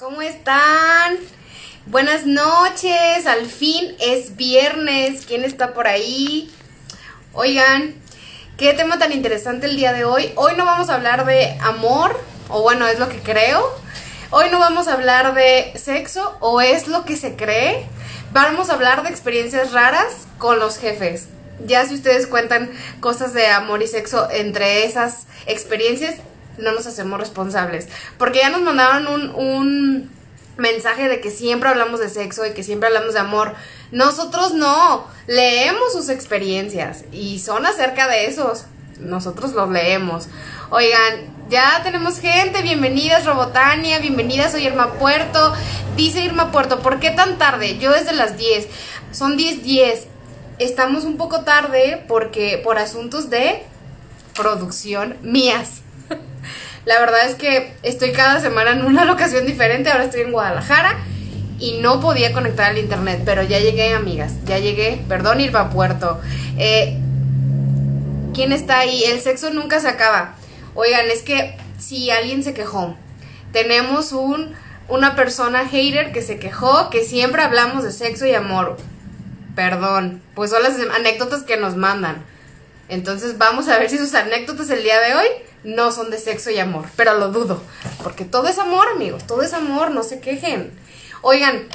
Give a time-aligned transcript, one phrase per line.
[0.00, 1.18] ¿Cómo están?
[1.84, 5.26] Buenas noches, al fin es viernes.
[5.26, 6.50] ¿Quién está por ahí?
[7.34, 7.94] Oigan,
[8.56, 10.32] qué tema tan interesante el día de hoy.
[10.36, 12.18] Hoy no vamos a hablar de amor,
[12.48, 13.62] o bueno, es lo que creo.
[14.30, 17.84] Hoy no vamos a hablar de sexo, o es lo que se cree.
[18.32, 21.28] Vamos a hablar de experiencias raras con los jefes.
[21.66, 22.70] Ya si ustedes cuentan
[23.00, 26.14] cosas de amor y sexo entre esas experiencias,
[26.60, 27.88] no nos hacemos responsables.
[28.18, 30.10] Porque ya nos mandaron un, un
[30.56, 33.54] mensaje de que siempre hablamos de sexo y que siempre hablamos de amor.
[33.90, 38.66] Nosotros no, leemos sus experiencias y son acerca de esos.
[39.00, 40.28] Nosotros los leemos.
[40.70, 45.52] Oigan, ya tenemos gente, bienvenidas Robotania, bienvenidas, soy Irma Puerto.
[45.96, 47.78] Dice Irma Puerto, ¿por qué tan tarde?
[47.78, 48.68] Yo desde las 10.
[49.10, 50.06] Son 10, 10.
[50.58, 53.64] Estamos un poco tarde porque por asuntos de
[54.36, 55.79] producción mías.
[56.84, 60.96] La verdad es que estoy cada semana en una locación diferente, ahora estoy en Guadalajara
[61.58, 66.20] y no podía conectar al internet, pero ya llegué, amigas, ya llegué, perdón, Irva Puerto.
[66.58, 66.98] Eh,
[68.32, 69.04] ¿Quién está ahí?
[69.04, 70.36] El sexo nunca se acaba.
[70.74, 72.96] Oigan, es que si alguien se quejó,
[73.52, 74.54] tenemos un,
[74.88, 78.78] una persona hater que se quejó, que siempre hablamos de sexo y amor.
[79.54, 82.24] Perdón, pues son las anécdotas que nos mandan.
[82.88, 85.26] Entonces vamos a ver si sus anécdotas el día de hoy
[85.64, 87.62] no son de sexo y amor, pero lo dudo,
[88.02, 90.72] porque todo es amor, amigos, todo es amor, no se quejen.
[91.22, 91.68] Oigan,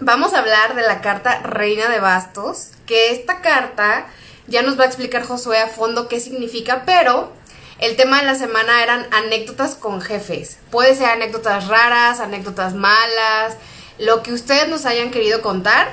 [0.00, 4.06] vamos a hablar de la carta Reina de Bastos, que esta carta
[4.46, 7.32] ya nos va a explicar Josué a fondo qué significa, pero
[7.78, 10.58] el tema de la semana eran anécdotas con jefes.
[10.70, 13.56] Puede ser anécdotas raras, anécdotas malas,
[13.98, 15.90] lo que ustedes nos hayan querido contar.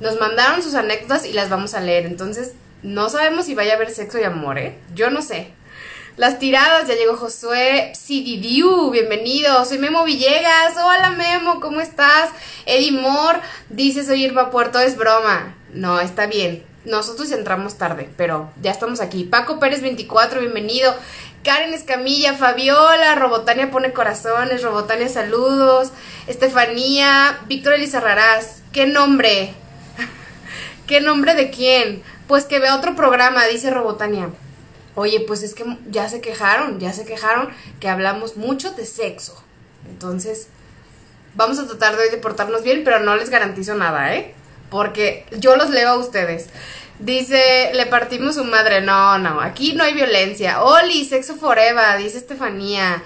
[0.00, 2.06] Nos mandaron sus anécdotas y las vamos a leer.
[2.06, 4.78] Entonces, no sabemos si vaya a haber sexo y amor, ¿eh?
[4.94, 5.52] Yo no sé.
[6.18, 12.30] Las tiradas, ya llegó Josué, CDDU, bienvenido, soy Memo Villegas, hola Memo, ¿cómo estás?
[12.66, 13.38] Eddie Moore
[13.68, 15.54] dice soy Irma Puerto, es broma.
[15.72, 19.22] No, está bien, nosotros entramos tarde, pero ya estamos aquí.
[19.22, 20.92] Paco Pérez 24, bienvenido.
[21.44, 25.92] Karen Escamilla, Fabiola, Robotania pone corazones, Robotania saludos,
[26.26, 29.54] Estefanía, Víctor Elizarrarás, ¿qué nombre?
[30.88, 32.02] ¿Qué nombre de quién?
[32.26, 34.30] Pues que vea otro programa, dice Robotania.
[34.98, 39.40] Oye, pues es que ya se quejaron, ya se quejaron que hablamos mucho de sexo.
[39.88, 40.48] Entonces,
[41.36, 44.34] vamos a tratar de hoy de portarnos bien, pero no les garantizo nada, ¿eh?
[44.70, 46.48] Porque yo los leo a ustedes.
[46.98, 48.80] Dice, le partimos su madre.
[48.80, 50.64] No, no, aquí no hay violencia.
[50.64, 53.00] Oli, sexo forever, dice Estefanía.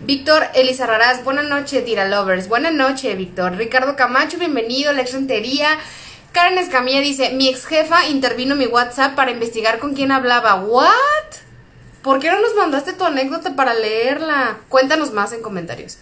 [0.00, 2.46] Víctor Elizarrarás, buena noche, Tira Lovers.
[2.48, 3.56] Buena noche, Víctor.
[3.56, 4.92] Ricardo Camacho, bienvenido.
[4.92, 5.78] Lex Rentería.
[6.32, 10.56] Karen Escamilla dice, mi ex jefa intervino mi WhatsApp para investigar con quién hablaba.
[10.56, 10.88] ¿What?
[12.02, 14.58] ¿Por qué no nos mandaste tu anécdota para leerla?
[14.68, 15.98] Cuéntanos más en comentarios.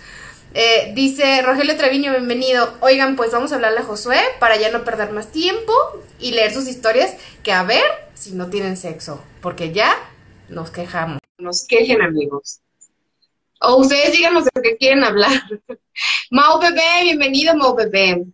[0.55, 2.75] Eh, dice Rogelio Treviño, bienvenido.
[2.81, 5.73] Oigan, pues vamos a hablarle a Josué para ya no perder más tiempo
[6.19, 7.85] y leer sus historias que a ver
[8.15, 9.95] si no tienen sexo, porque ya
[10.49, 11.19] nos quejamos.
[11.39, 12.61] Nos quejen, amigos.
[13.61, 15.43] O ustedes díganos de qué quieren hablar.
[16.31, 18.25] Mau Bebé, bienvenido, Mau Bebé.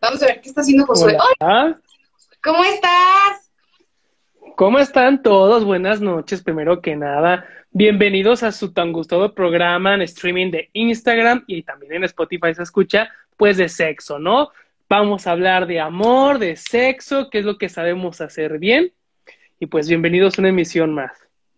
[0.00, 1.16] Vamos a ver qué está haciendo Josué.
[1.40, 1.80] Hola.
[2.42, 3.50] ¿Cómo estás?
[4.54, 5.64] ¿Cómo están todos?
[5.64, 7.46] Buenas noches, primero que nada.
[7.70, 12.62] Bienvenidos a su tan gustado programa en streaming de Instagram y también en Spotify se
[12.62, 14.50] escucha, pues de sexo, ¿no?
[14.88, 18.92] Vamos a hablar de amor, de sexo, qué es lo que sabemos hacer bien.
[19.58, 21.12] Y pues bienvenidos a una emisión más.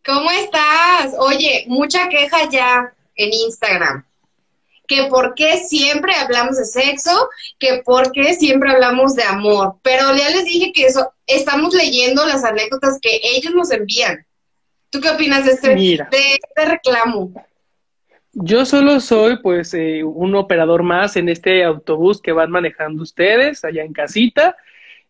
[0.04, 1.14] ¿Cómo estás?
[1.18, 4.07] Oye, mucha queja ya en Instagram
[4.88, 7.12] que por qué siempre hablamos de sexo,
[7.58, 9.76] que por qué siempre hablamos de amor.
[9.82, 14.26] Pero ya les dije que eso, estamos leyendo las anécdotas que ellos nos envían.
[14.90, 17.30] ¿Tú qué opinas de este, de este reclamo?
[18.32, 23.64] Yo solo soy pues eh, un operador más en este autobús que van manejando ustedes
[23.64, 24.56] allá en casita.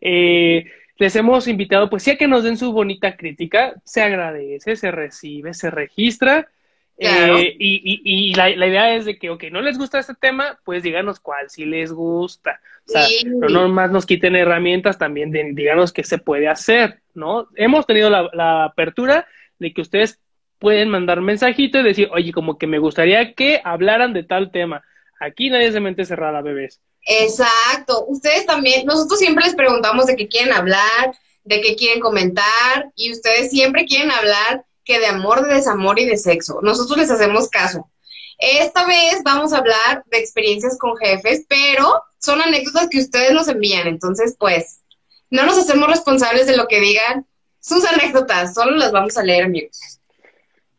[0.00, 0.64] Eh,
[0.96, 4.90] les hemos invitado pues sí a que nos den su bonita crítica, se agradece, se
[4.90, 6.48] recibe, se registra
[7.00, 10.82] eh, y, y, la, idea es de que, ok, no les gusta este tema, pues
[10.82, 12.60] díganos cuál sí les gusta.
[12.86, 17.48] O sea, pero no más nos quiten herramientas, también díganos qué se puede hacer, ¿no?
[17.54, 19.26] Hemos tenido la, apertura
[19.58, 20.18] de que ustedes
[20.58, 24.82] pueden mandar mensajito y decir, oye, como que me gustaría que hablaran de tal tema.
[25.20, 26.80] Aquí nadie se mente cerrada, bebés.
[27.02, 28.06] Exacto.
[28.08, 31.14] Ustedes también, nosotros siempre les preguntamos de qué quieren hablar,
[31.44, 36.06] de qué quieren comentar, y ustedes siempre quieren hablar que de amor, de desamor y
[36.06, 36.60] de sexo.
[36.62, 37.90] Nosotros les hacemos caso.
[38.38, 43.48] Esta vez vamos a hablar de experiencias con jefes, pero son anécdotas que ustedes nos
[43.48, 43.86] envían.
[43.86, 44.80] Entonces, pues,
[45.28, 47.26] no nos hacemos responsables de lo que digan
[47.60, 50.00] sus anécdotas, solo las vamos a leer, amigos.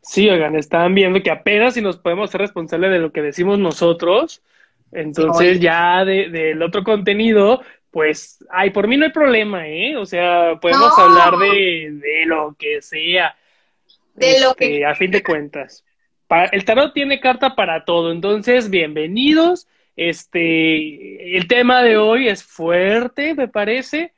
[0.02, 3.60] Sí, oigan, están viendo que apenas si nos podemos ser responsables de lo que decimos
[3.60, 4.42] nosotros,
[4.90, 7.60] Entonces ya del otro contenido,
[7.92, 9.96] pues, ay, por mí no hay problema, ¿eh?
[9.96, 13.36] O sea, podemos hablar de, de, lo que sea.
[14.14, 14.66] De lo que...
[14.66, 15.84] Este, a fin de cuentas.
[16.52, 19.68] el tarot tiene carta para todo, entonces, bienvenidos.
[19.96, 24.14] Este, el tema de hoy es fuerte, me parece.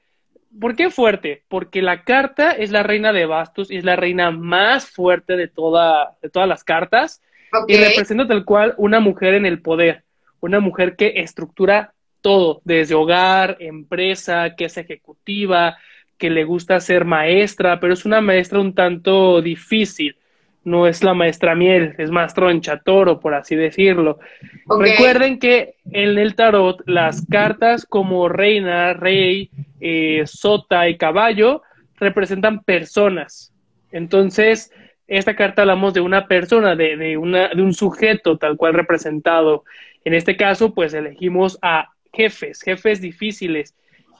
[0.60, 1.44] ¿Por qué fuerte?
[1.48, 5.48] Porque la carta es la reina de bastos y es la reina más fuerte de,
[5.48, 7.22] toda, de todas las cartas.
[7.68, 10.04] Y representa tal cual una mujer en el poder,
[10.40, 15.76] una mujer que estructura todo, desde hogar, empresa, que es ejecutiva,
[16.22, 20.14] que le gusta ser maestra, pero es una maestra un tanto difícil,
[20.62, 24.20] no es la maestra miel, es más tronchatoro, por así decirlo.
[24.68, 31.62] Recuerden que en el tarot las cartas como reina, rey, eh, sota y caballo
[31.96, 33.52] representan personas.
[33.90, 34.70] Entonces,
[35.08, 39.64] esta carta hablamos de una persona, de, de, una, de un sujeto tal cual representado.
[40.04, 43.74] En este caso, pues elegimos a jefes, jefes difíciles.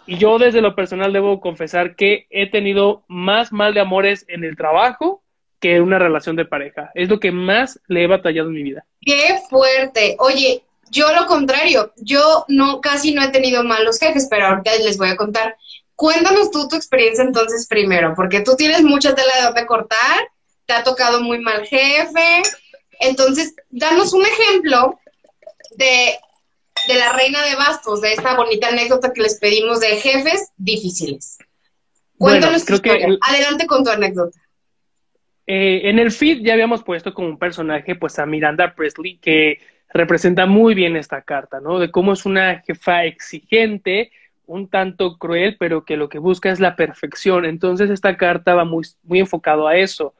[0.07, 4.45] Y yo desde lo personal debo confesar que he tenido más mal de amores en
[4.45, 5.23] el trabajo
[5.61, 6.91] que una relación de pareja.
[6.95, 8.85] Es lo que más le he batallado en mi vida.
[9.01, 10.17] Qué fuerte.
[10.19, 14.99] Oye, yo lo contrario, yo no casi no he tenido malos jefes, pero ahorita les
[14.99, 15.57] voy a contar.
[15.95, 20.29] Cuéntanos tú tu experiencia entonces primero, porque tú tienes mucha tela de donde cortar,
[20.67, 22.43] te ha tocado muy mal jefe.
[22.99, 24.99] Entonces, danos un ejemplo
[25.77, 26.19] de,
[26.88, 31.38] de la reina de bastos, de esta bonita anécdota que les pedimos de jefes difíciles.
[32.19, 33.08] Cuéntanos tu historia.
[33.20, 34.38] Adelante con tu anécdota.
[35.46, 39.58] Eh, en el feed ya habíamos puesto como un personaje pues a Miranda Presley que
[39.93, 41.79] representa muy bien esta carta, ¿no?
[41.79, 44.11] De cómo es una jefa exigente,
[44.46, 47.44] un tanto cruel, pero que lo que busca es la perfección.
[47.44, 50.14] Entonces esta carta va muy, muy enfocado a eso.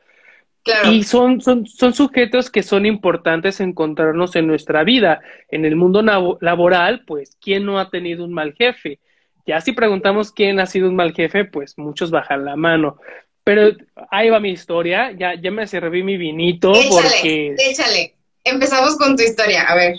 [0.91, 5.21] Y son, son, son sujetos que son importantes encontrarnos en nuestra vida.
[5.49, 9.01] En el mundo laboral, pues, ¿quién no ha tenido un mal jefe?
[9.45, 12.99] Ya si preguntamos quién ha sido un mal jefe, pues muchos bajan la mano.
[13.45, 13.77] Pero
[14.11, 17.55] ahí va mi historia, ya, ya me serví mi vinito échale, porque...
[17.59, 18.15] Échale,
[18.45, 19.97] empezamos con tu historia, a ver.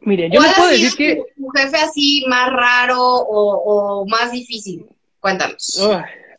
[0.00, 1.22] Mire, yo no puedo decir que...
[1.34, 4.84] Tu jefe así más raro o, más difícil?
[5.18, 5.80] Cuéntanos.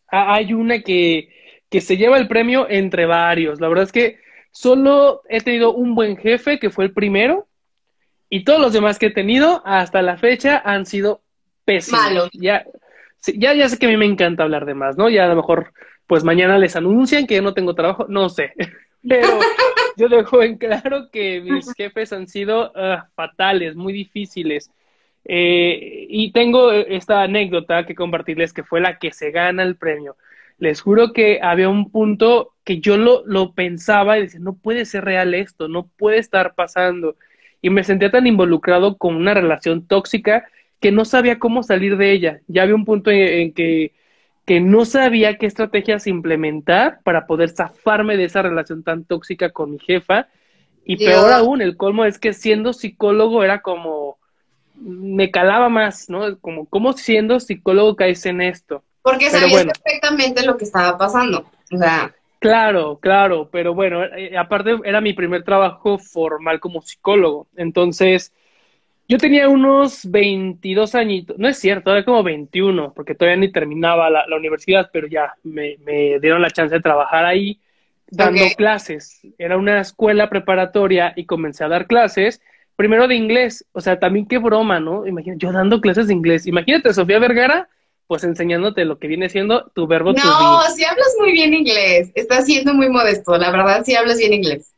[0.07, 1.29] hay una que,
[1.73, 3.59] que se lleva el premio entre varios.
[3.59, 4.19] La verdad es que
[4.51, 7.47] solo he tenido un buen jefe, que fue el primero,
[8.29, 11.23] y todos los demás que he tenido hasta la fecha han sido
[11.65, 11.99] pésimos.
[11.99, 12.29] Malos.
[12.33, 12.63] Ya,
[13.25, 15.09] ya, ya sé que a mí me encanta hablar de más, ¿no?
[15.09, 15.73] Ya a lo mejor
[16.05, 18.53] pues mañana les anuncian que yo no tengo trabajo, no sé.
[19.09, 19.27] Pero
[19.97, 24.69] yo dejo en claro que mis jefes han sido ah, fatales, muy difíciles.
[25.25, 30.15] Eh, y tengo esta anécdota que compartirles que fue la que se gana el premio.
[30.57, 34.85] Les juro que había un punto que yo lo, lo pensaba y decía, no puede
[34.85, 37.15] ser real esto, no puede estar pasando.
[37.61, 40.45] Y me sentía tan involucrado con una relación tóxica
[40.79, 42.41] que no sabía cómo salir de ella.
[42.47, 43.93] Ya había un punto en que
[44.45, 49.71] que no sabía qué estrategias implementar para poder zafarme de esa relación tan tóxica con
[49.71, 50.27] mi jefa.
[50.85, 54.17] Y peor aún, el colmo es que siendo psicólogo era como,
[54.75, 56.37] me calaba más, ¿no?
[56.39, 58.83] Como, ¿cómo siendo psicólogo caes en esto?
[59.03, 61.45] Porque sabías perfectamente lo que estaba pasando.
[61.71, 62.13] O sea.
[62.39, 67.47] Claro, claro, pero bueno, eh, aparte era mi primer trabajo formal como psicólogo.
[67.55, 68.33] Entonces,
[69.07, 74.09] yo tenía unos 22 añitos, no es cierto, era como 21, porque todavía ni terminaba
[74.09, 75.77] la, universidad, pero ya me,
[76.21, 77.59] dieron la chance de trabajar ahí
[78.09, 79.21] dando clases.
[79.37, 82.41] Era una escuela preparatoria y comencé a dar clases,
[82.75, 85.05] primero de inglés, o sea, también qué broma, ¿no?
[85.05, 86.47] Imagínate, yo dando clases de inglés.
[86.47, 87.69] Imagínate, Sofía Vergara,
[88.13, 90.13] pues enseñándote lo que viene siendo tu verbo.
[90.13, 94.33] No, si hablas muy bien inglés, estás siendo muy modesto, la verdad, si hablas bien
[94.33, 94.69] inglés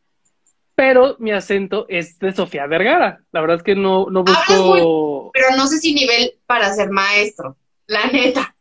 [0.75, 3.21] pero mi acento es de Sofía Vergara.
[3.31, 5.31] La verdad es que no, no busco...
[5.33, 7.55] pero no sé si nivel para ser maestro,
[7.87, 8.53] la neta.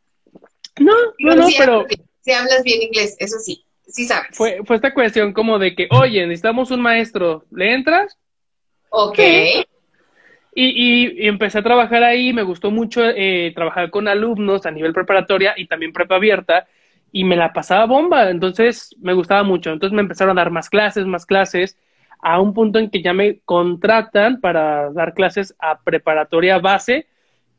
[0.79, 1.87] No, no, no, pero...
[2.21, 4.29] Si hablas bien inglés, eso sí, sí sabes.
[4.31, 8.17] Fue, fue esta cuestión como de que, oye, necesitamos un maestro, ¿le entras?
[8.91, 9.19] Ok.
[10.55, 14.93] Y, y, empecé a trabajar ahí, me gustó mucho eh, trabajar con alumnos a nivel
[14.93, 16.67] preparatoria y también prepa abierta,
[17.11, 19.71] y me la pasaba bomba, entonces me gustaba mucho.
[19.71, 21.77] Entonces me empezaron a dar más clases, más clases,
[22.21, 27.07] a un punto en que ya me contratan para dar clases a preparatoria base,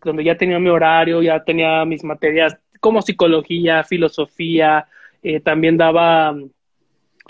[0.03, 4.87] donde ya tenía mi horario, ya tenía mis materias como psicología, filosofía,
[5.23, 6.35] eh, también daba,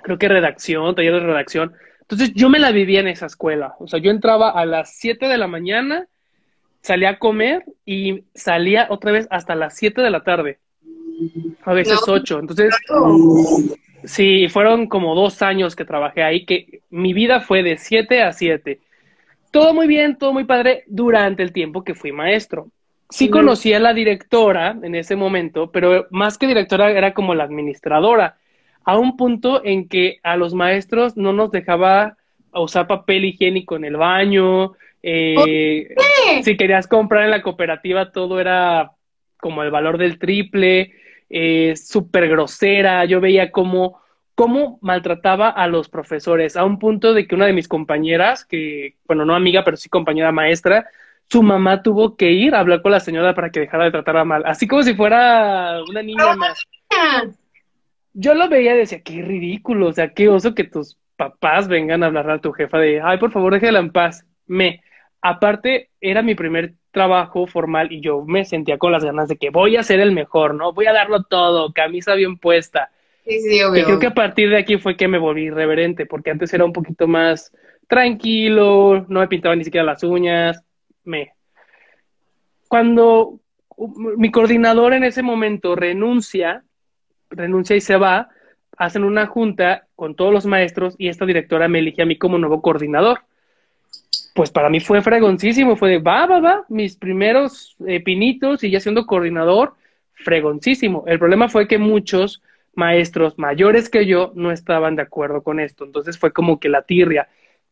[0.03, 1.74] creo que redacción, taller de redacción.
[2.07, 3.75] Entonces yo me la vivía en esa escuela.
[3.79, 6.07] O sea, yo entraba a las 7 de la mañana,
[6.81, 10.59] salía a comer y salía otra vez hasta las 7 de la tarde.
[11.63, 12.39] A veces 8.
[12.39, 12.75] Entonces,
[14.05, 18.31] Sí, fueron como dos años que trabajé ahí, que mi vida fue de siete a
[18.31, 18.79] siete.
[19.51, 22.67] todo muy bien, todo muy padre durante el tiempo que fui maestro.
[23.09, 27.45] Sí conocí a la directora en ese momento, pero más que directora era como la
[27.45, 28.38] administradora,
[28.86, 32.18] a un punto en que a los maestros no nos dejaba
[32.54, 34.74] usar papel higiénico en el baño,
[35.04, 35.94] eh,
[36.44, 38.92] si querías comprar en la cooperativa todo era
[39.38, 40.94] como el valor del triple,
[41.30, 44.00] eh, súper grosera, yo veía cómo,
[44.34, 48.96] cómo maltrataba a los profesores, a un punto de que una de mis compañeras, que,
[49.08, 50.88] bueno, no amiga, pero sí compañera maestra,
[51.30, 54.25] su mamá tuvo que ir a hablar con la señora para que dejara de tratarla
[54.25, 56.63] mal, así como si fuera una niña más.
[58.17, 62.01] Yo lo veía y decía, qué ridículo, o sea, qué oso que tus papás vengan
[62.01, 64.25] a hablar a tu jefa de, ay, por favor, déjela en paz.
[64.48, 64.81] Me,
[65.22, 69.50] aparte, era mi primer trabajo formal y yo me sentía con las ganas de que
[69.50, 70.72] voy a ser el mejor, ¿no?
[70.72, 72.89] Voy a darlo todo, camisa bien puesta.
[73.25, 73.81] Sí, sí, obvio.
[73.81, 76.63] Y creo que a partir de aquí fue que me volví irreverente, porque antes era
[76.63, 77.51] un poquito más
[77.88, 80.63] tranquilo, no me pintaba ni siquiera las uñas,
[81.03, 81.34] me.
[82.69, 83.39] Cuando
[84.17, 86.64] mi coordinador en ese momento renuncia,
[87.36, 88.30] renuncia y se va,
[88.77, 92.38] hacen una junta con todos los maestros y esta directora me elige a mí como
[92.38, 93.22] nuevo coordinador.
[94.34, 98.72] Pues para mí fue fregoncísimo, fue de, va, va, va, mis primeros eh, pinitos y
[98.72, 99.75] ya siendo coordinador,
[100.13, 101.04] fregoncísimo.
[101.08, 102.42] El problema fue que muchos
[102.74, 106.82] maestros mayores que yo no estaban de acuerdo con esto, entonces fue como que la
[106.82, 107.30] tirria.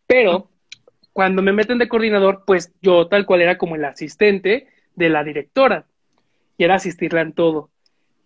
[0.08, 0.50] Pero
[1.12, 5.24] cuando me meten de coordinador, pues yo tal cual era como el asistente de la
[5.24, 5.86] directora
[6.58, 7.70] y era asistirla en todo.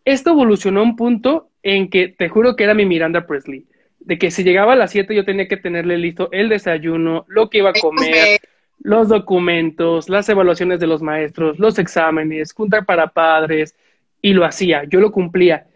[0.07, 3.65] Esto evolucionó a un punto en que te juro que era mi Miranda Presley,
[3.99, 7.49] de que si llegaba a las 7 yo tenía que tenerle listo el desayuno, lo
[7.49, 8.39] que iba a comer,
[8.79, 13.75] los documentos, las evaluaciones de los maestros, los exámenes, juntar para padres,
[14.21, 15.67] y lo hacía, yo lo cumplía.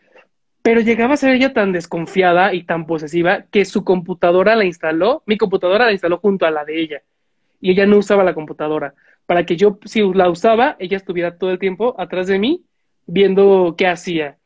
[0.61, 5.23] Pero llegaba a ser ella tan desconfiada y tan posesiva que su computadora la instaló,
[5.25, 7.01] mi computadora la instaló junto a la de ella.
[7.59, 8.93] Y ella no usaba la computadora.
[9.25, 12.63] Para que yo, si la usaba, ella estuviera todo el tiempo atrás de mí
[13.11, 14.37] viendo qué hacía.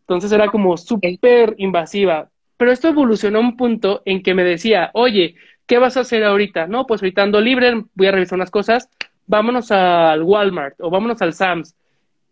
[0.00, 2.28] Entonces era como súper invasiva.
[2.58, 5.36] Pero esto evolucionó a un punto en que me decía, oye,
[5.66, 6.66] ¿qué vas a hacer ahorita?
[6.66, 8.90] No, pues ahorita ando libre, voy a revisar unas cosas,
[9.26, 11.74] vámonos al Walmart o vámonos al Sam's.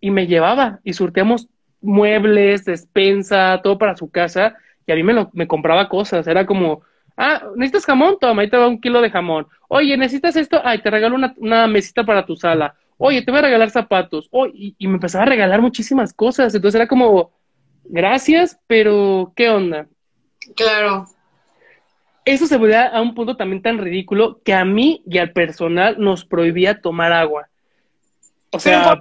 [0.00, 1.48] Y me llevaba y surteamos
[1.80, 6.26] muebles, despensa, todo para su casa y a mí me, lo, me compraba cosas.
[6.26, 6.82] Era como,
[7.16, 8.18] ah, ¿necesitas jamón?
[8.20, 9.46] Toma, ahí te va un kilo de jamón.
[9.68, 10.60] Oye, ¿necesitas esto?
[10.62, 14.28] Ay, te regalo una, una mesita para tu sala oye, te voy a regalar zapatos,
[14.30, 17.32] oh, y, me empezaba a regalar muchísimas cosas, entonces era como,
[17.84, 19.86] gracias, pero ¿qué onda?
[20.54, 21.06] Claro.
[22.24, 25.96] Eso se volvía a un punto también tan ridículo que a mí y al personal
[25.98, 27.48] nos prohibía tomar agua.
[28.50, 28.98] O sea,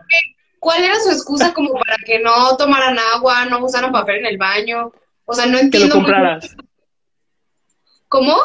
[0.59, 4.37] ¿cuál era su excusa como para que no tomaran agua, no usaran papel en el
[4.37, 4.93] baño?
[5.25, 5.89] O sea, no entiendo.
[5.89, 6.55] Que lo compraras.
[8.07, 8.37] ¿Cómo?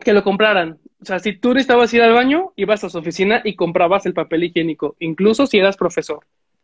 [0.00, 0.80] Que lo compraran.
[1.04, 4.14] O sea, si tú necesitabas ir al baño, ibas a su oficina y comprabas el
[4.14, 6.20] papel higiénico, incluso si eras profesor.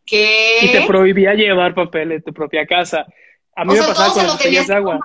[0.07, 0.61] ¿Qué?
[0.63, 3.05] Y te prohibía llevar papel de tu propia casa.
[3.55, 4.99] A mí me pasaba con las botellas de agua.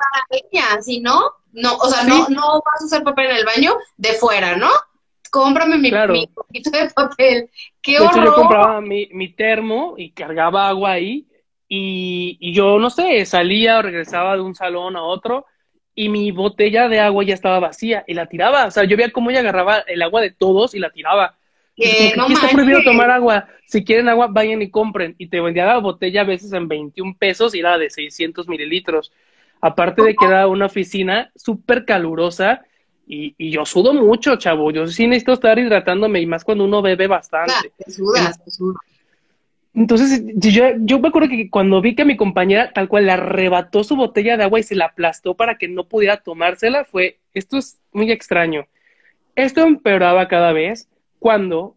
[0.79, 1.19] si no,
[1.51, 4.69] no, o sea, no, no vas a usar papel en el baño de fuera, ¿no?
[5.29, 5.91] Cómprame mi,
[6.33, 7.49] poquito de papel.
[7.81, 11.27] ¡Qué de yo compraba mi, mi, termo y cargaba agua ahí
[11.67, 15.45] y, y yo, no sé, salía o regresaba de un salón a otro
[15.95, 18.65] y mi botella de agua ya estaba vacía y la tiraba.
[18.65, 21.37] O sea, yo veía cómo ella agarraba el agua de todos y la tiraba.
[22.15, 23.47] No está prohibido tomar agua.
[23.65, 25.15] Si quieren agua, vayan y compren.
[25.17, 29.13] Y te vendía la botella a veces en 21 pesos y era de 600 mililitros.
[29.61, 32.61] Aparte de que era una oficina súper calurosa
[33.07, 34.71] y, y, yo sudo mucho, chavo.
[34.71, 37.71] Yo sí necesito estar hidratándome y más cuando uno bebe bastante.
[39.75, 43.97] Entonces, yo, me acuerdo que cuando vi que mi compañera tal cual le arrebató su
[43.97, 47.77] botella de agua y se la aplastó para que no pudiera tomársela, fue, esto es
[47.91, 48.67] muy extraño.
[49.35, 50.87] Esto empeoraba cada vez
[51.19, 51.75] cuando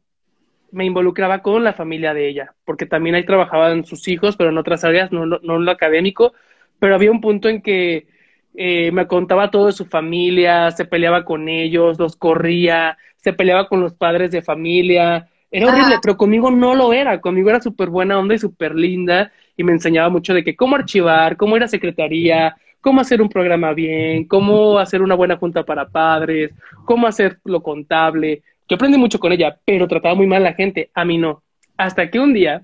[0.70, 4.58] me involucraba con la familia de ella, porque también ahí trabajaban sus hijos, pero en
[4.58, 6.34] otras áreas, no, no, en lo académico,
[6.78, 8.06] pero había un punto en que
[8.54, 13.68] eh, me contaba todo de su familia, se peleaba con ellos, los corría, se peleaba
[13.68, 17.20] con los padres de familia, era horrible, pero conmigo no lo era.
[17.20, 20.76] Conmigo era súper buena onda y súper linda y me enseñaba mucho de que cómo
[20.76, 25.64] archivar, cómo ir a secretaría, cómo hacer un programa bien, cómo hacer una buena junta
[25.64, 26.52] para padres,
[26.84, 28.42] cómo hacer lo contable.
[28.68, 30.90] Yo aprendí mucho con ella, pero trataba muy mal a la gente.
[30.94, 31.42] A mí no.
[31.76, 32.62] Hasta que un día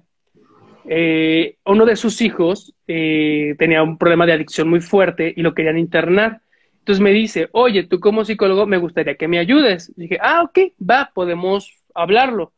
[0.87, 5.55] eh, uno de sus hijos eh, tenía un problema de adicción muy fuerte y lo
[5.55, 6.43] querían internar.
[6.81, 9.93] Entonces me dice, oye, tú como psicólogo me gustaría que me ayudes.
[9.97, 12.53] dije, ah, ok, va, podemos hablarlo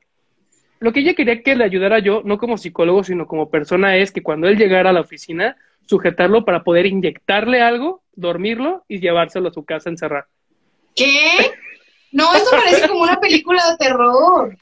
[0.79, 4.13] lo que ella quería que le ayudara yo, no como psicólogo, sino como persona, es
[4.13, 5.57] que cuando él llegara a la oficina,
[5.87, 10.27] sujetarlo para poder inyectarle algo, dormirlo y llevárselo a su casa a encerrar.
[10.95, 11.53] ¿Qué?
[12.13, 14.57] No, esto parece como una película de terror.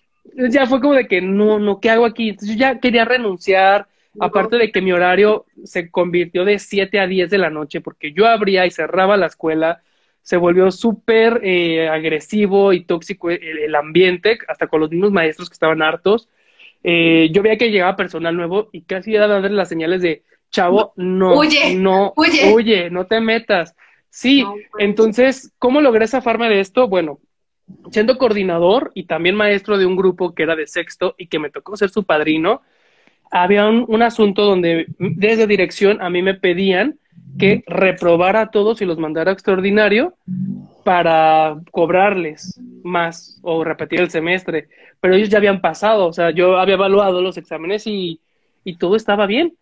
[0.50, 2.30] Ya fue como de que no, no, ¿qué hago aquí?
[2.30, 3.86] Entonces yo ya quería renunciar,
[4.18, 8.12] aparte de que mi horario se convirtió de 7 a 10 de la noche, porque
[8.12, 9.82] yo abría y cerraba la escuela,
[10.24, 15.54] se volvió súper eh, agresivo y tóxico el, ambiente, hasta con los mismos maestros que
[15.54, 16.28] estaban hartos.
[16.82, 20.94] Eh, yo veía que llegaba personal nuevo y casi era darle las señales de, chavo,
[20.96, 21.34] no,
[21.76, 22.90] no, huye.
[22.90, 23.76] no te metas.
[24.08, 24.44] Sí,
[24.78, 26.88] entonces, ¿cómo logré zafarme de esto?
[26.88, 27.20] Bueno,
[27.90, 31.50] siendo coordinador y también maestro de un grupo que era de sexto y que me
[31.50, 32.62] tocó ser su padrino,
[33.30, 36.98] había un, asunto donde desde dirección a mí me pedían
[37.38, 40.14] que reprobara a todos y los mandara extraordinario
[40.84, 44.68] para cobrarles más o repetir el semestre.
[45.00, 48.20] Pero ellos ya habían pasado, o sea, yo había evaluado los exámenes y,
[48.64, 49.54] y todo estaba bien,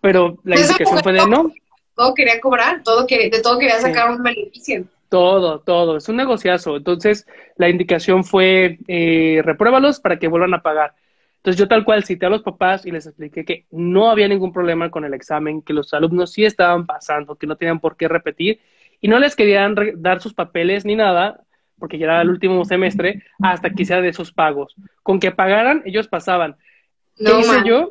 [0.00, 1.52] pero la indicación fue de no.
[1.94, 4.84] Todo quería cobrar, todo que, de todo quería sacar un beneficio.
[5.08, 6.76] Todo, todo, es un negociazo.
[6.76, 10.94] Entonces, la indicación fue, eh, repruébalos para que vuelvan a pagar.
[11.46, 14.52] Entonces, yo tal cual cité a los papás y les expliqué que no había ningún
[14.52, 18.08] problema con el examen, que los alumnos sí estaban pasando, que no tenían por qué
[18.08, 18.58] repetir
[19.00, 21.44] y no les querían dar sus papeles ni nada,
[21.78, 24.74] porque ya era el último semestre, hasta que sea de sus pagos.
[25.04, 26.56] Con que pagaran, ellos pasaban.
[27.16, 27.90] ¿Qué hice yo?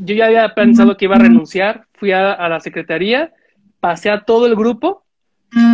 [0.00, 3.32] Yo ya había pensado que iba a renunciar, fui a, a la secretaría,
[3.78, 5.06] pasé a todo el grupo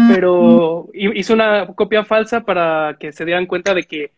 [0.09, 4.13] pero hice una copia falsa para que se dieran cuenta de que,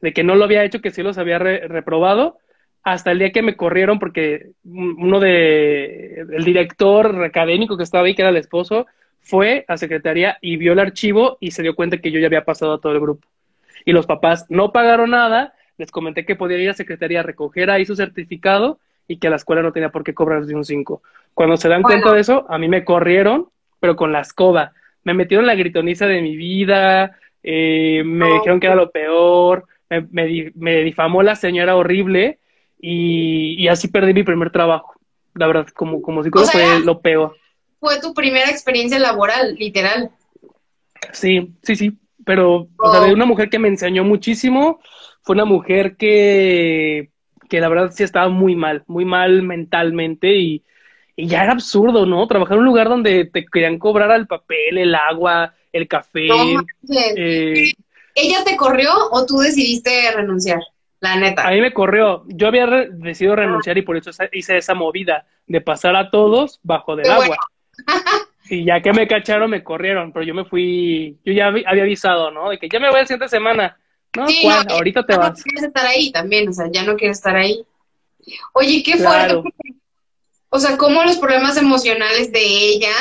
[0.00, 2.38] de que no lo había hecho, que sí los había reprobado,
[2.82, 8.14] hasta el día que me corrieron porque uno de, el director académico que estaba ahí,
[8.14, 8.86] que era el esposo,
[9.20, 12.44] fue a secretaría y vio el archivo y se dio cuenta que yo ya había
[12.44, 13.28] pasado a todo el grupo.
[13.84, 17.70] Y los papás no pagaron nada, les comenté que podía ir a secretaría a recoger
[17.70, 21.02] ahí su certificado y que la escuela no tenía por qué cobrar de un 5.
[21.34, 24.72] Cuando se dan cuenta de eso, a mí me corrieron, pero con la escoba
[25.04, 30.52] me metieron la gritoniza de mi vida, eh, me dijeron que era lo peor, me,
[30.54, 32.38] me, difamó la señora horrible
[32.80, 34.94] y, así perdí mi primer trabajo.
[35.34, 37.36] La verdad, como, como si fue lo peor.
[37.78, 40.10] Fue tu primera experiencia laboral, literal.
[41.12, 41.92] Sí, sí, sí.
[42.24, 44.80] Pero, o sea, de una mujer que me enseñó muchísimo,
[45.22, 47.10] fue una mujer que,
[47.48, 50.62] que la verdad sí estaba muy mal, muy mal mentalmente y,
[51.16, 52.26] y ya era absurdo, ¿no?
[52.26, 56.28] Trabajar en un lugar donde te querían cobrar al papel, el agua, el café.
[57.16, 57.72] Eh,
[58.14, 60.60] ¿Ella te corrió o tú decidiste renunciar?
[61.00, 61.46] La neta.
[61.46, 62.24] A mí me corrió.
[62.28, 66.94] Yo había decidido renunciar y por eso hice esa movida de pasar a todos bajo
[66.94, 67.36] del agua.
[68.50, 72.30] y ya que me cacharon, me corrieron, pero yo me fui, yo ya había avisado,
[72.30, 72.50] ¿no?
[72.50, 73.78] De que ya me voy la siguiente semana.
[74.16, 75.38] No, sí, ahorita te vas.
[75.38, 77.64] No quieres estar ahí también, o sea, ya no quieres estar ahí.
[78.52, 79.42] Oye, qué fuerte,
[80.50, 82.92] o sea, cómo los problemas emocionales de ella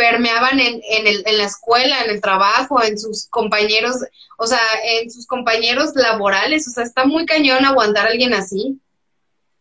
[0.00, 3.96] permeaban en, en, el, en la escuela, en el trabajo, en sus compañeros,
[4.38, 6.66] o sea, en sus compañeros laborales.
[6.66, 8.80] O sea, está muy cañón aguantar a alguien así.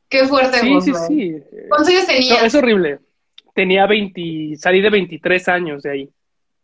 [0.08, 0.62] Qué fuerte.
[0.62, 1.36] Sí, sí, sí.
[1.68, 2.46] ¿Cuántos años tenía?
[2.46, 3.00] es horrible.
[3.54, 6.10] Tenía 20, salí de 23 años de ahí.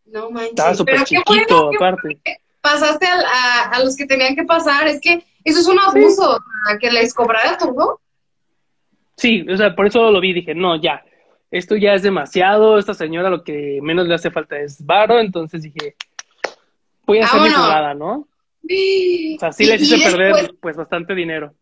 [0.05, 0.51] No manches.
[0.51, 2.21] Estaba súper chiquito, aparte.
[2.61, 4.87] Pasaste a, a, los que tenían que pasar.
[4.87, 7.99] Es que eso es un abuso, a que les cobrara todo.
[9.17, 11.03] Sí, o sea, por eso lo vi, dije, no, ya,
[11.57, 15.61] esto ya es demasiado, esta señora lo que menos le hace falta es varo, entonces
[15.61, 15.95] dije,
[17.05, 18.13] voy a hacer mi jugada, ¿no?
[18.13, 21.53] O sea, sí les hice perder pues bastante dinero.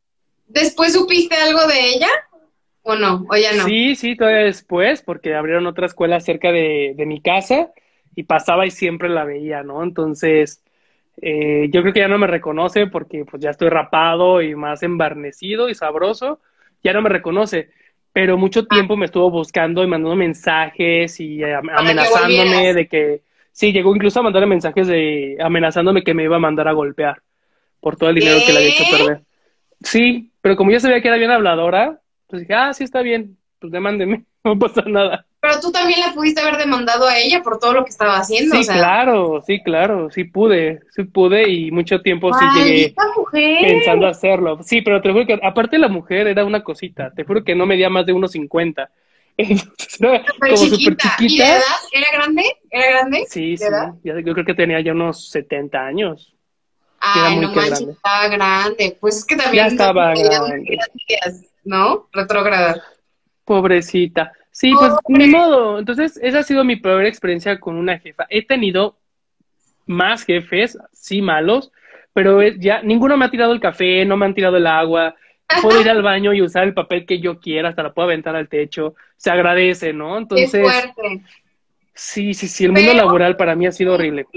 [0.47, 2.10] ¿Después supiste algo de ella?
[2.82, 3.25] ¿O no?
[3.29, 3.65] ¿O ya no?
[3.65, 7.71] Sí, sí, todavía después, porque abrieron otra escuela cerca de, de mi casa
[8.15, 9.84] y pasaba y siempre la veía, ¿no?
[9.84, 10.63] Entonces,
[11.21, 14.82] eh, yo creo que ya no me reconoce porque pues ya estoy rapado y más
[14.82, 16.39] embarnecido y sabroso
[16.84, 17.69] ya no me reconoce,
[18.13, 18.67] pero mucho ah.
[18.69, 23.21] tiempo me estuvo buscando y mandando mensajes y amenazándome de que,
[23.52, 27.21] sí, llegó incluso a mandarle mensajes de amenazándome que me iba a mandar a golpear
[27.82, 29.23] por todo el dinero que le había hecho perder.
[29.82, 33.38] Sí, pero como yo sabía que era bien habladora, pues dije, ah, sí está bien,
[33.60, 35.26] pues demándeme, no pasa nada.
[35.43, 38.56] Pero tú también la pudiste haber demandado a ella por todo lo que estaba haciendo.
[38.56, 42.95] Sí, claro, sí, claro, sí pude, sí pude y mucho tiempo sí llegué
[43.34, 44.63] pensando hacerlo.
[44.63, 47.65] Sí, pero te juro que aparte la mujer era una cosita, te juro que no
[47.65, 48.89] medía más de unos 50.
[49.38, 51.15] como súper chiquita.
[51.19, 51.62] ¿Y de edad?
[51.91, 52.43] ¿Era grande?
[52.69, 53.25] ¿Era grande?
[53.27, 53.65] Sí, sí,
[54.01, 56.34] yo creo que tenía ya unos 70 años.
[57.01, 58.97] Ay, no manches, estaba grande.
[58.97, 59.65] Pues es que también...
[59.65, 60.79] Ya estaba grande.
[61.65, 62.08] ¿No?
[62.13, 62.82] Retrógrada.
[63.43, 64.32] Pobrecita.
[64.53, 65.79] Sí, pues ni modo.
[65.79, 68.27] Entonces, esa ha sido mi peor experiencia con una jefa.
[68.29, 68.97] He tenido
[69.87, 71.71] más jefes, sí malos,
[72.13, 75.15] pero ya ninguno me ha tirado el café, no me han tirado el agua.
[75.59, 78.35] Puedo ir al baño y usar el papel que yo quiera, hasta la puedo aventar
[78.35, 78.93] al techo.
[79.17, 80.19] Se agradece, ¿no?
[80.19, 80.61] Entonces.
[80.61, 81.23] fuerte.
[81.95, 82.65] Sí, sí, sí.
[82.65, 84.27] El mundo laboral para mí ha sido horrible.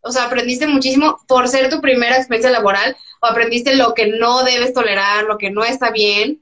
[0.00, 4.44] O sea, aprendiste muchísimo por ser tu primera experiencia laboral o aprendiste lo que no
[4.44, 6.40] debes tolerar, lo que no está bien.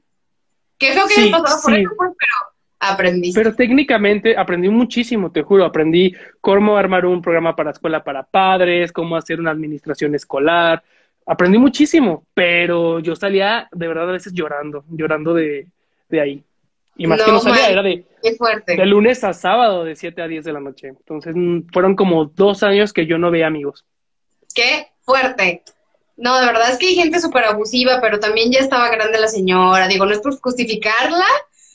[0.77, 2.50] Que feo que Sí, pasado por eso, pues, pero
[2.81, 3.39] aprendiste.
[3.39, 5.63] Pero técnicamente aprendí muchísimo, te juro.
[5.65, 10.83] Aprendí cómo armar un programa para escuela para padres, cómo hacer una administración escolar.
[11.25, 15.67] Aprendí muchísimo, pero yo salía de verdad a veces llorando, llorando de,
[16.09, 16.43] de ahí.
[16.97, 17.71] Y más que No, salía, man.
[17.71, 18.75] era de, Qué fuerte.
[18.75, 20.87] de lunes a sábado, de 7 a 10 de la noche.
[20.89, 23.85] Entonces mm, fueron como dos años que yo no veía amigos.
[24.53, 25.63] Qué fuerte.
[26.17, 29.27] No, de verdad es que hay gente súper abusiva, pero también ya estaba grande la
[29.27, 29.87] señora.
[29.87, 31.25] Digo, no es por justificarla,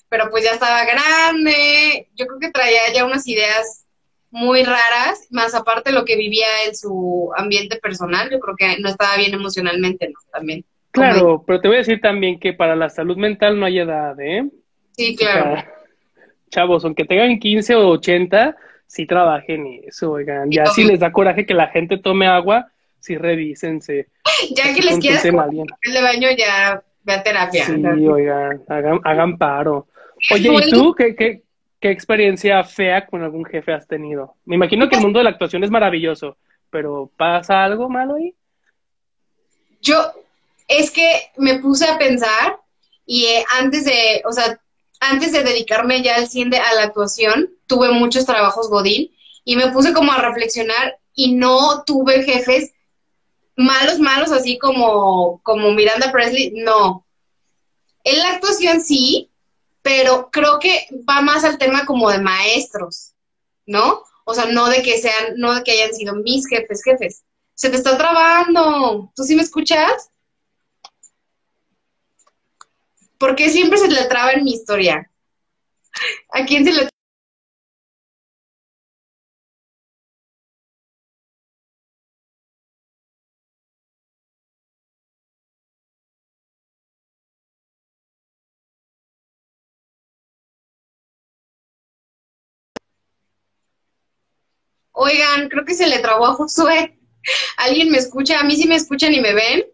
[0.08, 2.08] pero pues ya estaba grande.
[2.14, 3.86] Yo creo que traía ya unas ideas
[4.30, 8.88] muy raras, más aparte lo que vivía en su ambiente personal, yo creo que no
[8.88, 10.18] estaba bien emocionalmente, ¿no?
[10.30, 10.64] También.
[10.90, 14.18] Claro, pero te voy a decir también que para la salud mental no hay edad,
[14.20, 14.48] ¿eh?
[14.92, 15.54] Sí, O claro.
[15.56, 15.72] sea,
[16.50, 20.50] chavos, aunque tengan 15 o 80, sí trabajen eso, oigan.
[20.50, 24.08] Ya si les da coraje que la gente tome agua, sí revísense.
[24.54, 25.32] Ya que les quieras el
[25.94, 27.64] de baño, ya ve a terapia.
[27.64, 29.88] Sí, oigan, hagan, hagan paro.
[30.32, 30.50] Oye.
[30.66, 31.42] ¿y tú qué, qué,
[31.80, 34.34] qué experiencia fea con algún jefe has tenido?
[34.44, 36.36] Me imagino que el mundo de la actuación es maravilloso,
[36.70, 38.34] pero ¿pasa algo malo ahí?
[39.80, 40.12] Yo,
[40.68, 42.58] es que me puse a pensar
[43.04, 44.60] y eh, antes de, o sea,
[45.00, 49.10] antes de dedicarme ya al 100 de, a la actuación, tuve muchos trabajos Godín
[49.44, 52.72] y me puse como a reflexionar y no tuve jefes
[53.56, 57.06] malos, malos, así como, como Miranda Presley, no.
[58.04, 59.30] En la actuación sí,
[59.86, 63.14] pero creo que va más al tema como de maestros,
[63.66, 64.02] ¿no?
[64.24, 67.22] O sea, no de que sean, no de que hayan sido mis jefes, jefes.
[67.54, 69.12] Se te está trabando.
[69.14, 70.10] ¿Tú sí me escuchas?
[73.16, 75.08] ¿Por qué siempre se le traba en mi historia?
[76.32, 76.88] ¿A quién se le
[94.98, 96.98] Oigan, creo que se le trabó a Josué.
[97.58, 98.40] ¿Alguien me escucha?
[98.40, 99.66] ¿A mí sí me escuchan y me ven?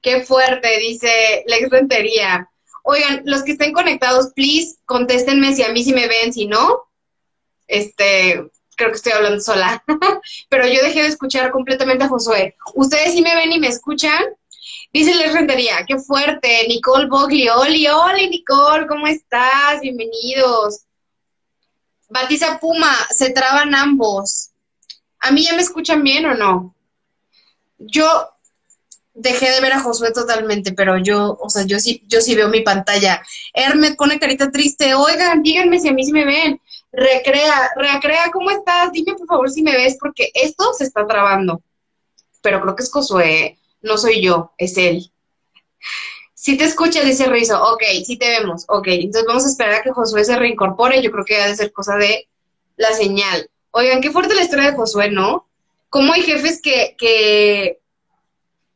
[0.00, 2.48] Qué fuerte, dice Lex Rentería.
[2.84, 6.84] Oigan, los que estén conectados, please, contéstenme si a mí sí me ven, si no,
[7.66, 9.82] este, creo que estoy hablando sola.
[10.48, 12.54] Pero yo dejé de escuchar completamente a Josué.
[12.76, 14.22] ¿Ustedes sí me ven y me escuchan?
[14.92, 16.64] Dice Lex Rentería, qué fuerte.
[16.68, 19.80] Nicole Bogli, Oli, Oli, Nicole, ¿cómo estás?
[19.80, 20.84] Bienvenidos.
[22.14, 24.50] Batiza Puma, se traban ambos.
[25.18, 26.76] ¿A mí ya me escuchan bien o no?
[27.76, 28.06] Yo
[29.14, 32.48] dejé de ver a Josué totalmente, pero yo, o sea, yo sí, yo sí veo
[32.48, 33.20] mi pantalla.
[33.52, 34.94] Hermet pone carita triste.
[34.94, 36.60] Oigan, díganme si a mí sí me ven.
[36.92, 38.92] Recrea, recrea, ¿cómo estás?
[38.92, 41.62] Dime por favor si me ves, porque esto se está trabando.
[42.42, 45.10] Pero creo que es Josué, no soy yo, es él.
[46.44, 49.82] Si te escucha, dice Rizo, ok, sí te vemos, ok, entonces vamos a esperar a
[49.82, 52.28] que Josué se reincorpore, yo creo que ha de ser cosa de
[52.76, 53.48] la señal.
[53.70, 55.48] Oigan, qué fuerte la historia de Josué, ¿no?
[55.88, 57.80] Cómo hay jefes que, que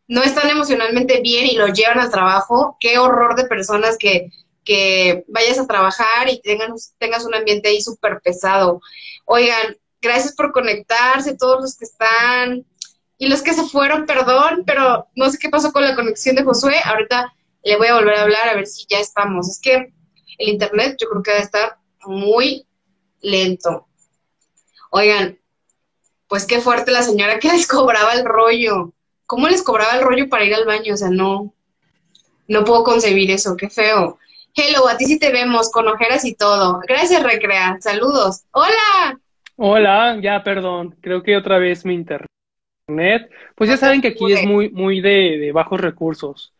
[0.07, 4.31] no están emocionalmente bien y lo llevan al trabajo, qué horror de personas que,
[4.65, 8.81] que vayas a trabajar y tengas, tengas un ambiente ahí súper pesado.
[9.27, 12.65] Oigan, gracias por conectarse, todos los que están
[13.19, 16.45] y los que se fueron, perdón, pero no sé qué pasó con la conexión de
[16.45, 17.35] Josué, ahorita
[17.69, 19.47] le voy a volver a hablar a ver si ya estamos.
[19.47, 19.93] Es que
[20.39, 21.77] el internet yo creo que va a estar
[22.07, 22.67] muy
[23.21, 23.87] lento.
[24.91, 25.39] Oigan,
[26.29, 28.95] pues qué fuerte la señora que les cobraba el rollo.
[29.27, 30.95] ¿Cómo les cobraba el rollo para ir al baño?
[30.95, 31.53] O sea, no,
[32.47, 34.19] no puedo concebir eso, qué feo.
[34.55, 36.81] Hello, a ti sí te vemos, con ojeras y todo.
[36.89, 37.77] Gracias, Recrea.
[37.81, 38.45] Saludos.
[38.53, 39.21] Hola.
[39.57, 43.31] Hola, ya, perdón, creo que otra vez mi internet.
[43.55, 46.55] Pues ya saben que aquí es muy, muy de, de bajos recursos,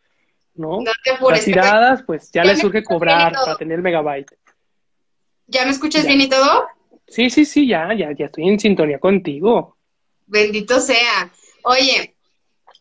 [0.59, 0.81] ¿no?
[0.81, 1.39] No te apures.
[1.39, 4.31] Las tiradas, pues ya Ya les surge cobrar para tener el megabyte.
[5.47, 6.09] ¿Ya me escuchas Ya.
[6.09, 6.67] bien y todo?
[7.07, 9.77] Sí, sí, sí, ya, ya, ya estoy en sintonía contigo.
[10.27, 11.31] Bendito sea.
[11.63, 12.15] Oye,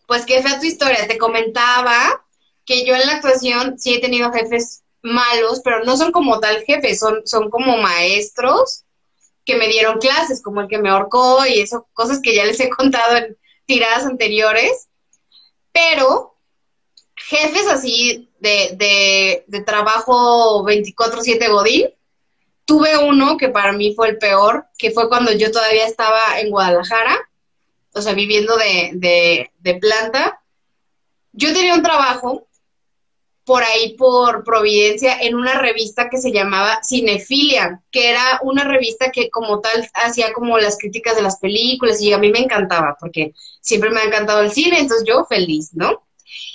[0.07, 1.07] pues qué fea tu historia.
[1.09, 2.25] Te comentaba
[2.67, 6.63] que yo en la actuación sí he tenido jefes malos, pero no son como tal
[6.65, 8.85] jefes, son, son como maestros
[9.47, 12.61] que me dieron clases, como el que me ahorcó y eso, cosas que ya les
[12.61, 14.89] he contado en tiradas anteriores.
[15.73, 16.38] Pero
[17.29, 21.89] jefes así de, de, trabajo 24/7 Godín,
[22.65, 26.51] tuve uno que para mí fue el peor, que fue cuando yo todavía estaba en
[26.51, 27.19] Guadalajara,
[27.93, 30.41] o sea, viviendo de, de, de planta.
[31.33, 32.49] Yo tenía un trabajo
[33.45, 39.11] por ahí por Providencia en una revista que se llamaba Cinefilia, que era una revista
[39.11, 42.97] que como tal hacía como las críticas de las películas y a mí me encantaba
[42.99, 46.08] porque siempre me ha encantado el cine, entonces yo feliz, ¿no?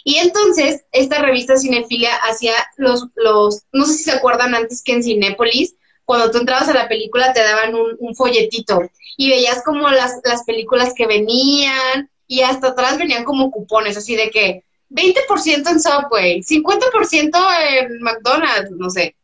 [0.04, 4.94] Y entonces esta revista Cinefilia hacía los, los, no sé si se acuerdan antes que
[4.94, 8.82] en Cinépolis, cuando tú entrabas a la película te daban un, un folletito
[9.16, 14.16] y veías como las, las películas que venían y hasta atrás venían como cupones, así
[14.16, 17.38] de que 20% en Subway, 50%
[17.70, 19.16] en McDonald's, no sé.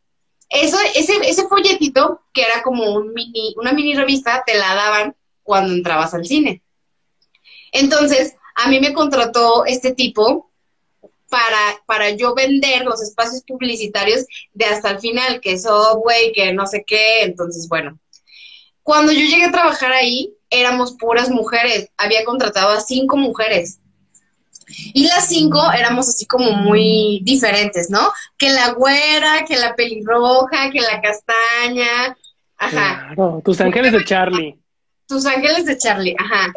[0.48, 5.14] Eso, ese, ese folletito, que era como un mini, una mini revista, te la daban
[5.44, 6.62] cuando entrabas al cine.
[7.70, 10.49] Entonces, a mí me contrató este tipo
[11.30, 16.66] para, para yo vender los espacios publicitarios de hasta el final, que Subway, que no
[16.66, 17.22] sé qué.
[17.22, 17.98] Entonces, bueno,
[18.82, 21.88] cuando yo llegué a trabajar ahí, éramos puras mujeres.
[21.96, 23.78] Había contratado a cinco mujeres.
[24.92, 28.12] Y las cinco éramos así como muy diferentes, ¿no?
[28.36, 32.16] Que la güera, que la pelirroja, que la castaña.
[32.56, 33.12] Ajá.
[33.14, 34.58] Claro, tus ángeles de Charlie.
[35.06, 36.52] Tus ángeles de Charlie, ajá.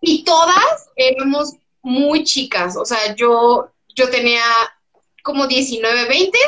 [0.00, 4.42] Y todas éramos muy chicas, o sea, yo, yo tenía
[5.22, 6.38] como 19, 20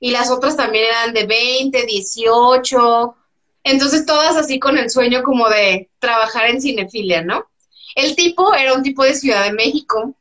[0.00, 3.16] y las otras también eran de 20, 18.
[3.64, 7.46] Entonces todas así con el sueño como de trabajar en cinefilia, ¿no?
[7.94, 10.14] El tipo era un tipo de Ciudad de México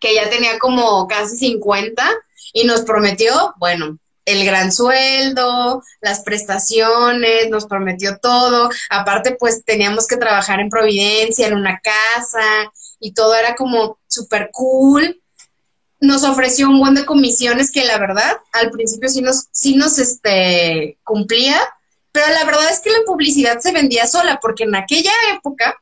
[0.00, 2.04] que ya tenía como casi 50
[2.52, 8.70] y nos prometió, bueno, el gran sueldo, las prestaciones, nos prometió todo.
[8.90, 12.72] Aparte, pues teníamos que trabajar en Providencia, en una casa,
[13.04, 15.20] y todo era como súper cool.
[16.00, 19.98] Nos ofreció un buen de comisiones que la verdad, al principio sí nos, sí nos
[19.98, 21.60] este, cumplía,
[22.12, 25.76] pero la verdad es que la publicidad se vendía sola, porque en aquella época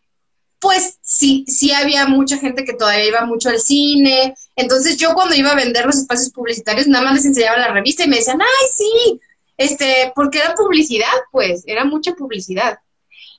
[0.58, 4.34] pues sí, sí había mucha gente que todavía iba mucho al cine.
[4.54, 8.04] Entonces yo cuando iba a vender los espacios publicitarios, nada más les enseñaba la revista
[8.04, 9.20] y me decían, ay, sí,
[9.56, 12.78] este, porque era publicidad, pues, era mucha publicidad.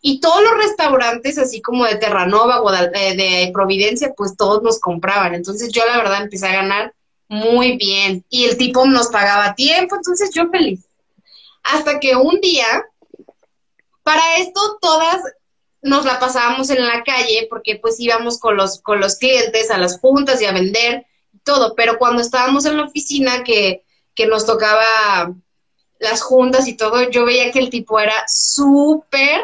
[0.06, 4.82] Y todos los restaurantes, así como de Terranova o de, de Providencia, pues todos nos
[4.82, 5.34] compraban.
[5.34, 6.94] Entonces yo la verdad empecé a ganar
[7.30, 8.26] muy bien.
[8.30, 10.86] Y el tipo nos pagaba tiempo, entonces yo feliz.
[11.64, 12.68] Hasta que un día,
[14.04, 15.22] para esto todas
[15.82, 19.78] nos la pasábamos en la calle porque pues íbamos con los, con los clientes a
[19.78, 21.06] las juntas y a vender
[21.46, 23.86] todo, pero cuando estábamos en la oficina que,
[24.16, 25.34] que nos tocaba
[26.00, 29.42] las juntas y todo, yo veía que el tipo era súper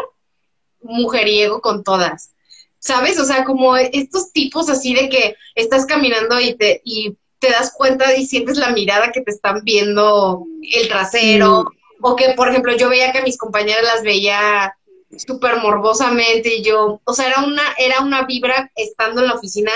[0.82, 2.34] mujeriego con todas.
[2.80, 3.20] ¿Sabes?
[3.20, 7.74] O sea, como estos tipos así de que estás caminando y te, y te das
[7.76, 11.63] cuenta y sientes la mirada que te están viendo el trasero.
[11.63, 11.80] Mm.
[12.02, 14.74] O que, por ejemplo, yo veía que mis compañeras las veía
[15.18, 19.72] súper morbosamente y yo, o sea, era una, era una vibra estando en la oficina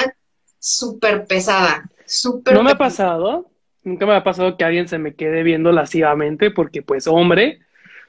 [0.59, 3.49] súper pesada, súper No me ha pasado,
[3.83, 7.59] nunca me ha pasado que alguien se me quede viendo lascivamente porque pues hombre,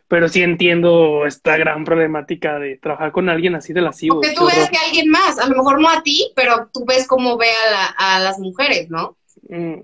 [0.08, 4.16] pero sí entiendo esta gran problemática de trabajar con alguien así de lascivo.
[4.16, 7.06] Porque tú ves que alguien más, a lo mejor no a ti, pero tú ves
[7.06, 9.16] cómo ve a, la, a las mujeres, ¿no?
[9.48, 9.80] Mm.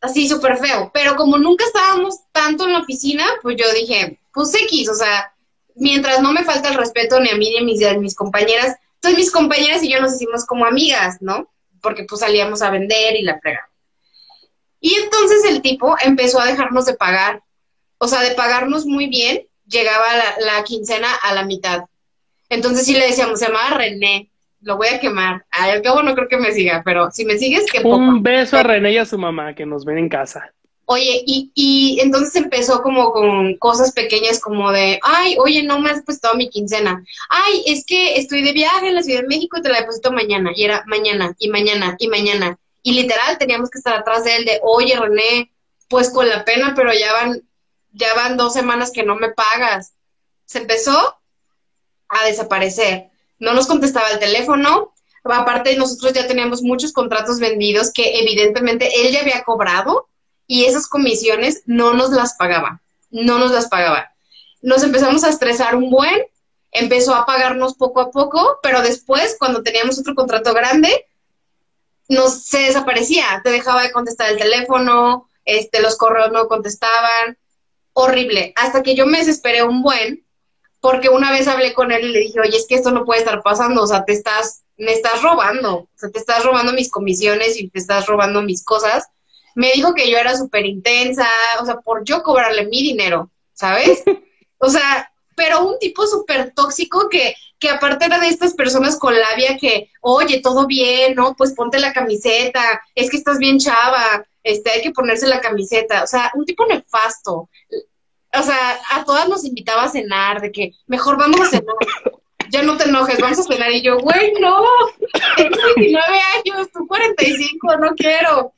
[0.00, 0.90] Así súper feo.
[0.92, 5.32] Pero como nunca estábamos tanto en la oficina, pues yo dije, pues X, o sea,
[5.74, 9.18] mientras no me falta el respeto ni a mí ni a mis, mis compañeras, entonces
[9.18, 11.50] mis compañeras y yo nos hicimos como amigas, ¿no?
[11.80, 13.68] Porque pues salíamos a vender y la frega.
[14.80, 17.42] Y entonces el tipo empezó a dejarnos de pagar,
[17.98, 20.06] o sea, de pagarnos muy bien, llegaba
[20.38, 21.84] la, quincena a la mitad.
[22.48, 24.30] Entonces sí le decíamos, se llamaba René,
[24.60, 25.44] lo voy a quemar.
[25.50, 28.62] Al cabo no creo que me siga, pero si me sigues, que Un beso a
[28.62, 30.52] René y a su mamá que nos ven en casa.
[30.84, 35.90] Oye, y, y entonces empezó como con cosas pequeñas como de, ay, oye, no me
[35.90, 37.02] has puesto mi quincena.
[37.30, 40.12] Ay, es que estoy de viaje en la Ciudad de México y te la deposito
[40.12, 40.50] mañana.
[40.54, 42.58] Y era mañana, y mañana, y mañana.
[42.82, 45.52] Y literal teníamos que estar atrás de él de, oye, René,
[45.88, 47.42] pues con la pena, pero ya van,
[47.92, 49.92] ya van dos semanas que no me pagas.
[50.44, 51.16] Se empezó
[52.08, 53.10] a desaparecer.
[53.38, 54.92] No nos contestaba el teléfono.
[55.24, 60.08] Aparte, nosotros ya teníamos muchos contratos vendidos que evidentemente él ya había cobrado
[60.46, 64.12] y esas comisiones no nos las pagaba, no nos las pagaba.
[64.60, 66.22] Nos empezamos a estresar un buen,
[66.72, 71.06] empezó a pagarnos poco a poco, pero después, cuando teníamos otro contrato grande,
[72.08, 77.38] nos se desaparecía, te dejaba de contestar el teléfono, este, los correos no contestaban,
[77.92, 80.24] horrible, hasta que yo me desesperé un buen,
[80.80, 83.20] porque una vez hablé con él y le dije, oye, es que esto no puede
[83.20, 86.90] estar pasando, o sea, te estás, me estás robando, o sea, te estás robando mis
[86.90, 89.06] comisiones y te estás robando mis cosas,
[89.54, 91.28] me dijo que yo era súper intensa,
[91.60, 94.02] o sea, por yo cobrarle mi dinero, ¿sabes?
[94.64, 99.18] O sea, pero un tipo súper tóxico que, que aparte era de estas personas con
[99.18, 101.34] labia que, oye, todo bien, ¿no?
[101.34, 106.02] Pues ponte la camiseta, es que estás bien chava, este, hay que ponerse la camiseta,
[106.02, 107.48] o sea, un tipo nefasto.
[108.34, 111.74] O sea, a todas nos invitaba a cenar, de que mejor vamos a cenar,
[112.50, 113.70] ya no te enojes, vamos a cenar.
[113.72, 114.64] Y yo, güey, no,
[115.36, 116.02] tengo 29
[116.36, 118.52] años, tú 45, no quiero.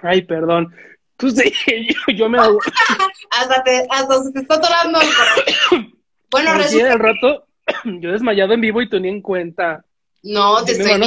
[0.00, 0.74] Ay, perdón.
[1.16, 1.52] Tú sí,
[2.06, 2.58] yo, yo me hago.
[3.30, 5.92] hasta, te, hasta se te está atorando el.
[6.30, 7.46] Bueno, Así resulta al rato,
[7.84, 9.82] yo desmayado en vivo y tú ni en cuenta.
[10.22, 11.06] No, te estoy viendo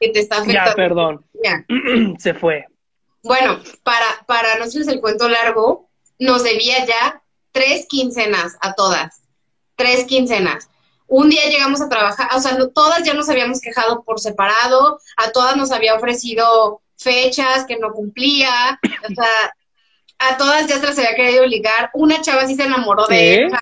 [0.00, 0.70] que te está afectando.
[0.70, 1.26] Ya, perdón.
[1.44, 1.66] Ya.
[2.18, 2.64] Se fue.
[3.22, 9.22] Bueno, para, para no hacerles el cuento largo, nos debía ya tres quincenas a todas.
[9.76, 10.68] Tres quincenas.
[11.06, 14.98] Un día llegamos a trabajar, o sea, no- todas ya nos habíamos quejado por separado,
[15.16, 18.78] a todas nos había ofrecido fechas que no cumplía,
[19.10, 19.54] o sea,
[20.18, 21.90] a todas ya se las había querido ligar.
[21.94, 23.52] Una chava sí se enamoró de él.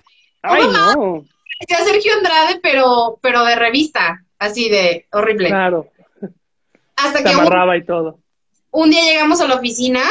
[0.43, 1.25] Ay, no.
[1.67, 5.49] Parecía Sergio Andrade, pero, pero de revista, así de horrible.
[5.49, 5.87] Claro,
[6.95, 8.19] Hasta se que un, amarraba y todo.
[8.71, 10.01] Un día llegamos a la oficina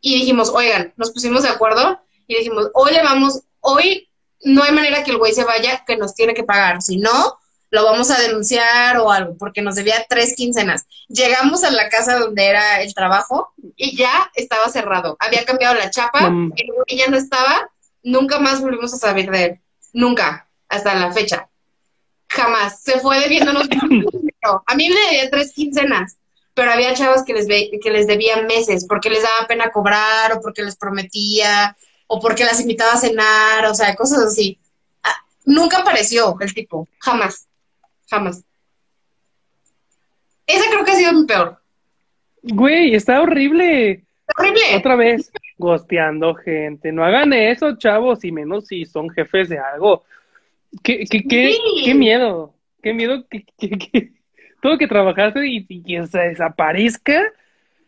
[0.00, 4.08] y dijimos, oigan, nos pusimos de acuerdo y dijimos, hoy le vamos, hoy
[4.42, 7.38] no hay manera que el güey se vaya, que nos tiene que pagar, si no,
[7.70, 10.86] lo vamos a denunciar o algo, porque nos debía tres quincenas.
[11.08, 15.90] Llegamos a la casa donde era el trabajo y ya estaba cerrado, había cambiado la
[15.90, 16.52] chapa, Mm.
[16.56, 17.70] el güey ya no estaba,
[18.02, 19.60] nunca más volvimos a saber de él,
[19.92, 21.48] nunca, hasta la fecha.
[22.28, 23.68] Jamás, se fue debiéndonos.
[24.66, 26.16] A mí me debía tres quincenas,
[26.60, 30.42] pero había chavos que les, que les debían meses porque les daba pena cobrar o
[30.42, 31.74] porque les prometía
[32.06, 34.58] o porque las invitaba a cenar, o sea, cosas así.
[35.02, 35.14] Ah,
[35.46, 37.48] nunca apareció el tipo, jamás,
[38.10, 38.44] jamás.
[40.46, 41.58] Esa creo que ha sido mi peor.
[42.42, 44.04] Güey, está horrible.
[44.36, 44.76] Horrible.
[44.76, 46.92] Otra vez, gosteando gente.
[46.92, 50.04] No hagan eso, chavos, y menos si son jefes de algo.
[50.82, 51.82] ¿Qué, qué, qué, Sí.
[51.86, 52.52] qué miedo?
[52.82, 54.12] ¿Qué miedo que, que,
[54.60, 57.22] todo que trabajaste y, y que se desaparezca?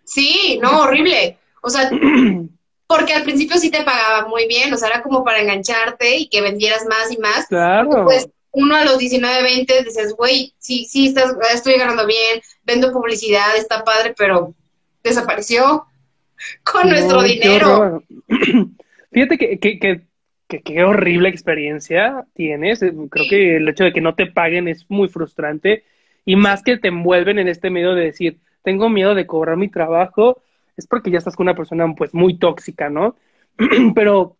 [0.04, 1.38] Sí, no, horrible.
[1.62, 1.90] O sea,
[2.86, 6.28] porque al principio sí te pagaba muy bien, o sea, era como para engancharte y
[6.28, 7.46] que vendieras más y más.
[7.46, 8.04] Claro.
[8.04, 12.92] Pues uno a los 19, 20 dices, güey, sí, sí, estás, estoy ganando bien, vendo
[12.92, 14.54] publicidad, está padre, pero
[15.02, 15.86] desapareció
[16.64, 18.02] con nuestro No, dinero.
[19.12, 20.00] Fíjate que, que, que,
[20.48, 22.80] que qué horrible experiencia tienes.
[22.80, 25.84] Creo que el hecho de que no te paguen es muy frustrante
[26.24, 29.68] y más que te envuelven en este medio de decir, tengo miedo de cobrar mi
[29.68, 30.42] trabajo,
[30.76, 33.16] es porque ya estás con una persona pues muy tóxica, ¿no?
[33.94, 34.36] Pero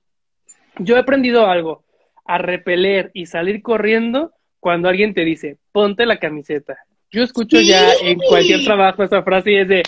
[0.78, 1.84] yo he aprendido algo,
[2.24, 6.78] a repeler y salir corriendo cuando alguien te dice, ponte la camiseta.
[7.10, 9.82] Yo escucho ya en cualquier trabajo esa frase y es de,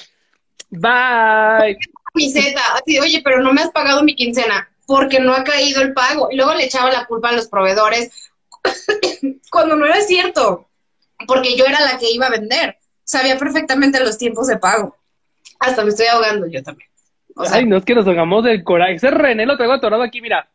[0.70, 1.78] bye.
[2.12, 5.94] Camiseta, así, oye, pero no me has pagado mi quincena porque no ha caído el
[5.94, 6.28] pago.
[6.30, 8.30] Y luego le echaba la culpa a los proveedores
[9.50, 10.68] cuando no era cierto,
[11.26, 12.76] porque yo era la que iba a vender.
[13.04, 14.96] Sabía perfectamente los tiempos de pago.
[15.60, 16.88] Hasta me estoy ahogando yo también.
[17.36, 18.94] O sea, Ay, no es que nos hagamos del coraje.
[18.94, 20.48] Ese René lo traigo atorado aquí, mira.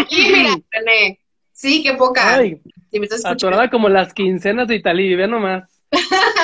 [0.00, 1.20] aquí, mira, René.
[1.52, 2.34] Sí, qué poca.
[2.36, 5.64] Ay, Si atorada como las quincenas de Italia, ve nomás.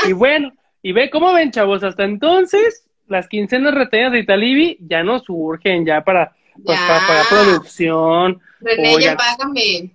[0.09, 5.03] Y bueno, y ve cómo ven, chavos, hasta entonces las quincenas retenidas de Italibi ya
[5.03, 6.35] no surgen ya para,
[6.65, 6.87] pues, Ya.
[6.89, 8.41] para pagar producción.
[8.61, 9.93] René, ya págame.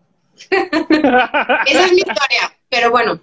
[0.49, 2.53] Esa es mi historia.
[2.69, 3.19] Pero bueno,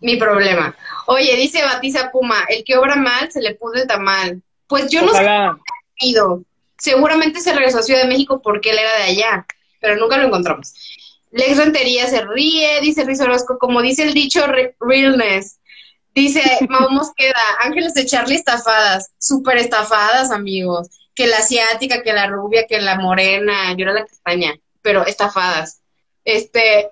[0.00, 0.76] mi problema.
[1.06, 4.42] Oye, dice Batiza Puma, el que obra mal se le pudre el tamal.
[4.66, 5.24] Pues yo no sé
[6.00, 6.42] ido.
[6.78, 9.46] Seguramente se regresó a Ciudad de México porque él era de allá,
[9.80, 10.74] pero nunca lo encontramos.
[11.30, 15.58] Lex Rentería se ríe, dice Riz Orozco, como dice el dicho re- realness.
[16.14, 20.88] Dice Mau Mosqueda, Ángeles de Charlie estafadas, súper estafadas, amigos.
[21.14, 25.80] Que la asiática, que la rubia, que la morena, yo era la castaña, pero estafadas.
[26.24, 26.90] Este,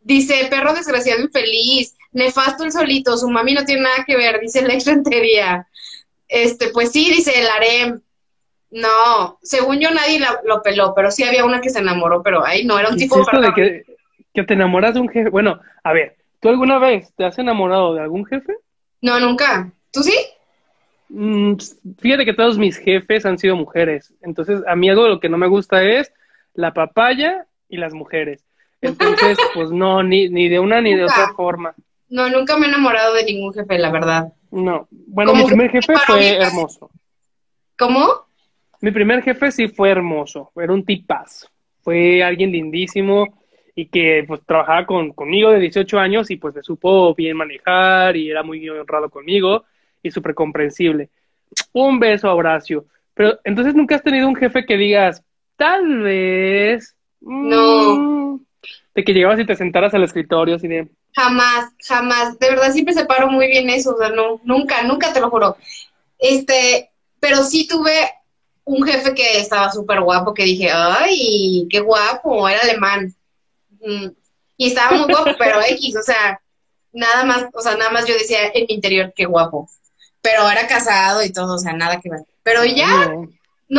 [0.00, 4.62] dice, perro desgraciado infeliz, nefasto el solito, su mami no tiene nada que ver, dice
[4.66, 5.66] Lex Rentería.
[6.28, 8.00] Este, pues sí, dice el harem.
[8.70, 12.44] No, según yo nadie la- lo peló, pero sí había una que se enamoró, pero
[12.44, 13.84] ahí no, era un ¿Qué es tipo esto de que,
[14.32, 15.28] que te enamoras de un jefe?
[15.28, 18.54] Bueno, a ver, ¿tú alguna vez te has enamorado de algún jefe?
[19.02, 19.70] No, nunca.
[19.90, 20.14] ¿Tú sí?
[21.10, 21.56] Mm,
[21.98, 24.14] fíjate que todos mis jefes han sido mujeres.
[24.22, 26.10] Entonces, a mí algo de lo que no me gusta es
[26.54, 28.46] la papaya y las mujeres.
[28.80, 31.74] Entonces, pues no, ni, ni de una ni de otra forma.
[32.12, 34.32] No, nunca me he enamorado de ningún jefe, la verdad.
[34.50, 34.86] No.
[34.90, 36.90] Bueno, mi primer jefe fue hermoso.
[37.78, 38.26] ¿Cómo?
[38.82, 40.52] Mi primer jefe sí fue hermoso.
[40.54, 41.48] Era un tipazo.
[41.80, 43.42] Fue alguien lindísimo
[43.74, 48.14] y que pues trabajaba con, conmigo de 18 años y pues me supo bien manejar
[48.14, 49.64] y era muy honrado conmigo
[50.02, 51.08] y súper comprensible.
[51.72, 52.84] Un beso a Horacio.
[53.14, 55.24] Pero entonces nunca has tenido un jefe que digas,
[55.56, 56.94] tal vez.
[57.22, 58.40] mm, No.
[58.94, 60.88] De que llegabas y te sentaras al escritorio, así de...
[61.14, 62.38] Jamás, jamás.
[62.38, 63.94] De verdad siempre separo muy bien eso.
[63.94, 65.56] O sea, no, nunca, nunca te lo juro.
[66.18, 66.90] Este,
[67.20, 67.92] pero sí tuve
[68.64, 73.14] un jefe que estaba súper guapo, que dije, ay, qué guapo, era alemán.
[73.80, 74.08] Mm,
[74.56, 76.40] y estaba muy guapo, pero X, o sea,
[76.92, 79.68] nada más, o sea, nada más yo decía en mi interior, qué guapo.
[80.20, 82.20] Pero era casado y todo, o sea, nada que ver.
[82.44, 83.28] Pero ya, no,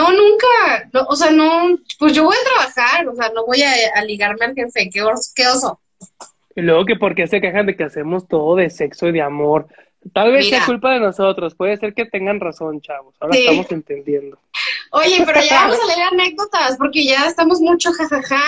[0.02, 4.04] nunca, no, o sea, no, pues yo voy a trabajar, o sea, no voy a,
[4.04, 5.04] ligarme al jefe, qué,
[5.36, 5.80] qué oso.
[6.56, 9.68] Y luego que porque se quejan de que hacemos todo de sexo y de amor.
[10.12, 13.16] Tal vez sea culpa de nosotros, puede ser que tengan razón, chavos.
[13.20, 14.40] Ahora estamos entendiendo.
[14.92, 18.44] Oye, pero ya vamos a leer anécdotas, porque ya estamos mucho jajaja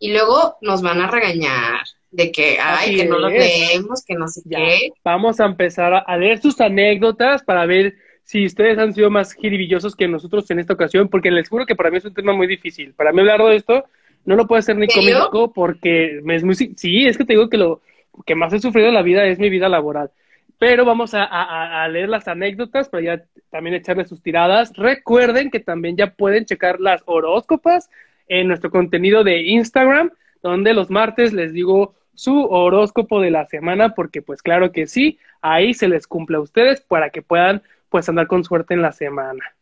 [0.00, 4.26] y luego nos van a regañar de que, ay, que no lo leemos, que no
[4.26, 4.90] sé qué.
[5.04, 9.96] Vamos a empezar a leer sus anécdotas para ver si ustedes han sido más giribillosos
[9.96, 12.46] que nosotros en esta ocasión, porque les juro que para mí es un tema muy
[12.46, 12.94] difícil.
[12.94, 13.84] Para mí hablar de esto
[14.24, 16.54] no lo puedo hacer ni cómico porque me es muy...
[16.54, 17.80] Sí, es que te digo que lo
[18.26, 20.10] que más he sufrido en la vida es mi vida laboral.
[20.58, 24.72] Pero vamos a, leer las anécdotas para ya también echarle sus tiradas.
[24.76, 27.90] Recuerden que también ya pueden checar las horóscopas
[28.28, 33.94] en nuestro contenido de Instagram, donde los martes les digo su horóscopo de la semana,
[33.96, 37.62] porque pues claro que sí, ahí se les cumple a ustedes para que puedan
[37.92, 39.54] pues andar con suerte en la semana.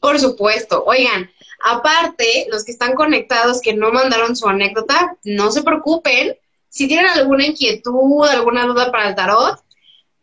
[0.00, 0.84] Por supuesto.
[0.86, 1.30] Oigan,
[1.62, 6.36] aparte, los que están conectados que no mandaron su anécdota, no se preocupen.
[6.68, 9.60] Si tienen alguna inquietud, alguna duda para el tarot,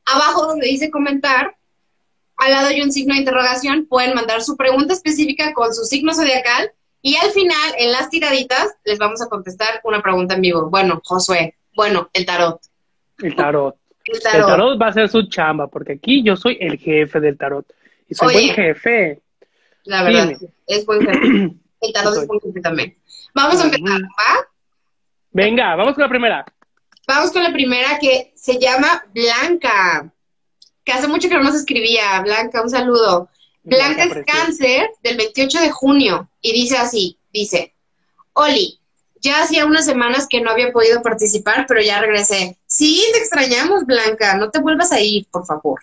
[0.05, 1.55] abajo donde dice comentar,
[2.38, 6.14] al lado hay un signo de interrogación, pueden mandar su pregunta específica con su signo
[6.14, 10.70] zodiacal y al final, en las tiraditas, les vamos a contestar una pregunta en vivo.
[10.70, 12.60] Bueno, Josué, bueno, el tarot.
[13.20, 13.78] El tarot.
[14.14, 14.82] El tarot.
[14.82, 17.66] va a ser su chamba, porque aquí yo soy el jefe del tarot.
[18.07, 19.22] Y soy buen jefe.
[19.84, 20.32] La verdad,
[20.68, 21.20] es buen jefe.
[21.82, 22.97] El tarot es buen jefe también.
[23.34, 24.47] Vamos a empezar, ¿va?
[25.32, 26.45] Venga, vamos con la primera.
[27.07, 30.12] Vamos con la primera que se llama Blanca.
[30.84, 32.22] Que hace mucho que no nos escribía.
[32.22, 33.30] Blanca, un saludo.
[33.64, 37.76] Blanca es cáncer del 28 de junio y dice así, dice,
[38.34, 38.78] Oli,
[39.22, 42.57] ya hacía unas semanas que no había podido participar, pero ya regresé.
[42.65, 45.80] Sí, te extrañamos, Blanca, no te vuelvas a ir, por favor.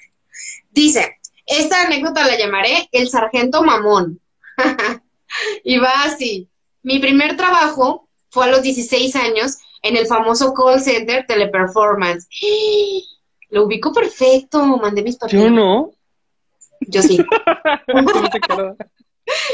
[0.70, 1.16] Dice,
[1.46, 4.20] esta anécdota la llamaré el sargento mamón.
[5.64, 6.48] y va así.
[6.82, 12.28] Mi primer trabajo fue a los 16 años en el famoso call center Teleperformance.
[13.50, 15.44] Lo ubico perfecto, mandé mis papeles.
[15.44, 15.92] Yo no.
[16.80, 17.18] Yo sí.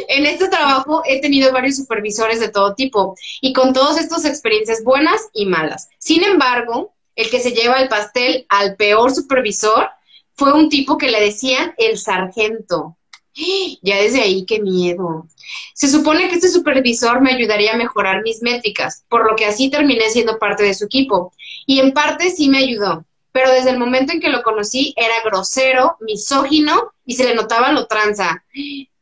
[0.08, 4.82] En este trabajo he tenido varios supervisores de todo tipo y con todas estas experiencias
[4.84, 5.88] buenas y malas.
[5.98, 9.88] Sin embargo, el que se lleva el pastel al peor supervisor
[10.34, 12.96] fue un tipo que le decían el sargento.
[13.82, 15.26] Ya desde ahí, qué miedo.
[15.74, 19.70] Se supone que este supervisor me ayudaría a mejorar mis métricas, por lo que así
[19.70, 21.32] terminé siendo parte de su equipo.
[21.66, 25.22] Y en parte sí me ayudó, pero desde el momento en que lo conocí era
[25.24, 28.44] grosero, misógino y se le notaba lo tranza.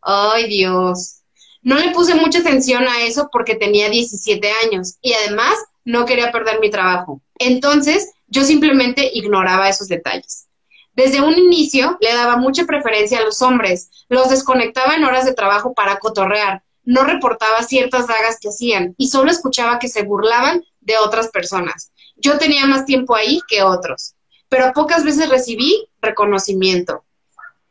[0.03, 1.22] Ay, Dios.
[1.62, 6.32] No le puse mucha atención a eso porque tenía 17 años y además no quería
[6.32, 7.20] perder mi trabajo.
[7.38, 10.46] Entonces, yo simplemente ignoraba esos detalles.
[10.94, 15.34] Desde un inicio le daba mucha preferencia a los hombres, los desconectaba en horas de
[15.34, 20.64] trabajo para cotorrear, no reportaba ciertas dagas que hacían y solo escuchaba que se burlaban
[20.80, 21.92] de otras personas.
[22.16, 24.14] Yo tenía más tiempo ahí que otros,
[24.48, 27.05] pero pocas veces recibí reconocimiento.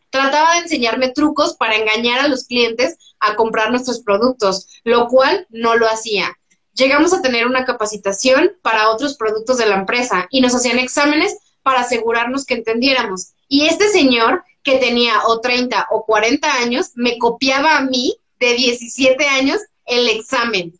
[0.09, 5.45] Trataba de enseñarme trucos para engañar a los clientes a comprar nuestros productos, lo cual
[5.49, 6.35] no lo hacía.
[6.73, 11.37] Llegamos a tener una capacitación para otros productos de la empresa y nos hacían exámenes
[11.61, 13.33] para asegurarnos que entendiéramos.
[13.47, 18.53] Y este señor, que tenía o 30 o 40 años, me copiaba a mí, de
[18.53, 20.79] 17 años, el examen.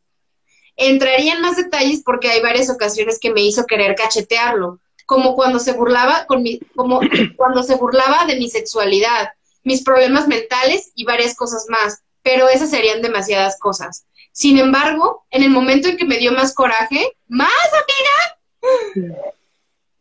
[0.78, 5.58] Entraría en más detalles porque hay varias ocasiones que me hizo querer cachetearlo, como cuando
[5.58, 7.00] se burlaba con mi, como
[7.36, 9.30] cuando se burlaba de mi sexualidad,
[9.64, 14.06] mis problemas mentales y varias cosas más, pero esas serían demasiadas cosas.
[14.34, 19.26] Sin embargo, en el momento en que me dio más coraje, más amiga,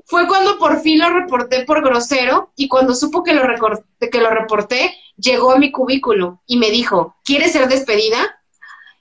[0.04, 3.44] fue cuando por fin lo reporté por grosero y cuando supo que lo,
[4.12, 8.42] que lo reporté, llegó a mi cubículo y me dijo, ¿quieres ser despedida?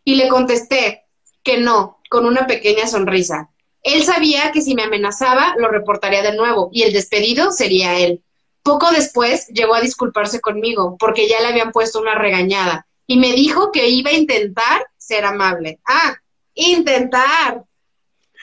[0.05, 1.03] Y le contesté
[1.43, 3.49] que no, con una pequeña sonrisa.
[3.88, 8.21] Él sabía que si me amenazaba, lo reportaría de nuevo y el despedido sería él.
[8.61, 13.31] Poco después llegó a disculparse conmigo porque ya le habían puesto una regañada y me
[13.31, 15.79] dijo que iba a intentar ser amable.
[15.85, 16.17] Ah,
[16.53, 17.63] intentar.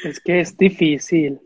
[0.03, 1.39] Es que es difícil.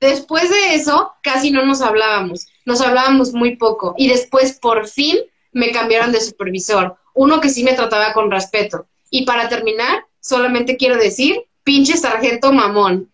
[0.00, 5.16] Después de eso, casi no nos hablábamos, nos hablábamos muy poco y después por fin
[5.52, 8.86] me cambiaron de supervisor, uno que sí me trataba con respeto.
[9.08, 13.10] Y para terminar, solamente quiero decir pinche sargento mamón.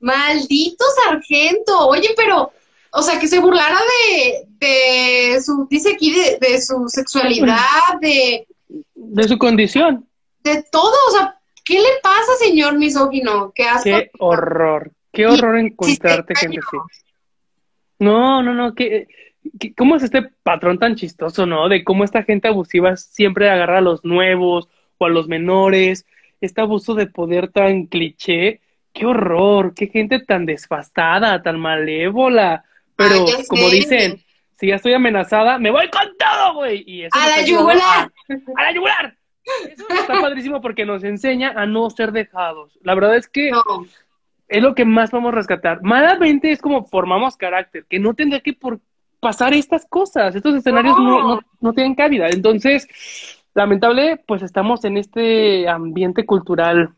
[0.00, 1.88] Maldito sargento.
[1.88, 2.52] Oye, pero,
[2.92, 8.46] o sea, que se burlara de, de su, dice aquí, de, de su sexualidad, de...
[8.94, 10.06] De su condición.
[10.42, 13.52] De todo, o sea, ¿qué le pasa, señor misógino?
[13.54, 13.84] Qué asco.
[13.84, 16.76] Qué horror, qué horror encontrarte gente así.
[17.98, 19.08] No, no, no, que
[19.76, 21.68] ¿Cómo es este patrón tan chistoso, no?
[21.68, 26.06] De cómo esta gente abusiva siempre agarra a los nuevos o a los menores,
[26.40, 28.60] este abuso de poder tan cliché,
[28.96, 32.64] qué horror, qué gente tan desfastada, tan malévola.
[32.96, 34.22] Pero como dicen,
[34.58, 37.06] si ya estoy amenazada, me voy con todo, güey.
[37.12, 38.10] a la yugular.
[38.56, 39.16] A, la yugular.
[39.70, 42.78] Eso está padrísimo porque nos enseña a no ser dejados.
[42.82, 43.50] La verdad es que
[44.48, 45.82] es lo que más vamos a rescatar.
[45.82, 48.80] Malamente es como formamos carácter, que no tendría que por
[49.20, 50.34] pasar estas cosas.
[50.34, 52.28] Estos escenarios no, no, tienen cabida.
[52.28, 52.88] Entonces,
[53.54, 56.94] lamentable, pues estamos en este ambiente cultural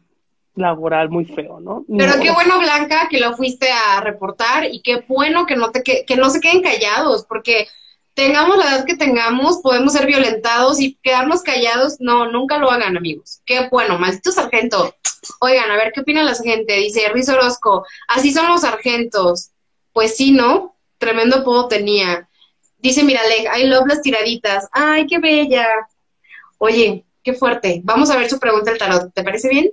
[0.59, 1.85] laboral muy feo, ¿no?
[1.97, 5.83] Pero qué bueno, Blanca, que lo fuiste a reportar y qué bueno que no, te,
[5.83, 7.69] que, que no se queden callados, porque
[8.15, 12.97] tengamos la edad que tengamos, podemos ser violentados y quedarnos callados, no, nunca lo hagan,
[12.97, 13.41] amigos.
[13.47, 14.95] Qué bueno, maldito sargento.
[15.41, 16.75] Oigan, a ver, ¿qué opina la gente?
[16.75, 19.51] Dice Riz Orozco, así son los sargentos.
[19.93, 20.79] Pues sí, ¿no?
[20.99, 22.29] tremendo podo tenía.
[22.79, 24.69] Dice Miraleg, I love las tiraditas.
[24.73, 25.67] Ay, qué bella.
[26.59, 27.81] Oye, qué fuerte.
[27.85, 29.13] Vamos a ver su pregunta del tarot.
[29.15, 29.71] ¿Te parece bien?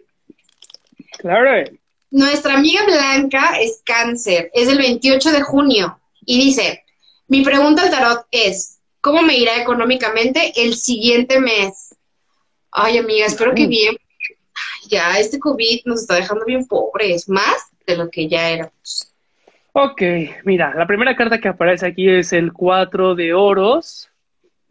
[1.19, 1.69] Claro.
[2.11, 6.83] Nuestra amiga Blanca es cáncer, es el 28 de junio y dice,
[7.27, 11.95] mi pregunta al tarot es, ¿cómo me irá económicamente el siguiente mes?
[12.71, 13.97] Ay, amiga, espero que bien.
[14.89, 19.11] Ya, este COVID nos está dejando bien pobres, más de lo que ya éramos.
[19.73, 20.01] Ok,
[20.45, 24.09] mira, la primera carta que aparece aquí es el cuatro de oros,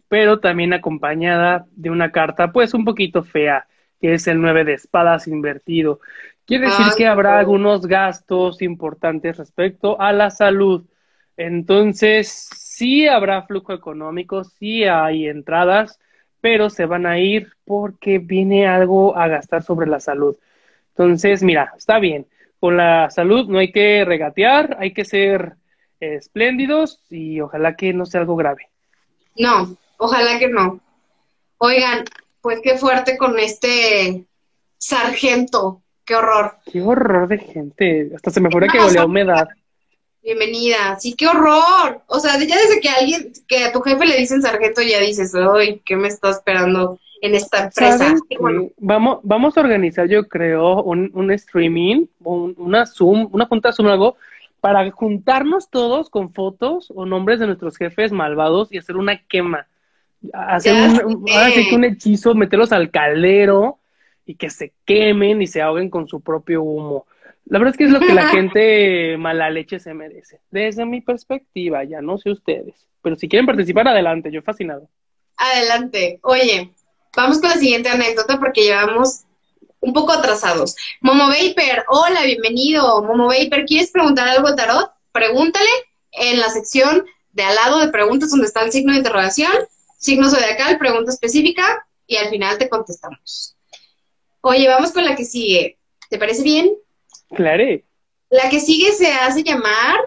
[0.09, 3.67] pero también acompañada de una carta pues un poquito fea,
[4.01, 6.01] que es el nueve de espadas invertido.
[6.47, 10.85] Quiere decir que habrá algunos gastos importantes respecto a la salud.
[11.37, 15.99] Entonces, sí habrá flujo económico, sí hay entradas,
[16.41, 20.37] pero se van a ir porque viene algo a gastar sobre la salud.
[20.91, 22.27] Entonces, mira, está bien
[22.65, 25.53] con la salud no hay que regatear, hay que ser
[26.01, 28.71] espléndidos y ojalá que no sea algo grave.
[29.37, 30.81] No, ojalá que no.
[31.59, 32.07] Oigan,
[32.41, 34.25] pues qué fuerte con este
[34.79, 36.57] sargento, qué horror.
[36.71, 39.49] Qué horror de gente, hasta se me fue que volea humedad.
[40.23, 42.03] Bienvenida, sí, qué horror.
[42.07, 45.01] O sea, ya desde que a alguien, que a tu jefe le dicen sargento, ya
[45.01, 48.15] dices, ay, ¿qué me está esperando en esta empresa.
[48.77, 54.17] Vamos, vamos a organizar, yo creo, un, un streaming, una Zoom, una junta Zoom, algo,
[54.61, 59.67] para juntarnos todos con fotos o nombres de nuestros jefes malvados y hacer una quema.
[60.35, 61.25] Hacer un,
[61.73, 63.79] un hechizo, meterlos al caldero
[64.27, 67.07] y que se quemen y se ahoguen con su propio humo.
[67.47, 70.41] La verdad es que es lo que la gente mala leche se merece.
[70.51, 72.87] Desde mi perspectiva, ya no sé ustedes.
[73.03, 74.89] Pero si quieren participar, adelante, yo fascinado.
[75.37, 76.21] Adelante.
[76.23, 76.73] Oye,
[77.17, 79.21] Vamos con la siguiente anécdota porque llevamos
[79.81, 80.75] un poco atrasados.
[81.01, 83.03] Momo Vapor, hola, bienvenido.
[83.05, 84.91] Momo Vapor, ¿quieres preguntar algo al tarot?
[85.13, 85.69] Pregúntale
[86.13, 89.53] en la sección de al lado de preguntas donde está el signo de interrogación,
[89.97, 93.54] signo zodiacal, pregunta específica y al final te contestamos.
[94.47, 95.79] Oye, vamos con la que sigue.
[96.11, 96.71] ¿Te parece bien?
[97.31, 97.65] Claro.
[98.29, 99.99] La que sigue se hace llamar.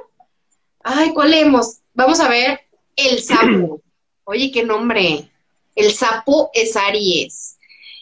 [0.84, 1.80] Ay, ¿cuál leemos?
[1.96, 2.60] Vamos a ver
[2.96, 3.82] el sapo.
[4.26, 5.28] Oye, qué nombre.
[5.74, 7.58] El sapo es Aries.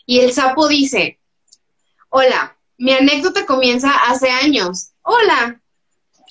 [0.06, 1.20] Y el sapo dice,
[2.10, 4.90] hola, mi anécdota comienza hace años.
[5.04, 5.62] Hola.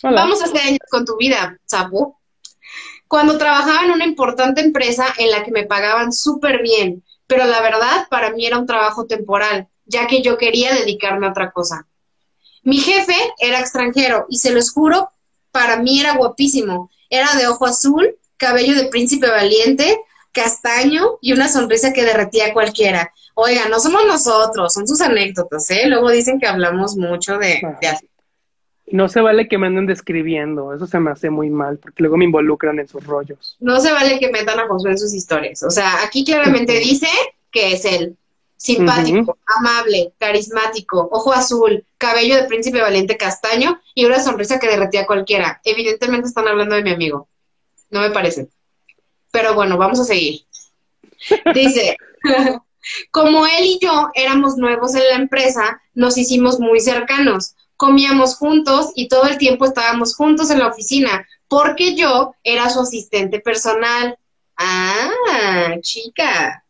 [0.02, 2.20] Vamos hace años con tu vida, sapo.
[3.08, 7.62] Cuando trabajaba en una importante empresa en la que me pagaban súper bien, pero la
[7.62, 11.86] verdad para mí era un trabajo temporal, ya que yo quería dedicarme a otra cosa.
[12.62, 15.10] Mi jefe era extranjero y se los juro,
[15.52, 16.90] para mí era guapísimo.
[17.10, 20.00] Era de ojo azul, cabello de príncipe valiente,
[20.32, 23.12] castaño y una sonrisa que derretía a cualquiera.
[23.34, 25.86] Oiga, no somos nosotros, son sus anécdotas, ¿eh?
[25.86, 27.60] Luego dicen que hablamos mucho de,
[28.86, 32.16] No se vale que me anden describiendo, eso se me hace muy mal, porque luego
[32.16, 33.56] me involucran en sus rollos.
[33.60, 35.62] No se vale que metan a Josué en sus historias.
[35.62, 37.08] O sea, aquí claramente dice
[37.50, 38.16] que es él.
[38.64, 45.02] Simpático, amable, carismático, ojo azul, cabello de príncipe valiente castaño y una sonrisa que derretía
[45.02, 45.60] a cualquiera.
[45.64, 47.28] Evidentemente están hablando de mi amigo.
[47.90, 48.48] No me parece.
[49.30, 50.46] Pero bueno, vamos a seguir.
[51.54, 51.98] Dice,
[53.10, 57.56] como él y yo éramos nuevos en la empresa, nos hicimos muy cercanos.
[57.76, 62.80] Comíamos juntos y todo el tiempo estábamos juntos en la oficina, porque yo era su
[62.80, 64.16] asistente personal.
[64.56, 66.63] Ah, chica.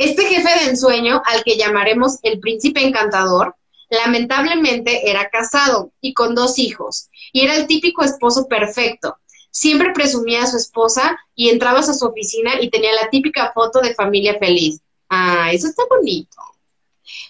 [0.00, 3.54] Este jefe de ensueño, al que llamaremos el príncipe encantador,
[3.90, 9.16] Lamentablemente era casado y con dos hijos, y era el típico esposo perfecto.
[9.50, 13.80] Siempre presumía a su esposa y entrabas a su oficina y tenía la típica foto
[13.80, 14.80] de familia feliz.
[15.08, 16.40] Ah, eso está bonito.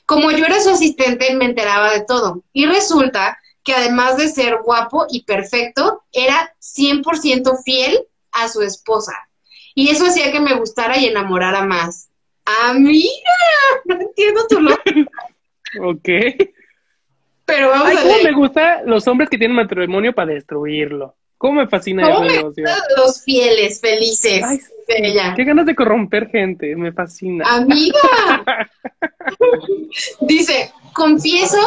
[0.05, 2.43] Como yo era su asistente, me enteraba de todo.
[2.53, 9.15] Y resulta que además de ser guapo y perfecto, era 100% fiel a su esposa.
[9.75, 12.10] Y eso hacía que me gustara y enamorara más.
[12.65, 13.09] Amiga,
[13.85, 15.11] no entiendo tu lógica.
[15.83, 16.09] Ok.
[17.45, 18.25] Pero vamos Ay, a cómo ver.
[18.25, 21.15] me gusta los hombres que tienen matrimonio para destruirlo.
[21.39, 22.65] Cómo me fascina ¿Cómo ese me negocio.
[22.97, 24.43] los fieles, felices?
[24.45, 24.61] Ay?
[25.37, 27.45] Qué ganas de corromper gente, me fascina.
[27.49, 27.99] Amiga.
[30.21, 31.59] Dice, confieso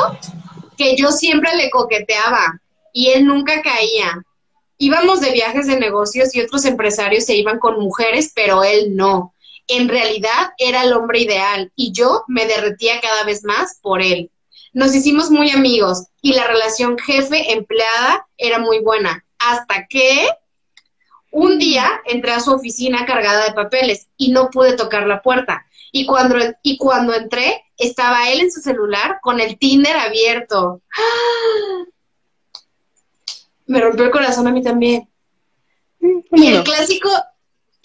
[0.78, 2.60] que yo siempre le coqueteaba
[2.92, 4.22] y él nunca caía.
[4.78, 9.34] Íbamos de viajes de negocios y otros empresarios se iban con mujeres, pero él no.
[9.68, 14.30] En realidad era el hombre ideal y yo me derretía cada vez más por él.
[14.74, 19.24] Nos hicimos muy amigos y la relación jefe-empleada era muy buena.
[19.40, 20.28] Hasta que
[21.32, 25.66] un día entré a su oficina cargada de papeles y no pude tocar la puerta.
[25.92, 30.82] Y cuando, y cuando entré, estaba él en su celular con el Tinder abierto.
[30.96, 31.84] ¡Ah!
[33.66, 35.08] Me rompió el corazón a mí también.
[36.00, 37.10] Y el clásico,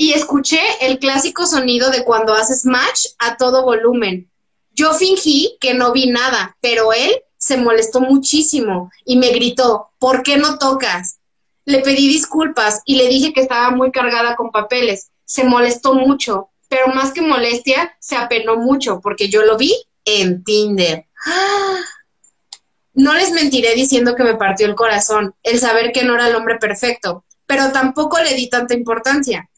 [0.00, 4.30] y escuché el clásico sonido de cuando haces match a todo volumen.
[4.70, 10.22] Yo fingí que no vi nada, pero él se molestó muchísimo y me gritó, ¿por
[10.22, 11.18] qué no tocas?
[11.64, 15.10] Le pedí disculpas y le dije que estaba muy cargada con papeles.
[15.24, 19.74] Se molestó mucho, pero más que molestia, se apenó mucho porque yo lo vi
[20.04, 21.06] en Tinder.
[22.94, 26.36] No les mentiré diciendo que me partió el corazón el saber que no era el
[26.36, 29.50] hombre perfecto, pero tampoco le di tanta importancia.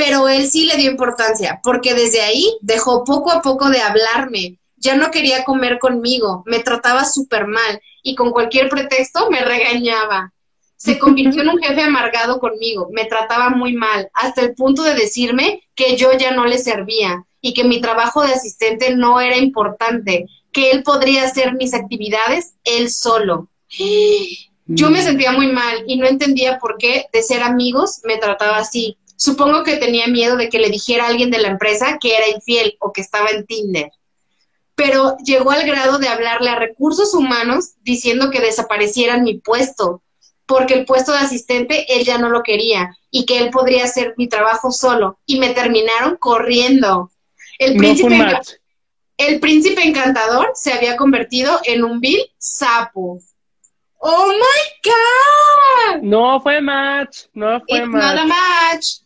[0.00, 4.58] Pero él sí le dio importancia, porque desde ahí dejó poco a poco de hablarme.
[4.76, 10.32] Ya no quería comer conmigo, me trataba súper mal y con cualquier pretexto me regañaba.
[10.74, 14.94] Se convirtió en un jefe amargado conmigo, me trataba muy mal, hasta el punto de
[14.94, 19.36] decirme que yo ya no le servía y que mi trabajo de asistente no era
[19.36, 23.50] importante, que él podría hacer mis actividades él solo.
[24.72, 28.58] Yo me sentía muy mal y no entendía por qué de ser amigos me trataba
[28.58, 28.96] así.
[29.20, 32.30] Supongo que tenía miedo de que le dijera a alguien de la empresa que era
[32.30, 33.92] infiel o que estaba en Tinder.
[34.74, 40.00] Pero llegó al grado de hablarle a recursos humanos diciendo que desaparecieran mi puesto,
[40.46, 44.14] porque el puesto de asistente él ya no lo quería y que él podría hacer
[44.16, 45.18] mi trabajo solo.
[45.26, 47.10] Y me terminaron corriendo.
[47.58, 48.52] El príncipe, match.
[49.18, 53.20] el príncipe encantador se había convertido en un vil sapo.
[53.98, 56.02] ¡Oh my God!
[56.04, 57.24] No fue match.
[57.34, 59.00] No fue It's not a match.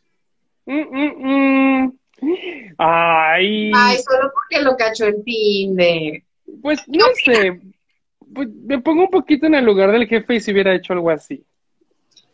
[0.66, 1.88] Mm, mm,
[2.22, 2.74] mm.
[2.78, 6.22] Ay, Ay, solo porque lo cachó en Tinder.
[6.62, 7.60] pues no sé.
[8.34, 11.10] Pues, me pongo un poquito en el lugar del jefe y si hubiera hecho algo
[11.10, 11.44] así.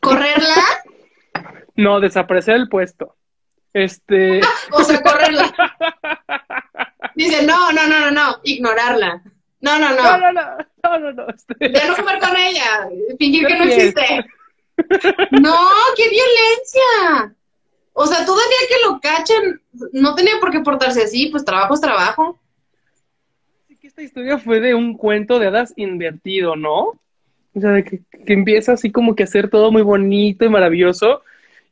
[0.01, 0.55] ¿Correrla?
[1.77, 3.17] No, desaparecer el puesto.
[3.73, 4.41] Este,
[4.73, 5.51] O sea, correrla.
[7.15, 9.23] Dice, no, no, no, no, no, ignorarla.
[9.61, 10.19] No, no, no, no.
[10.19, 11.27] no, no, no, no, no.
[11.29, 12.89] este- Ya no jugar con ella.
[13.19, 14.03] Fingir que no existe.
[15.31, 15.57] No,
[15.97, 17.35] qué violencia.
[17.93, 19.61] O sea, todavía que lo cachen,
[19.93, 22.39] no tenía por qué portarse así, pues trabajo es trabajo.
[23.65, 27.01] Así que esta historia fue de un cuento de hadas invertido, ¿no?
[27.53, 30.49] O sea, de que, que empieza así como que a hacer todo muy bonito y
[30.49, 31.23] maravilloso,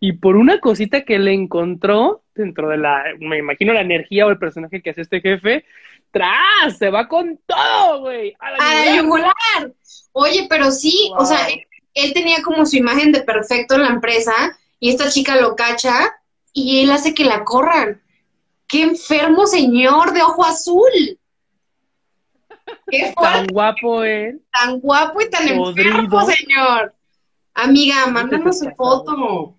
[0.00, 4.30] y por una cosita que le encontró dentro de la, me imagino la energía o
[4.30, 5.64] el personaje que hace este jefe,
[6.12, 6.78] ¡tras!
[6.78, 8.34] Se va con todo, güey.
[8.38, 9.72] A la yugular.
[10.12, 11.38] Oye, pero sí, o sea,
[11.94, 16.16] él tenía como su imagen de perfecto en la empresa y esta chica lo cacha
[16.52, 18.00] y él hace que la corran.
[18.66, 21.18] ¡Qué enfermo señor de ojo azul!
[22.90, 23.38] ¡Qué fuerte!
[23.38, 24.42] Tan guapo él.
[24.52, 25.94] tan guapo y tan Podrido.
[26.00, 26.94] enfermo, señor.
[27.54, 29.56] Amiga, mándanos su foto.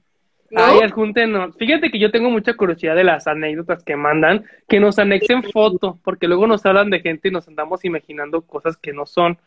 [0.51, 0.63] ¿No?
[0.63, 1.55] Ay, adjúntenos.
[1.57, 5.99] Fíjate que yo tengo mucha curiosidad de las anécdotas que mandan, que nos anexen foto,
[6.03, 9.37] porque luego nos hablan de gente y nos andamos imaginando cosas que no son.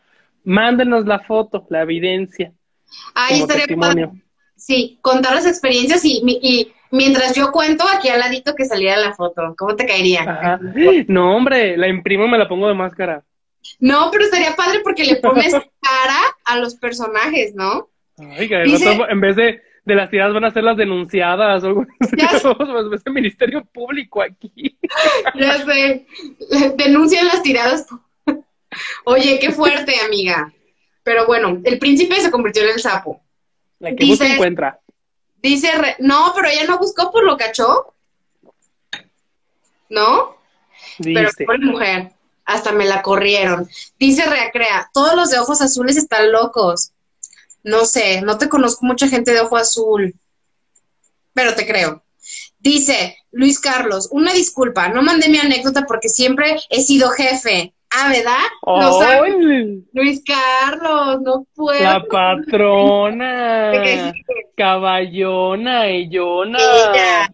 [0.45, 2.53] Mándenos la foto, la evidencia,
[3.15, 4.07] Ay, como estaría testimonio.
[4.09, 4.21] padre.
[4.65, 9.13] Sí, contar las experiencias y, y mientras yo cuento, aquí al ladito que saliera la
[9.13, 9.53] foto.
[9.57, 10.21] ¿Cómo te caería?
[10.21, 10.59] Ajá.
[11.09, 13.25] No, hombre, la imprimo y me la pongo de máscara.
[13.79, 15.51] No, pero estaría padre porque le pones
[15.81, 17.89] cara a los personajes, ¿no?
[18.17, 21.67] Ay, que Dice- en vez de, de las tiradas van a ser las denunciadas o
[21.67, 22.15] algo así.
[23.05, 24.77] El Ministerio Público aquí.
[25.35, 26.05] Ya sé.
[26.77, 27.85] Denuncian las tiradas.
[29.03, 30.53] Oye, qué fuerte, amiga.
[31.03, 33.22] Pero bueno, el príncipe se convirtió en el sapo.
[33.83, 34.79] La que busca Dice- encuentra.
[35.41, 37.93] Dice, re- no, pero ella no buscó por lo cachó.
[39.89, 40.37] ¿No?
[41.03, 41.45] Pero Dice.
[41.45, 42.11] pobre mujer.
[42.45, 43.69] hasta me la corrieron.
[43.97, 46.91] Dice Reacrea, todos los de ojos azules están locos.
[47.63, 50.13] No sé, no te conozco mucha gente de ojo azul,
[51.33, 52.03] pero te creo.
[52.59, 57.73] Dice Luis Carlos, una disculpa, no mandé mi anécdota porque siempre he sido jefe.
[57.95, 58.37] Ah, ¿verdad?
[58.65, 59.83] No ¡Ay!
[59.93, 61.83] Luis Carlos, no puedo.
[61.83, 64.13] La patrona, ¿Qué
[64.55, 66.57] caballona, ellona.
[66.59, 67.29] Ella.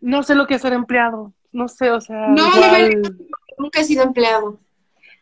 [0.00, 1.32] No sé lo que es ser empleado.
[1.52, 2.90] No sé, o sea, No, igual.
[2.94, 3.10] verdad,
[3.58, 4.58] nunca he sido empleado.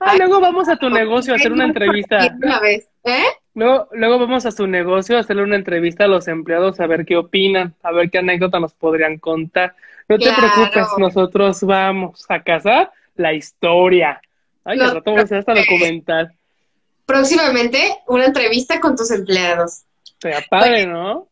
[0.00, 2.18] Ah, luego vamos a tu negocio a hacer una entrevista.
[2.42, 3.22] Una vez, ¿eh?
[3.54, 7.04] Luego, luego vamos a su negocio a hacerle una entrevista a los empleados a ver
[7.04, 9.76] qué opinan, a ver qué anécdota nos podrían contar.
[10.08, 10.40] No te Claro.
[10.54, 14.20] preocupes, nosotros vamos a cazar la historia.
[14.64, 16.32] Ay, al rato vamos a hacer esta documental.
[17.06, 19.82] Próximamente, una entrevista con tus empleados.
[20.20, 21.28] Sea padre, ¿no?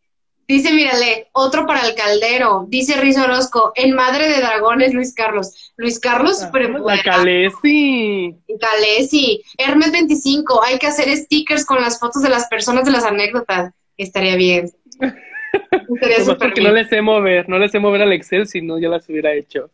[0.48, 2.64] Dice, mírale, otro para el caldero.
[2.68, 5.72] Dice Rizo Orozco, en Madre de Dragones, Luis Carlos.
[5.76, 6.50] Luis Carlos, Ah,
[6.84, 7.00] La.
[7.04, 8.34] Calesi.
[8.60, 9.42] Calesi.
[9.56, 13.72] Hermes 25, hay que hacer stickers con las fotos de las personas de las anécdotas.
[13.96, 14.68] Estaría bien.
[15.94, 16.72] Estaría súper porque bien.
[16.72, 19.32] no le sé mover, no le sé mover al Excel, si no ya las hubiera
[19.32, 19.70] hecho.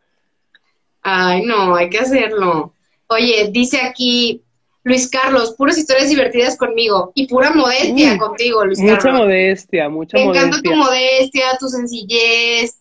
[1.03, 2.75] Ay, no, hay que hacerlo.
[3.09, 4.43] Oye, dice aquí
[4.83, 9.21] Luis Carlos, puras historias divertidas conmigo y pura modestia Mm, contigo, Luis Mucha Carlos.
[9.23, 10.71] modestia, mucha Me encanta modestia.
[10.71, 12.81] tu modestia, tu sencillez.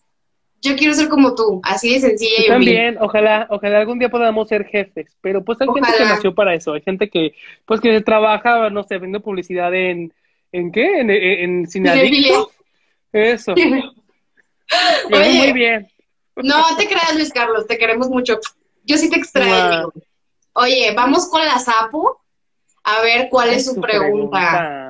[0.62, 4.48] Yo quiero ser como tú, así de sencilla Yo también, ojalá, ojalá algún día podamos
[4.48, 7.34] ser jefes, pero pues hay gente que nació para eso, hay gente que,
[7.66, 10.12] pues que trabaja, no sé, vende publicidad en,
[10.52, 11.00] ¿en qué?
[11.00, 12.16] En, en, en.
[13.12, 13.52] Eso.
[15.12, 15.32] Oye.
[15.34, 15.88] muy bien.
[16.36, 18.38] No te creas, Luis Carlos, te queremos mucho.
[18.84, 19.82] Yo sí te extraño.
[19.82, 19.92] Wow.
[20.58, 22.22] Oye, vamos con la sapo
[22.82, 24.88] a ver cuál es su pregunta.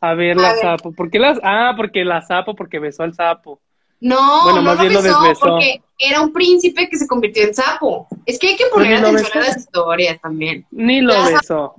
[0.00, 0.62] A ver, A la ver.
[0.62, 0.92] sapo.
[0.92, 1.38] ¿Por qué las?
[1.44, 3.60] Ah, porque la sapo, porque besó al sapo.
[4.00, 8.08] No, Bueno, no lo besó porque era un príncipe que se convirtió en sapo.
[8.26, 10.66] Es que hay que poner atención a las historias también.
[10.72, 11.76] Ni lo La besó.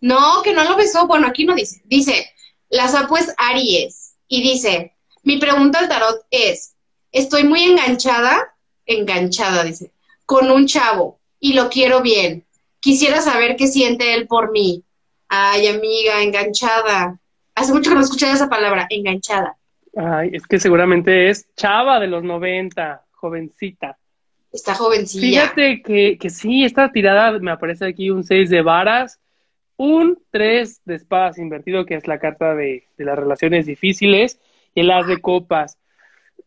[0.00, 1.06] No, que no lo besó.
[1.06, 1.80] Bueno, aquí no dice.
[1.84, 2.30] Dice,
[2.68, 4.14] la sapo es Aries.
[4.28, 6.74] Y dice, mi pregunta al tarot es,
[7.12, 8.54] estoy muy enganchada,
[8.86, 9.90] enganchada, dice,
[10.26, 12.42] con un chavo y lo quiero bien.
[12.80, 14.82] Quisiera saber qué siente él por mí.
[15.28, 17.20] Ay, amiga, enganchada.
[17.54, 19.54] Hace mucho que no escuché esa palabra, enganchada.
[19.94, 23.98] Ay, es que seguramente es chava de los 90, jovencita.
[24.50, 25.42] Está jovencilla.
[25.42, 29.20] Fíjate que, que sí, esta tirada me aparece aquí un 6 de varas,
[29.76, 34.40] un 3 de espadas invertido, que es la carta de, de las relaciones difíciles,
[34.74, 35.76] y el as de copas.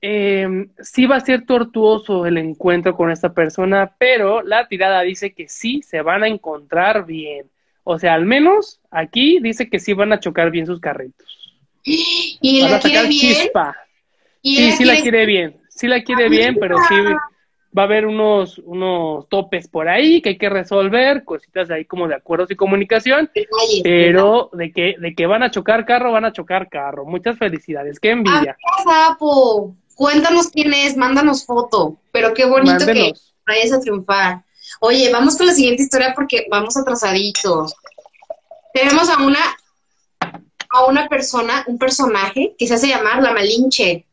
[0.10, 0.47] Eh,
[0.80, 5.49] sí va a ser tortuoso el encuentro con esta persona, pero la tirada dice que
[5.49, 7.47] sí se van a encontrar bien.
[7.84, 11.28] O sea, al menos aquí dice que sí van a chocar bien sus carritos.
[11.84, 13.10] Y Van la a quiere bien.
[13.36, 13.76] chispa.
[14.41, 16.95] Y Sí, sí la quiere- bien, sí la quiere bien, pero sí
[17.78, 21.86] va a haber unos, unos topes por ahí que hay que resolver, cositas de ahí
[21.86, 23.30] como de acuerdos y comunicación,
[23.84, 27.03] pero de que, de que van a chocar carro, van a chocar carro.
[27.05, 28.55] Muchas felicidades, qué envidia.
[28.66, 31.98] Ah, Sapo, cuéntanos quién es, mándanos foto.
[32.14, 33.14] Pero qué bonito que
[33.45, 34.45] vayas a triunfar.
[34.80, 37.74] Oye, vamos con la siguiente historia porque vamos atrasaditos.
[38.74, 39.39] Tenemos a una
[40.70, 44.06] a una persona, un personaje que se hace llamar la Malinche.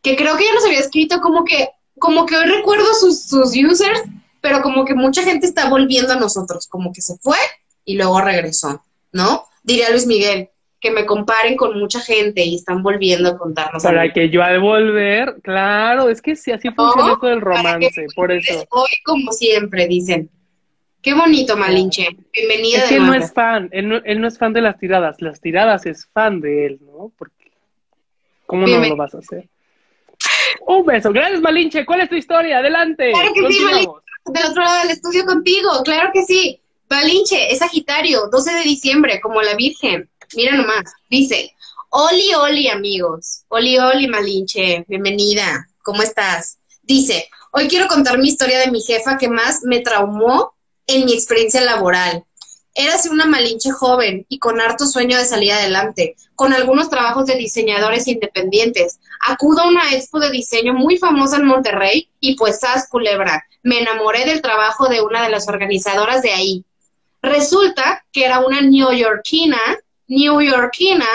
[0.00, 1.68] Que creo que ya nos había escrito como que,
[1.98, 4.02] como que hoy recuerdo sus, sus users,
[4.40, 7.36] pero como que mucha gente está volviendo a nosotros, como que se fue
[7.84, 9.46] y luego regresó, ¿no?
[9.62, 10.50] Diría Luis Miguel,
[10.82, 13.84] que me comparen con mucha gente y están volviendo a contarnos.
[13.84, 18.06] Para que yo al volver, claro, es que sí, así funciona No, esto del romance,
[18.16, 18.66] por eso.
[18.68, 20.28] Hoy como siempre, dicen.
[21.00, 22.08] Qué bonito, Malinche.
[22.32, 24.60] Bienvenida Es de que él no es fan, él no, él no es fan de
[24.60, 27.12] las tiradas, las tiradas es fan de él, ¿no?
[27.16, 27.52] Porque,
[28.46, 29.48] ¿cómo no lo vas a hacer?
[30.66, 32.58] Un beso, gracias Malinche, ¿cuál es tu historia?
[32.58, 34.02] Adelante, Claro que sí, continuamos.
[34.26, 36.60] del otro lado del estudio contigo, claro que sí.
[36.90, 40.08] Malinche, es Sagitario, 12 de diciembre, como la Virgen.
[40.34, 41.54] Mira nomás, dice,
[41.90, 43.44] Oli, Oli, amigos.
[43.48, 45.68] Oli, Oli, Malinche, bienvenida.
[45.82, 46.58] ¿Cómo estás?
[46.82, 50.54] Dice, hoy quiero contar mi historia de mi jefa que más me traumó
[50.86, 52.24] en mi experiencia laboral.
[52.74, 57.34] Érase una Malinche joven y con harto sueño de salir adelante, con algunos trabajos de
[57.34, 59.00] diseñadores independientes.
[59.28, 63.44] Acudo a una expo de diseño muy famosa en Monterrey y pues, ¡zas, culebra!
[63.62, 66.64] Me enamoré del trabajo de una de las organizadoras de ahí.
[67.20, 69.60] Resulta que era una neoyorquina,
[70.12, 71.08] neoyorquina,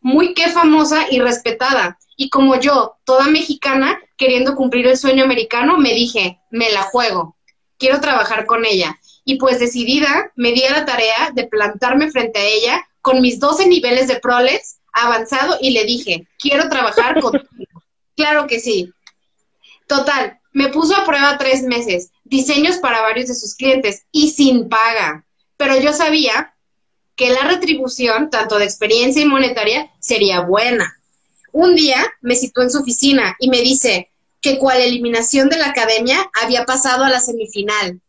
[0.00, 1.98] muy que famosa y respetada.
[2.16, 7.36] Y como yo, toda mexicana, queriendo cumplir el sueño americano, me dije, me la juego,
[7.78, 8.98] quiero trabajar con ella.
[9.24, 13.38] Y pues decidida, me di a la tarea de plantarme frente a ella con mis
[13.38, 17.46] 12 niveles de proles avanzado y le dije, quiero trabajar contigo.
[18.14, 18.92] Claro que sí.
[19.86, 24.68] Total, me puso a prueba tres meses, diseños para varios de sus clientes y sin
[24.68, 25.24] paga.
[25.56, 26.51] Pero yo sabía
[27.16, 30.98] que la retribución, tanto de experiencia y monetaria, sería buena.
[31.52, 34.10] Un día me citó en su oficina y me dice
[34.40, 38.00] que cual eliminación de la academia había pasado a la semifinal.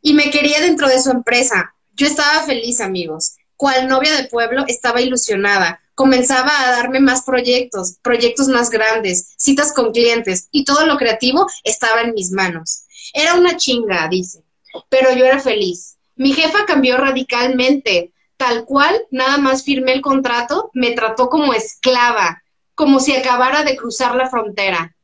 [0.00, 1.74] Y me quería dentro de su empresa.
[1.94, 3.36] Yo estaba feliz, amigos.
[3.56, 5.80] Cual novia de pueblo estaba ilusionada.
[5.94, 11.46] Comenzaba a darme más proyectos, proyectos más grandes, citas con clientes y todo lo creativo
[11.64, 12.82] estaba en mis manos.
[13.14, 14.42] Era una chinga, dice,
[14.90, 15.95] pero yo era feliz.
[16.16, 18.12] Mi jefa cambió radicalmente.
[18.36, 22.42] Tal cual, nada más firmé el contrato, me trató como esclava,
[22.74, 24.94] como si acabara de cruzar la frontera.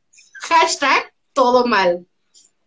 [0.41, 2.05] Hashtag todo mal.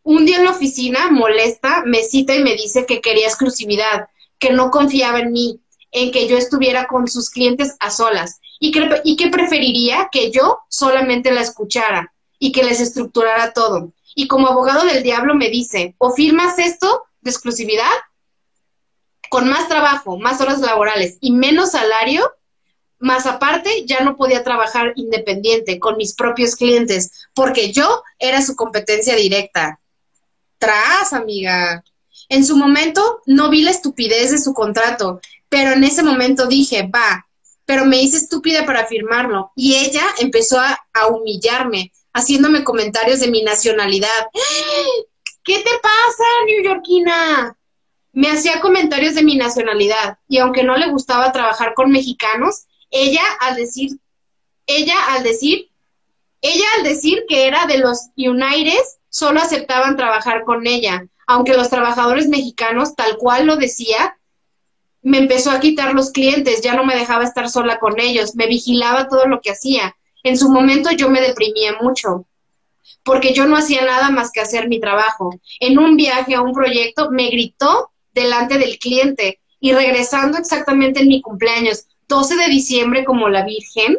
[0.02, 4.52] Un día en la oficina, molesta, me cita y me dice que quería exclusividad, que
[4.52, 5.60] no confiaba en mí,
[5.92, 10.30] en que yo estuviera con sus clientes a solas y que, y que preferiría que
[10.30, 13.92] yo solamente la escuchara y que les estructurara todo.
[14.14, 17.90] Y como abogado del diablo me dice, o firmas esto de exclusividad
[19.36, 22.32] con más trabajo, más horas laborales y menos salario,
[22.98, 28.56] más aparte ya no podía trabajar independiente con mis propios clientes porque yo era su
[28.56, 29.78] competencia directa.
[30.56, 31.84] Tras, amiga.
[32.30, 35.20] En su momento no vi la estupidez de su contrato,
[35.50, 37.26] pero en ese momento dije, va,
[37.66, 39.52] pero me hice estúpida para firmarlo.
[39.54, 40.78] Y ella empezó a,
[41.08, 44.28] humillarme, haciéndome comentarios de mi nacionalidad.
[45.44, 46.24] ¿Qué te pasa,
[46.64, 47.54] Yorkina?
[48.16, 53.20] Me hacía comentarios de mi nacionalidad y aunque no le gustaba trabajar con mexicanos, ella
[53.40, 54.00] al decir,
[54.66, 55.68] ella al decir,
[56.40, 61.68] ella al decir que era de los United, solo aceptaban trabajar con ella, aunque los
[61.68, 64.18] trabajadores mexicanos, tal cual lo decía,
[65.02, 68.46] me empezó a quitar los clientes, ya no me dejaba estar sola con ellos, me
[68.46, 69.94] vigilaba todo lo que hacía.
[70.22, 72.24] En su momento yo me deprimía mucho,
[73.04, 75.38] porque yo no hacía nada más que hacer mi trabajo.
[75.60, 81.08] En un viaje a un proyecto me gritó delante del cliente y regresando exactamente en
[81.08, 83.98] mi cumpleaños, 12 de diciembre como la Virgen,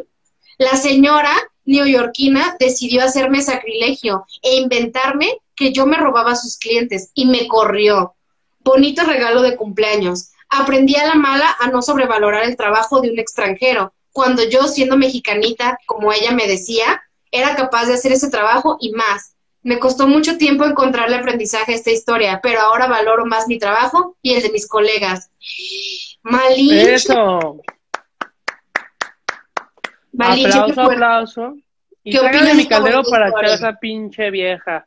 [0.58, 1.32] la señora
[1.64, 7.46] neoyorquina decidió hacerme sacrilegio e inventarme que yo me robaba a sus clientes y me
[7.46, 8.14] corrió.
[8.60, 10.32] Bonito regalo de cumpleaños.
[10.48, 14.96] Aprendí a la mala a no sobrevalorar el trabajo de un extranjero, cuando yo, siendo
[14.96, 19.34] mexicanita, como ella me decía, era capaz de hacer ese trabajo y más.
[19.62, 24.16] Me costó mucho tiempo encontrarle aprendizaje a esta historia, pero ahora valoro más mi trabajo
[24.22, 25.30] y el de mis colegas.
[26.22, 26.94] Malinche.
[26.94, 27.60] Eso.
[30.12, 31.56] Malinche, aplauso, ¿qué aplauso.
[32.04, 34.86] Y ¿Qué opinas mi caldero para echar esa pinche vieja.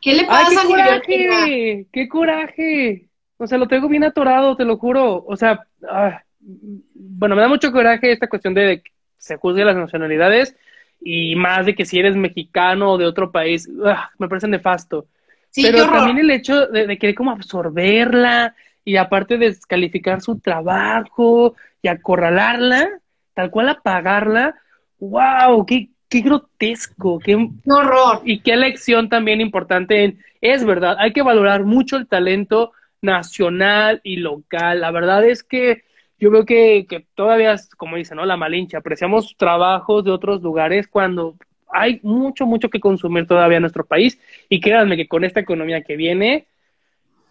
[0.00, 1.34] ¿Qué le ¡Ay, pasa qué a Neoyorquina?
[1.34, 1.86] coraje!
[1.92, 3.08] ¡Qué coraje!
[3.38, 5.24] O sea, lo tengo bien atorado, te lo juro.
[5.26, 9.76] O sea, ah, bueno, me da mucho coraje esta cuestión de que se juzgue las
[9.76, 10.54] nacionalidades
[11.00, 15.06] y más de que si eres mexicano o de otro país, ah, me parece nefasto.
[15.50, 21.54] Sí, Pero también el hecho de, de querer como absorberla y aparte descalificar su trabajo
[21.82, 22.88] y acorralarla,
[23.34, 24.54] tal cual apagarla,
[24.98, 28.20] wow, qué, qué grotesco, qué, Qué horror.
[28.24, 34.00] y qué lección también importante en, es verdad, hay que valorar mucho el talento nacional
[34.02, 34.80] y local.
[34.80, 35.84] La verdad es que
[36.24, 38.24] yo veo que, que todavía, como dice, ¿no?
[38.24, 41.36] La Malinche, apreciamos trabajos de otros lugares cuando
[41.68, 44.18] hay mucho, mucho que consumir todavía en nuestro país.
[44.48, 46.46] Y créanme que con esta economía que viene,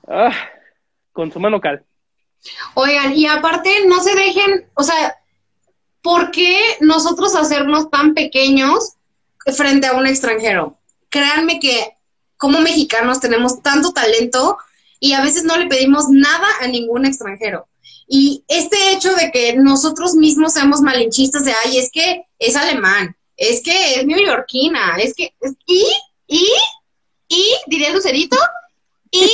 [0.07, 0.31] ah,
[1.11, 1.83] consuman local.
[2.75, 5.15] Oigan, y aparte no se dejen, o sea,
[6.03, 8.93] ¿por qué nosotros hacernos tan pequeños
[9.57, 10.77] frente a un extranjero?
[11.09, 11.97] Créanme que
[12.37, 14.59] como mexicanos tenemos tanto talento
[14.99, 17.67] y a veces no le pedimos nada a ningún extranjero.
[18.08, 23.16] Y este hecho de que nosotros mismos seamos malinchistas de, ay, es que es alemán,
[23.38, 25.86] es que es neoyorquina, es que, es- y,
[26.28, 26.47] y,
[27.30, 28.38] y, diría Lucerito,
[29.10, 29.30] y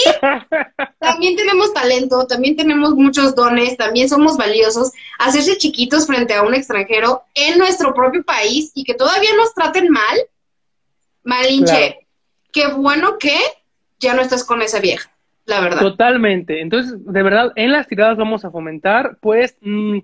[0.99, 4.91] también tenemos talento, también tenemos muchos dones, también somos valiosos.
[5.19, 9.89] Hacerse chiquitos frente a un extranjero en nuestro propio país y que todavía nos traten
[9.89, 10.17] mal,
[11.23, 11.73] malinche.
[11.73, 11.95] Claro.
[12.51, 13.37] Qué bueno que
[13.99, 15.11] ya no estás con esa vieja,
[15.49, 15.79] la verdad.
[15.81, 16.61] Totalmente.
[16.61, 19.97] Entonces, de verdad, en las tiradas vamos a fomentar, pues, mm,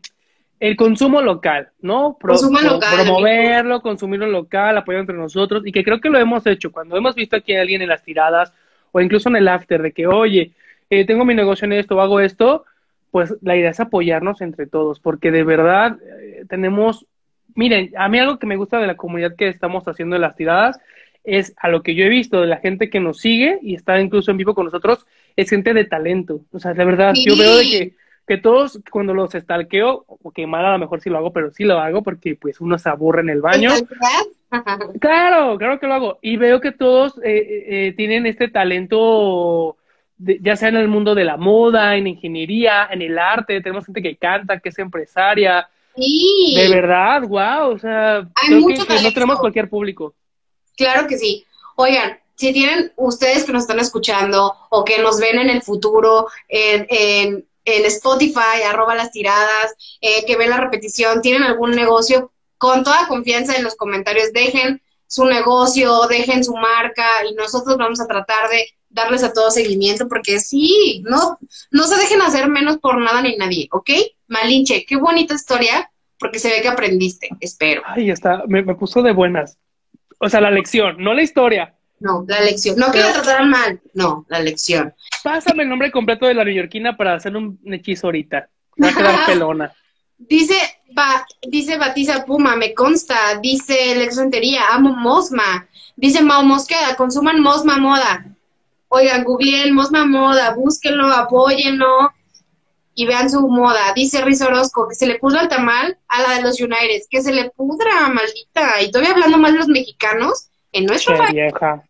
[0.60, 2.18] el consumo local, ¿no?
[2.20, 6.18] Pro- Consumo pro- local, Promoverlo, consumirlo local, apoyar entre nosotros, y que creo que lo
[6.18, 8.54] hemos hecho cuando hemos visto aquí a alguien en las tiradas
[8.92, 10.52] o incluso en el after de que, oye,
[10.90, 12.64] eh, tengo mi negocio en esto, hago esto,
[13.12, 17.06] pues la idea es apoyarnos entre todos, porque de verdad eh, tenemos,
[17.54, 20.36] miren, a mí algo que me gusta de la comunidad que estamos haciendo en las
[20.36, 20.80] tiradas
[21.24, 24.00] es a lo que yo he visto de la gente que nos sigue y está
[24.00, 25.06] incluso en vivo con nosotros,
[25.36, 26.42] es gente de talento.
[26.52, 27.26] O sea, de verdad, Sí.
[27.28, 27.94] yo veo de que,
[28.28, 31.52] que todos cuando los estalqueo, o que mal a lo mejor sí lo hago, pero
[31.52, 33.72] sí lo hago porque pues uno se aburre en el baño.
[35.00, 36.20] Claro, claro que lo hago.
[36.22, 39.78] Y veo que todos eh, eh, eh, tienen este talento,
[40.18, 43.62] de- ya sea en el mundo de la moda, en ingeniería, en el arte.
[43.62, 45.68] Tenemos gente que canta, que es empresaria.
[45.96, 47.72] Sí, De verdad, wow.
[47.74, 50.14] O sea, Hay creo que, mucho que no tenemos cualquier público.
[50.78, 51.46] claro que sí.
[51.76, 56.28] Oigan, si tienen ustedes que nos están escuchando o que nos ven en el futuro
[56.48, 57.46] en, en,
[57.86, 63.56] Spotify, arroba las tiradas, eh, que ven la repetición, tienen algún negocio, con toda confianza
[63.56, 68.68] en los comentarios, dejen su negocio, dejen su marca y nosotros vamos a tratar de
[68.90, 71.38] darles a todos seguimiento porque sí, no,
[71.72, 73.90] no se dejen hacer menos por nada ni nadie, ¿ok?
[74.28, 77.82] Malinche, qué bonita historia porque se ve que aprendiste, espero.
[77.86, 79.58] Ay, está, me, me puso de buenas.
[80.20, 81.75] O sea, la lección, no la historia.
[82.06, 82.78] No, la lección.
[82.78, 84.94] No que la trataran mal, no, la lección.
[85.24, 88.48] Pásame el nombre completo de la neoyorquina para hacer un hechizo ahorita.
[88.82, 89.74] Va a quedar pelona.
[90.16, 90.56] Dice,
[90.94, 93.40] ba, dice Batiza Puma, me consta.
[93.42, 95.68] Dice Lex Rentería, amo Mosma.
[95.96, 98.24] Dice Mao Mosqueda, consuman Mosma Moda.
[98.90, 102.14] Oigan, googleen Mosma Moda, búsquenlo, apóyenlo
[102.94, 103.94] y vean su moda.
[103.96, 107.24] Dice Riz Orozco, que se le pudra el tamal a la de los United, que
[107.24, 108.80] se le pudra, maldita.
[108.84, 111.34] Y todavía hablando mal de los mexicanos en nuestro país.
[111.34, 111.84] vieja.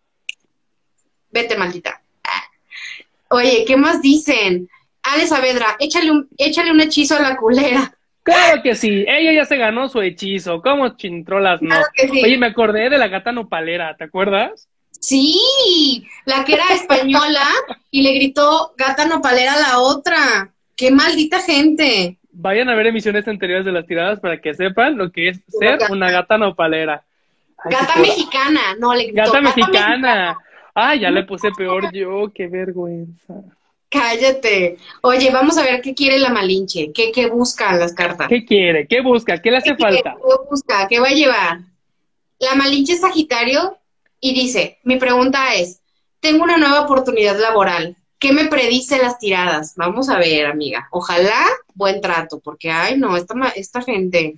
[1.35, 2.01] Vete, maldita.
[3.29, 4.69] Oye, ¿qué más dicen?
[5.03, 7.93] Ale Saavedra, échale un, échale un hechizo a la culera.
[8.23, 10.61] Claro que sí, ella ya se ganó su hechizo.
[10.61, 11.67] ¿Cómo chintrolas no?
[11.67, 12.23] Claro que sí.
[12.23, 14.69] Oye, me acordé de la gata nopalera, ¿te acuerdas?
[14.91, 17.45] Sí, la que era española
[17.91, 20.53] y le gritó gata nopalera a la otra.
[20.77, 22.17] Qué maldita gente.
[22.31, 25.79] Vayan a ver emisiones anteriores de las tiradas para que sepan lo que es ser
[25.89, 27.03] una gata nopalera.
[27.57, 29.17] Ay, Gata mexicana, no, le gritó.
[29.17, 30.37] Gata "Gata mexicana.
[30.75, 33.33] Ay, ya le puse peor yo, qué vergüenza.
[33.89, 34.77] Cállate.
[35.01, 38.27] Oye, vamos a ver qué quiere la Malinche, qué, qué buscan las cartas.
[38.27, 38.85] ¿Qué quiere?
[38.87, 39.41] ¿Qué busca?
[39.41, 40.03] ¿Qué le hace ¿Qué quiere?
[40.03, 40.15] falta?
[40.15, 40.87] ¿Qué busca?
[40.89, 41.59] ¿Qué va a llevar?
[42.39, 43.77] La Malinche es Sagitario
[44.19, 45.81] y dice, mi pregunta es,
[46.19, 47.95] tengo una nueva oportunidad laboral.
[48.19, 49.75] ¿Qué me predice las tiradas?
[49.77, 50.87] Vamos a ver, amiga.
[50.91, 51.39] Ojalá
[51.73, 54.35] buen trato, porque, ay, no, esta, esta gente.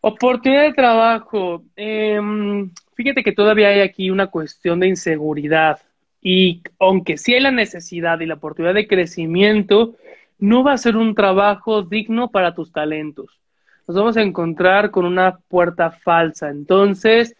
[0.00, 1.62] Oportunidad de trabajo.
[1.76, 5.78] Em, fíjate que todavía hay aquí una cuestión de inseguridad
[6.20, 9.96] y aunque sí hay la necesidad y la oportunidad de crecimiento,
[10.38, 13.40] no va a ser un trabajo digno para tus talentos.
[13.88, 16.50] Nos vamos a encontrar con una puerta falsa.
[16.50, 17.34] Entonces,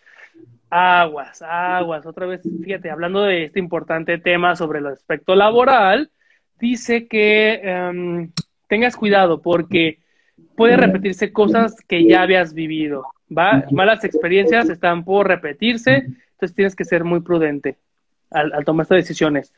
[0.71, 2.07] aguas, aguas.
[2.07, 6.11] Otra vez, fíjate, hablando de este importante tema sobre el aspecto laboral,
[6.59, 8.33] dice que em,
[8.67, 9.99] tengas cuidado porque
[10.57, 13.65] puede repetirse cosas que ya habías vivido, ¿va?
[13.71, 17.79] Malas experiencias están por repetirse, entonces tienes que ser muy prudente
[18.31, 19.53] al, al tomar estas decisiones.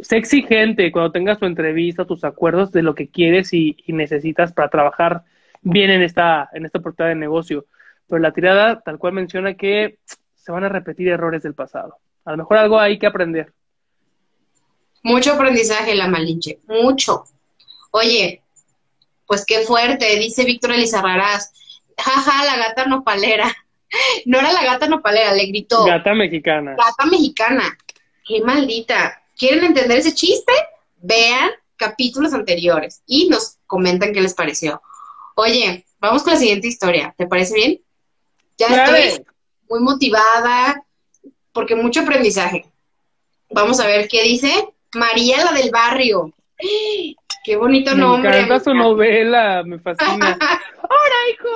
[0.00, 4.68] Sé exigente cuando tengas tu entrevista, tus acuerdos de lo que quieres y, necesitas para
[4.68, 5.24] trabajar
[5.62, 7.64] bien en esta, en esta oportunidad de negocio.
[8.06, 9.98] Pero la tirada tal cual menciona que
[10.34, 11.96] se van a repetir errores del pasado.
[12.26, 13.52] A lo mejor algo hay que aprender.
[15.02, 17.24] Mucho aprendizaje la Malinche, mucho.
[17.92, 18.42] Oye,
[19.26, 21.52] pues qué fuerte, dice Víctor Elizarrarás.
[21.98, 23.54] Jaja, la gata nopalera.
[24.26, 25.84] No era la gata nopalera, le gritó.
[25.84, 26.74] Gata mexicana.
[26.76, 27.78] Gata mexicana.
[28.26, 29.22] Qué maldita.
[29.38, 30.52] ¿Quieren entender ese chiste?
[30.96, 34.82] Vean capítulos anteriores y nos comentan qué les pareció.
[35.36, 37.14] Oye, vamos con la siguiente historia.
[37.16, 37.80] ¿Te parece bien?
[38.58, 39.24] Ya estoy
[39.70, 40.82] muy motivada
[41.52, 42.66] porque mucho aprendizaje.
[43.50, 46.32] Vamos a ver qué dice María la del barrio.
[47.46, 48.28] Qué bonito Me nombre.
[48.40, 50.36] encanta su novela, me fascina.
[50.82, 51.48] ¡Hola, hijo!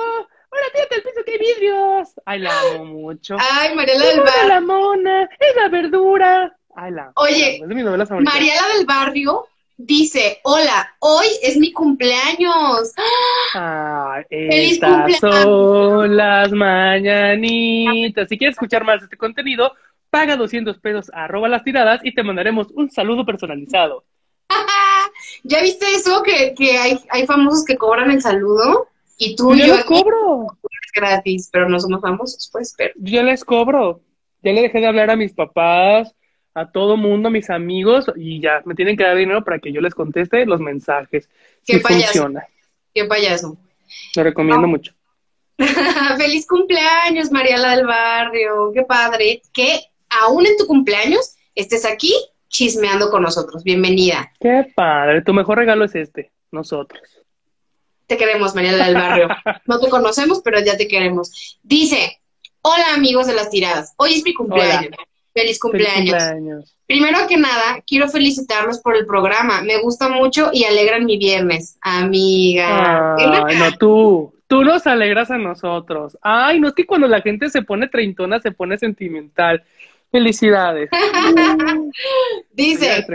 [0.53, 2.09] ¡Hola, tírate al piso que hay vidrios!
[2.25, 3.35] Ay, la amo mucho.
[3.39, 4.47] Ay, María la del ¡Hola, barrio.
[4.47, 5.23] la mona!
[5.23, 6.57] ¡Es la verdura!
[6.75, 8.33] Ay, la Oye, la amo, Es de mis novelas favoritas.
[8.33, 12.93] Mariela del Barrio dice, hola, hoy es mi cumpleaños.
[13.53, 15.19] Ay, ¡Feliz cumpleaños!
[15.19, 18.29] son las mañanitas.
[18.29, 19.73] Si quieres escuchar más de este contenido,
[20.09, 24.05] paga 200 pesos a arroba las tiradas y te mandaremos un saludo personalizado.
[25.43, 26.21] ¿Ya viste eso?
[26.23, 28.87] Que, que hay, hay famosos que cobran el saludo
[29.17, 30.47] y tú y Yo yo les cobro.
[30.93, 34.01] gratis, pero no somos famosos, pues, pero Yo les cobro.
[34.43, 36.13] Ya le dejé de hablar a mis papás,
[36.53, 39.71] a todo mundo, a mis amigos, y ya me tienen que dar dinero para que
[39.71, 41.29] yo les conteste los mensajes.
[41.65, 42.05] Qué payaso.
[42.05, 42.45] funciona.
[42.93, 43.57] qué payaso.
[44.15, 44.93] Lo recomiendo mucho.
[46.17, 48.71] Feliz cumpleaños, Mariela del Barrio.
[48.73, 49.41] Qué padre.
[49.53, 52.13] Que aún en tu cumpleaños estés aquí
[52.51, 53.63] chismeando con nosotros.
[53.63, 54.31] Bienvenida.
[54.39, 55.23] Qué padre.
[55.23, 57.01] Tu mejor regalo es este, nosotros.
[58.05, 59.29] Te queremos, Mariela del Barrio.
[59.65, 61.59] No te conocemos, pero ya te queremos.
[61.63, 62.19] Dice,
[62.61, 63.93] hola amigos de las tiradas.
[63.97, 64.91] Hoy es mi cumpleaños.
[65.33, 66.23] Feliz Feliz cumpleaños.
[66.23, 66.75] cumpleaños.
[66.85, 69.61] Primero que nada, quiero felicitarlos por el programa.
[69.61, 71.77] Me gusta mucho y alegran mi viernes.
[71.79, 73.15] Amiga.
[73.15, 74.33] Ay, no, tú.
[74.47, 76.17] Tú nos alegras a nosotros.
[76.21, 79.63] Ay, no es que cuando la gente se pone treintona se pone sentimental.
[80.11, 80.89] Felicidades.
[82.51, 83.05] Dice,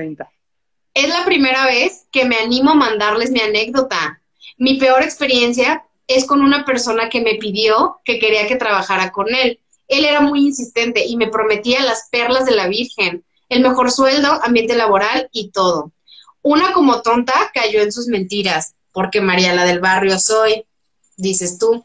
[0.94, 4.22] es la primera vez que me animo a mandarles mi anécdota.
[4.56, 9.34] Mi peor experiencia es con una persona que me pidió que quería que trabajara con
[9.34, 9.60] él.
[9.88, 14.40] Él era muy insistente y me prometía las perlas de la Virgen, el mejor sueldo,
[14.42, 15.92] ambiente laboral y todo.
[16.40, 20.64] Una como tonta cayó en sus mentiras, porque María la del barrio soy,
[21.18, 21.84] dices tú.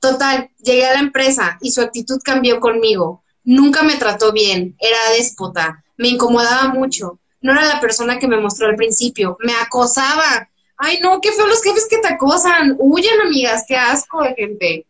[0.00, 3.21] Total, llegué a la empresa y su actitud cambió conmigo.
[3.44, 7.18] Nunca me trató bien, era déspota, me incomodaba mucho.
[7.40, 10.48] No era la persona que me mostró al principio, me acosaba.
[10.76, 12.76] Ay, no, qué feo los jefes que te acosan.
[12.78, 14.86] Huyen, amigas, qué asco de gente.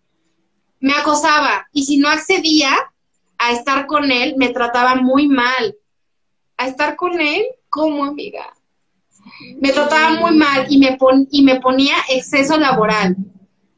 [0.81, 2.75] Me acosaba y si no accedía
[3.39, 5.77] a estar con él, me trataba muy mal.
[6.57, 7.45] ¿A estar con él?
[7.71, 8.53] ¿Cómo, amiga?
[9.61, 10.99] Me trataba muy mal y me,
[11.31, 13.17] y me ponía exceso laboral.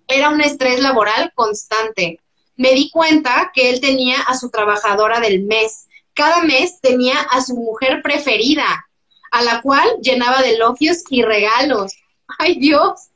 [0.08, 2.20] Era un estrés laboral constante.
[2.56, 5.86] Me di cuenta que él tenía a su trabajadora del mes.
[6.14, 8.86] Cada mes tenía a su mujer preferida,
[9.30, 11.92] a la cual llenaba de elogios y regalos.
[12.38, 13.08] ¡Ay Dios!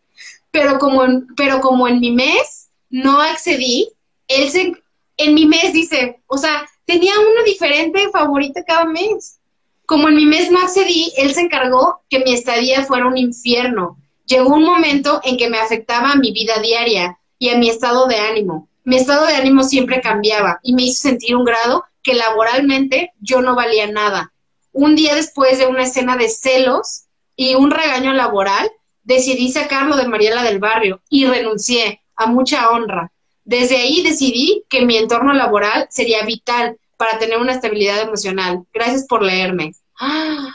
[0.51, 3.91] Pero como en, pero como en mi mes no accedí,
[4.27, 4.73] él se,
[5.17, 9.39] en mi mes dice, o sea, tenía una diferente favorita cada mes.
[9.87, 13.99] Como en mi mes no accedí, él se encargó que mi estadía fuera un infierno.
[14.27, 18.07] Llegó un momento en que me afectaba a mi vida diaria y a mi estado
[18.07, 18.68] de ánimo.
[18.89, 23.43] Mi estado de ánimo siempre cambiaba y me hizo sentir un grado que laboralmente yo
[23.43, 24.33] no valía nada.
[24.73, 27.03] Un día después de una escena de celos
[27.37, 28.71] y un regaño laboral,
[29.03, 33.13] decidí sacarlo de Mariela del Barrio y renuncié a mucha honra.
[33.45, 38.65] Desde ahí decidí que mi entorno laboral sería vital para tener una estabilidad emocional.
[38.73, 39.75] Gracias por leerme.
[40.01, 40.49] ¡Ah!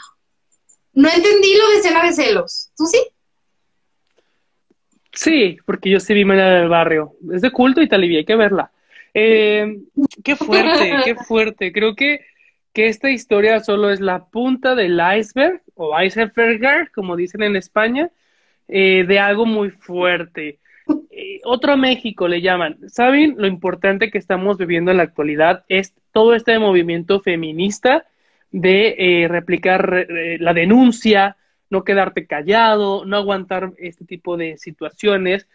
[0.92, 2.72] No entendí lo de escena de celos.
[2.76, 2.98] ¿Tú sí?
[5.14, 7.12] Sí, porque yo sí vi María del Barrio.
[7.32, 8.70] Es de culto y talibia, hay que verla.
[9.14, 9.78] Eh,
[10.24, 11.72] qué fuerte, qué fuerte.
[11.72, 12.20] Creo que,
[12.72, 18.10] que esta historia solo es la punta del iceberg, o iceberg, como dicen en España,
[18.66, 20.58] eh, de algo muy fuerte.
[21.10, 22.78] Eh, otro México le llaman.
[22.88, 25.64] ¿Saben lo importante que estamos viviendo en la actualidad?
[25.68, 28.04] Es todo este movimiento feminista
[28.50, 30.06] de eh, replicar
[30.38, 31.36] la denuncia,
[31.74, 35.48] no quedarte callado, no aguantar este tipo de situaciones,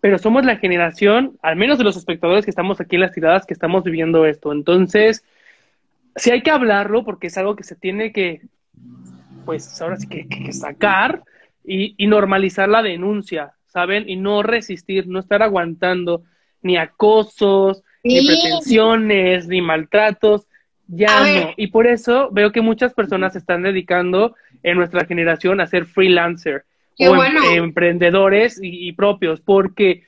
[0.00, 3.46] pero somos la generación, al menos de los espectadores que estamos aquí en las tiradas,
[3.46, 4.52] que estamos viviendo esto.
[4.52, 5.24] Entonces,
[6.14, 8.42] sí hay que hablarlo porque es algo que se tiene que,
[9.46, 11.22] pues ahora sí que, sacar
[11.64, 14.08] y, y, normalizar la denuncia, ¿saben?
[14.08, 16.22] Y no resistir, no estar aguantando
[16.60, 20.46] ni acosos, ni pretensiones, ni maltratos.
[20.86, 21.50] Ya no.
[21.56, 25.86] Y por eso veo que muchas personas se están dedicando en nuestra generación a ser
[25.86, 26.64] freelancer
[26.98, 30.04] o em, emprendedores y, propios, porque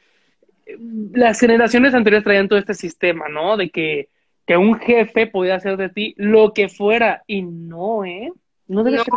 [1.12, 3.56] las generaciones anteriores traían todo este sistema, ¿no?
[3.56, 4.08] De que,
[4.46, 8.32] que un jefe podía hacer de ti lo que fuera y no, ¿eh?
[8.66, 9.12] No debe ser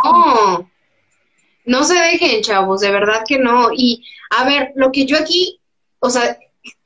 [1.66, 3.70] No se dejen, chavos, de verdad que no.
[3.74, 5.60] Y a ver, lo que yo aquí,
[6.00, 6.38] o sea,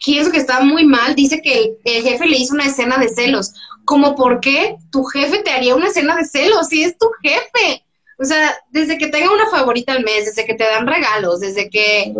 [0.03, 3.53] pienso que está muy mal, dice que el, jefe le hizo una escena de celos.
[3.85, 7.84] Como por qué tu jefe te haría una escena de celos si es tu jefe.
[8.17, 11.69] O sea, desde que tenga una favorita al mes, desde que te dan regalos, desde
[11.69, 12.13] que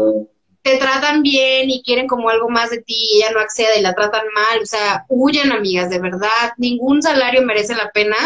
[0.62, 3.82] te tratan bien y quieren como algo más de ti y ella no accede y
[3.82, 8.18] la tratan mal, o sea, huyan amigas, de verdad, ningún salario merece la pena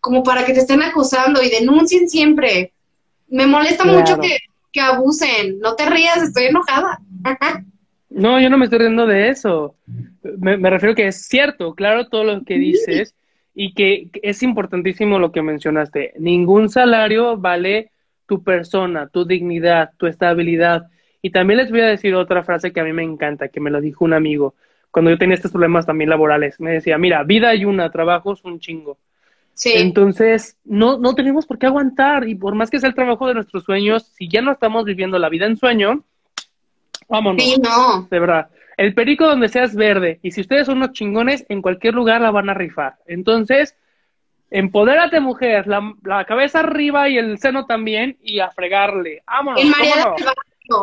[0.00, 2.72] como para que te estén acusando y denuncien siempre.
[3.28, 4.38] Me molesta mucho que,
[4.72, 6.98] que abusen, no te rías, estoy enojada.
[8.10, 9.76] No, yo no me estoy riendo de eso.
[10.22, 13.14] Me, me, refiero que es cierto, claro, todo lo que dices
[13.60, 16.12] y que es importantísimo lo que mencionaste.
[16.16, 17.90] Ningún salario vale
[18.24, 20.86] tu persona, tu dignidad, tu estabilidad.
[21.22, 23.72] Y también les voy a decir otra frase que a mí me encanta, que me
[23.72, 24.54] lo dijo un amigo
[24.92, 26.60] cuando yo tenía estos problemas también laborales.
[26.60, 28.96] Me decía, mira, vida hay una, trabajo es un chingo.
[29.54, 29.72] Sí.
[29.74, 33.34] Entonces, no, no tenemos por qué aguantar y por más que sea el trabajo de
[33.34, 36.04] nuestros sueños, si ya no estamos viviendo la vida en sueño,
[37.08, 37.42] Vámonos.
[37.42, 38.06] Sí, no.
[38.10, 38.48] De verdad.
[38.78, 40.20] El perico donde seas verde.
[40.22, 42.94] Y si ustedes son unos chingones, en cualquier lugar la van a rifar.
[43.06, 43.74] Entonces,
[44.50, 45.66] empodérate, mujer.
[45.66, 48.16] La, cabeza arriba y el seno también.
[48.22, 49.24] Y a fregarle.
[49.26, 49.60] Vámonos.
[49.60, 50.14] El María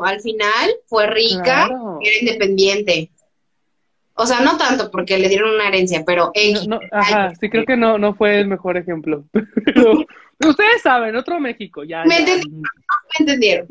[0.04, 1.70] al final fue rica
[2.02, 3.12] era independiente.
[4.16, 6.34] O sea, no tanto porque le dieron una herencia, pero
[6.92, 9.26] ajá, sí creo que no, no fue el mejor ejemplo.
[10.38, 12.04] Pero ustedes saben, otro México, ya.
[12.04, 13.68] Me, Entendieron, me entendieron.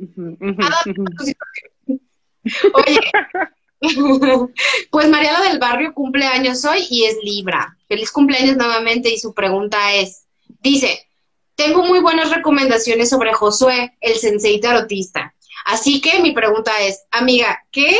[2.72, 3.00] Oye,
[4.90, 7.76] pues Mariela del Barrio cumple años hoy y es Libra.
[7.88, 10.26] Feliz cumpleaños nuevamente y su pregunta es,
[10.60, 11.06] dice,
[11.54, 15.34] tengo muy buenas recomendaciones sobre Josué, el sensei tarotista.
[15.66, 17.96] Así que mi pregunta es, amiga, ¿qué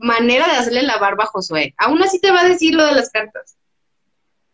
[0.00, 1.74] manera de hacerle la barba a Josué.
[1.76, 3.56] Aún así te va a decir lo de las cartas.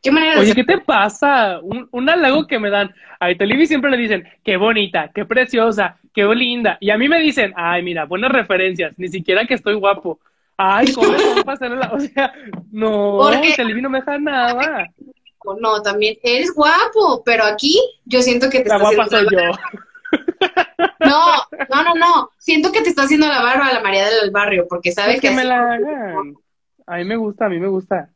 [0.02, 1.60] ¿Qué manera de Oye, ¿qué te pasa?
[1.62, 2.94] Un, un halago que me dan.
[3.18, 6.76] A Italibi siempre le dicen, qué bonita, qué preciosa, qué linda.
[6.80, 10.20] Y a mí me dicen, ay, mira, buenas referencias, ni siquiera que estoy guapo.
[10.58, 11.08] Ay, ¿cómo
[11.40, 11.92] a pasar la...
[11.92, 12.32] O sea,
[12.72, 14.88] no, Porque- Italibi no me deja nada.
[15.60, 19.36] No, también eres guapo, pero aquí yo siento que te La está guapa haciendo soy
[19.38, 19.56] la- yo.
[21.00, 21.26] No,
[21.70, 22.30] no, no, no.
[22.38, 25.20] Siento que te está haciendo la barba a la María del barrio, porque sabe Pues
[25.20, 26.34] que que me la hagan.
[26.86, 28.10] A mí me gusta, a mí me gusta.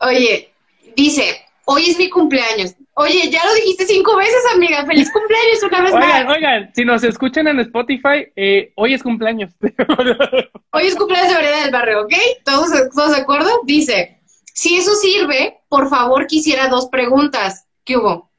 [0.00, 0.52] Oye,
[0.96, 2.74] dice, hoy es mi cumpleaños.
[2.96, 4.86] Oye, ya lo dijiste cinco veces, amiga.
[4.86, 6.36] Feliz cumpleaños una vez Oigan, más.
[6.36, 9.50] oigan, si nos escuchan en Spotify, eh, hoy es cumpleaños.
[10.70, 12.12] Hoy es cumpleaños de María del barrio, ¿ok?
[12.44, 13.48] ¿Todos, ¿Todos de acuerdo?
[13.64, 14.20] Dice,
[14.52, 17.66] si eso sirve, por favor quisiera dos preguntas.
[17.84, 18.30] ¿Qué hubo?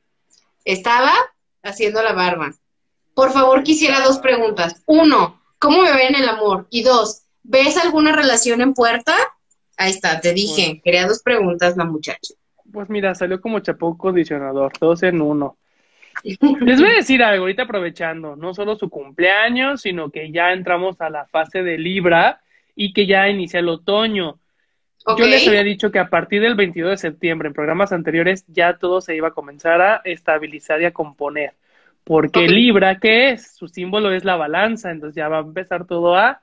[0.63, 1.13] Estaba
[1.63, 2.53] haciendo la barba.
[3.13, 4.81] Por favor quisiera dos preguntas.
[4.85, 6.67] Uno, ¿cómo me ven en el amor?
[6.69, 9.15] Y dos, ¿ves alguna relación en puerta?
[9.77, 10.81] Ahí está, te dije.
[10.83, 12.33] Quería dos preguntas la muchacha.
[12.75, 15.55] Pues mira, salió como chapó condicionador, dos en uno.
[16.25, 20.99] Les voy a decir algo, ahorita aprovechando, no solo su cumpleaños, sino que ya entramos
[20.99, 22.41] a la fase de Libra
[22.75, 24.39] y que ya inicia el otoño.
[25.17, 28.77] Yo les había dicho que a partir del 22 de septiembre, en programas anteriores, ya
[28.77, 31.53] todo se iba a comenzar a estabilizar y a componer.
[32.03, 32.45] Porque.
[32.45, 33.55] Libra, ¿qué es?
[33.55, 36.41] Su símbolo es la balanza, entonces ya va a empezar todo a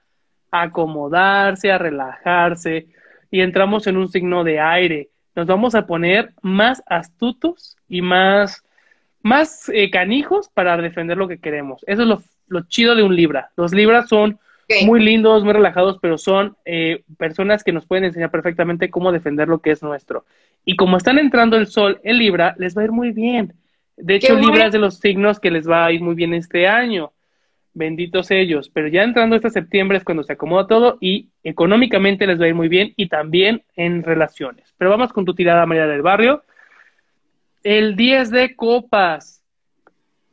[0.51, 2.87] acomodarse, a relajarse,
[3.31, 5.12] y entramos en un signo de aire.
[5.35, 8.65] Nos vamos a poner más astutos y más,
[9.23, 11.83] más eh, canijos para defender lo que queremos.
[11.87, 13.51] Eso es lo, lo chido de un Libra.
[13.57, 14.39] Los Libras son
[14.87, 19.49] muy lindos, muy relajados, pero son eh, personas que nos pueden enseñar perfectamente cómo defender
[19.49, 20.25] lo que es nuestro.
[20.65, 23.55] Y como están entrando el sol en Libra, les va a ir muy bien.
[23.97, 24.35] De hecho.
[24.37, 27.13] Libra es de los signos que les va a ir muy bien este año.
[27.75, 28.69] Benditos ellos.
[28.69, 32.49] Pero ya entrando este septiembre es cuando se acomoda todo y económicamente les va a
[32.49, 34.75] ir muy bien y también en relaciones.
[34.79, 36.43] Pero vamos con tu tirada, María del Barrio.
[37.63, 39.43] El 10 de copas.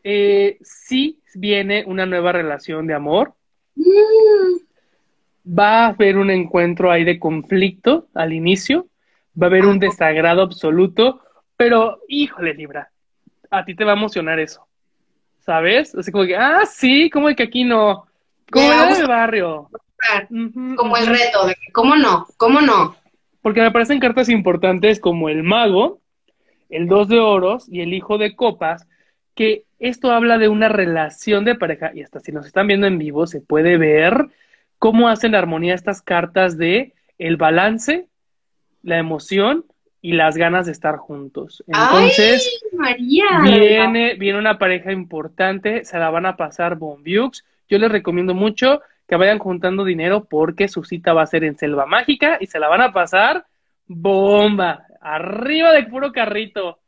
[0.03, 3.33] Eh, sí viene una nueva relación de amor
[3.79, 4.59] Mm,
[5.57, 8.87] va a haber un encuentro ahí de conflicto al inicio,
[9.41, 11.21] va a haber un desagrado absoluto,
[11.55, 12.91] pero híjole, Libra,
[13.49, 14.67] a ti te va a emocionar eso,
[15.49, 15.95] ¿sabes?
[15.95, 18.05] Así como que, ah, sí, como que aquí no,
[18.51, 19.67] como del barrio.
[20.75, 22.27] Como el reto, de que, ¿cómo no?
[22.37, 22.95] ¿Cómo no?
[23.41, 26.01] Porque me aparecen cartas importantes como el mago,
[26.69, 28.87] el dos de oros y el hijo de copas,
[29.33, 32.99] que esto habla de una relación de pareja, y hasta si nos están viendo en
[32.99, 34.27] vivo se puede ver
[34.77, 38.05] cómo hacen armonía estas cartas de el balance,
[38.83, 39.65] la emoción
[40.01, 41.63] y las ganas de estar juntos.
[41.67, 43.25] Entonces, ¡Ay, María!
[43.43, 47.43] viene, viene una pareja importante, se la van a pasar bombiux.
[47.67, 51.57] Yo les recomiendo mucho que vayan juntando dinero porque su cita va a ser en
[51.57, 53.45] Selva Mágica y se la van a pasar
[53.87, 56.79] bomba, arriba de puro carrito.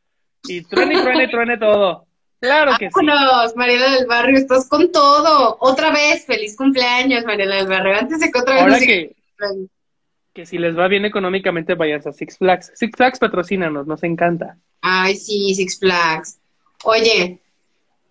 [0.43, 2.05] Y truene, truene, truene todo.
[2.39, 2.93] Claro que sí.
[2.95, 5.57] Vámonos, Mariela del Barrio, estás con todo.
[5.59, 7.95] Otra vez, feliz cumpleaños, Mariela del Barrio.
[7.95, 9.15] Antes de que otra vez Ahora nos que,
[10.33, 12.71] que si les va bien económicamente, vayan a Six Flags.
[12.75, 14.57] Six Flags patrocínanos, nos encanta.
[14.81, 16.39] Ay, sí, Six Flags.
[16.83, 17.39] Oye,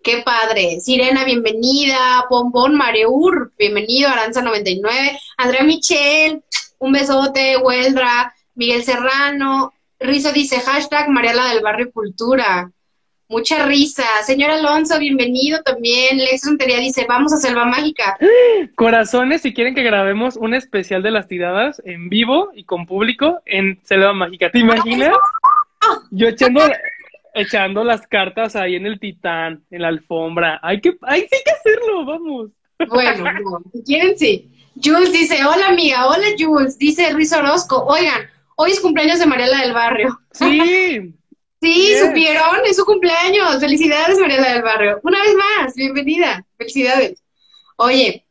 [0.03, 0.79] qué padre.
[0.79, 2.25] Sirena, bienvenida.
[2.29, 4.09] Bombón Mareur, bienvenido.
[4.09, 5.19] Aranza99.
[5.37, 6.43] Andrea Michel,
[6.79, 7.57] un besote.
[7.57, 9.73] Hueldra, Miguel Serrano.
[9.99, 12.71] Rizo dice hashtag Mariela del Barrio Cultura.
[13.31, 14.03] Mucha risa.
[14.25, 16.17] Señor Alonso, bienvenido también.
[16.17, 18.17] Lex Rentería dice, vamos a Selva Mágica.
[18.75, 23.41] Corazones, si quieren que grabemos un especial de las tiradas en vivo y con público
[23.45, 24.51] en Selva Mágica.
[24.51, 25.11] ¿Te imaginas?
[26.09, 26.59] Yo echando,
[27.33, 30.59] echando las cartas ahí en el titán, en la alfombra.
[30.61, 32.49] Hay que, hay, que hacerlo, vamos.
[32.89, 34.51] Bueno, no, si quieren, sí.
[34.83, 39.61] Jules dice, hola amiga, hola Jules, dice Ruiz Orozco, oigan, hoy es cumpleaños de Mariela
[39.61, 40.19] del Barrio.
[40.31, 41.13] Sí,
[41.61, 42.07] Sí, Bien.
[42.07, 43.59] supieron, es su cumpleaños.
[43.59, 44.99] Felicidades, Mariela del Barrio.
[45.03, 46.43] Una vez más, bienvenida.
[46.57, 47.21] Felicidades.
[47.75, 48.25] Oye,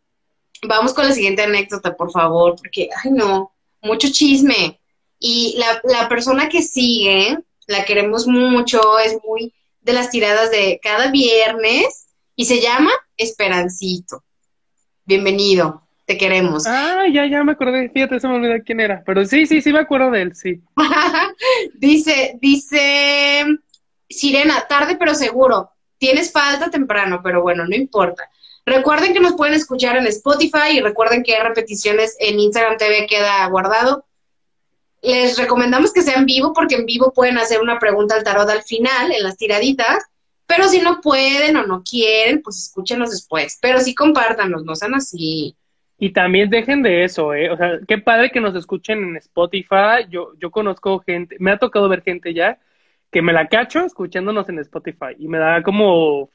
[0.67, 3.53] vamos con la siguiente anécdota, por favor, porque, ay no,
[3.83, 4.81] mucho chisme.
[5.21, 7.39] Y la, la persona que sigue,
[7.69, 14.25] la queremos mucho, es muy de las tiradas de cada viernes y se llama Esperancito.
[15.05, 16.67] Bienvenido, te queremos.
[16.67, 17.89] Ah, ya, ya me acordé.
[17.89, 19.01] Fíjate, se me olvidó quién era.
[19.07, 20.61] Pero sí, sí, sí me acuerdo de él, sí.
[21.75, 23.47] dice, dice
[24.09, 25.71] Sirena, tarde pero seguro.
[25.99, 28.29] Tienes falta temprano, pero bueno, no importa.
[28.67, 33.07] Recuerden que nos pueden escuchar en Spotify y recuerden que hay repeticiones en Instagram TV
[33.07, 34.05] queda guardado.
[35.03, 38.51] Les recomendamos que sea en vivo porque en vivo pueden hacer una pregunta al tarot
[38.51, 40.03] al final, en las tiraditas.
[40.47, 43.59] Pero si no pueden o no quieren, pues escúchenos después.
[43.63, 45.57] Pero sí compártanos, no sean así.
[46.03, 47.51] Y también dejen de eso, ¿eh?
[47.51, 50.07] O sea, qué padre que nos escuchen en Spotify.
[50.09, 52.59] Yo, yo conozco gente, me ha tocado ver gente ya
[53.13, 56.31] que me la cacho escuchándonos en Spotify y me da como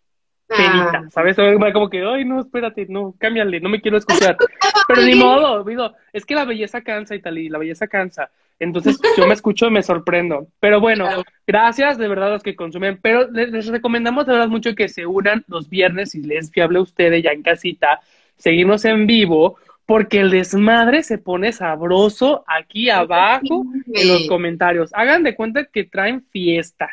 [0.47, 1.09] penita, Ah.
[1.09, 1.35] ¿sabes?
[1.73, 4.37] Como que, ay, no, espérate, no, cámbiale, no me quiero escuchar.
[4.87, 8.29] Pero ni modo, digo, es que la belleza cansa y tal, y la belleza cansa.
[8.59, 10.47] Entonces yo me escucho y me sorprendo.
[10.59, 11.23] Pero bueno, Claro.
[11.47, 12.99] gracias de verdad a los que consumen.
[13.01, 16.51] Pero les, les recomendamos de verdad mucho que se unan los viernes, si les es
[16.51, 17.99] fiable a ustedes ya en casita,
[18.37, 24.89] seguirnos en vivo, porque el desmadre se pone sabroso aquí abajo en los comentarios.
[24.93, 26.89] Hagan de cuenta que traen fiesta.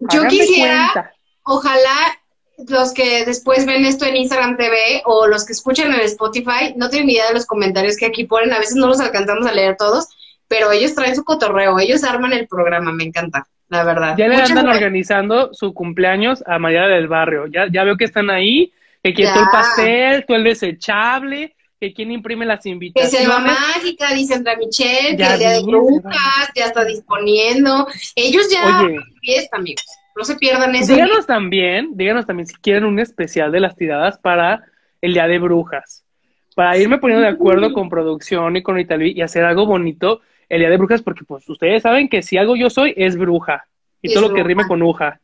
[0.00, 1.12] Yo Hagan quisiera, cuenta.
[1.44, 1.94] ojalá
[2.68, 6.88] los que después ven esto en Instagram TV o los que escuchan en Spotify, no
[6.88, 9.76] tienen idea de los comentarios que aquí ponen, a veces no los alcanzamos a leer
[9.76, 10.08] todos,
[10.46, 14.14] pero ellos traen su cotorreo, ellos arman el programa, me encanta, la verdad.
[14.16, 14.82] Ya le Muchas andan gracias.
[14.82, 17.46] organizando su cumpleaños a María del Barrio.
[17.46, 18.72] Ya, ya veo que están ahí,
[19.12, 23.10] que todo el pastel, todo el desechable, que quien imprime las Que invitaciones.
[23.20, 27.86] Selva Mágica, dice Andrea Michelle, que el día de brujas ya está disponiendo.
[28.16, 28.96] Ellos ya Oye.
[29.20, 29.84] fiesta, amigos.
[30.16, 30.92] No se pierdan eso.
[30.94, 34.62] Díganos también, díganos también si quieren un especial de las tiradas para
[35.00, 36.04] el Día de Brujas.
[36.54, 40.60] Para irme poniendo de acuerdo con producción y con Italia y hacer algo bonito el
[40.60, 43.66] Día de Brujas, porque pues ustedes saben que si algo yo soy es bruja.
[44.00, 45.20] Y Es todo lo que rime con uja.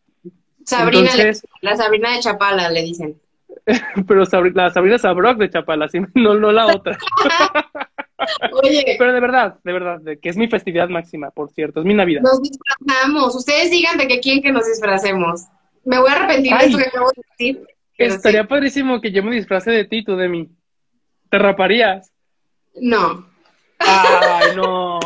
[0.65, 3.15] Sabrina, le- Entonces- la Sabrina de Chapala, le dicen.
[4.09, 6.99] Pero Sabri- la Sabrina Sabrok de Chapala, sí, no, no la otra.
[8.63, 11.87] Oye, Pero de verdad, de verdad, de que es mi festividad máxima, por cierto, es
[11.87, 12.21] mi Navidad.
[12.23, 13.35] nos disfrazamos.
[13.35, 15.47] Ustedes digan de que quieren que nos disfracemos.
[15.85, 17.67] Me voy a arrepentir de esto que acabo de decir.
[17.97, 18.47] Estaría sí.
[18.47, 20.49] padrísimo que yo me disfrace de ti, tú de mí.
[21.31, 22.13] ¿Te raparías?
[22.75, 23.27] No.
[23.79, 24.99] Ay, no.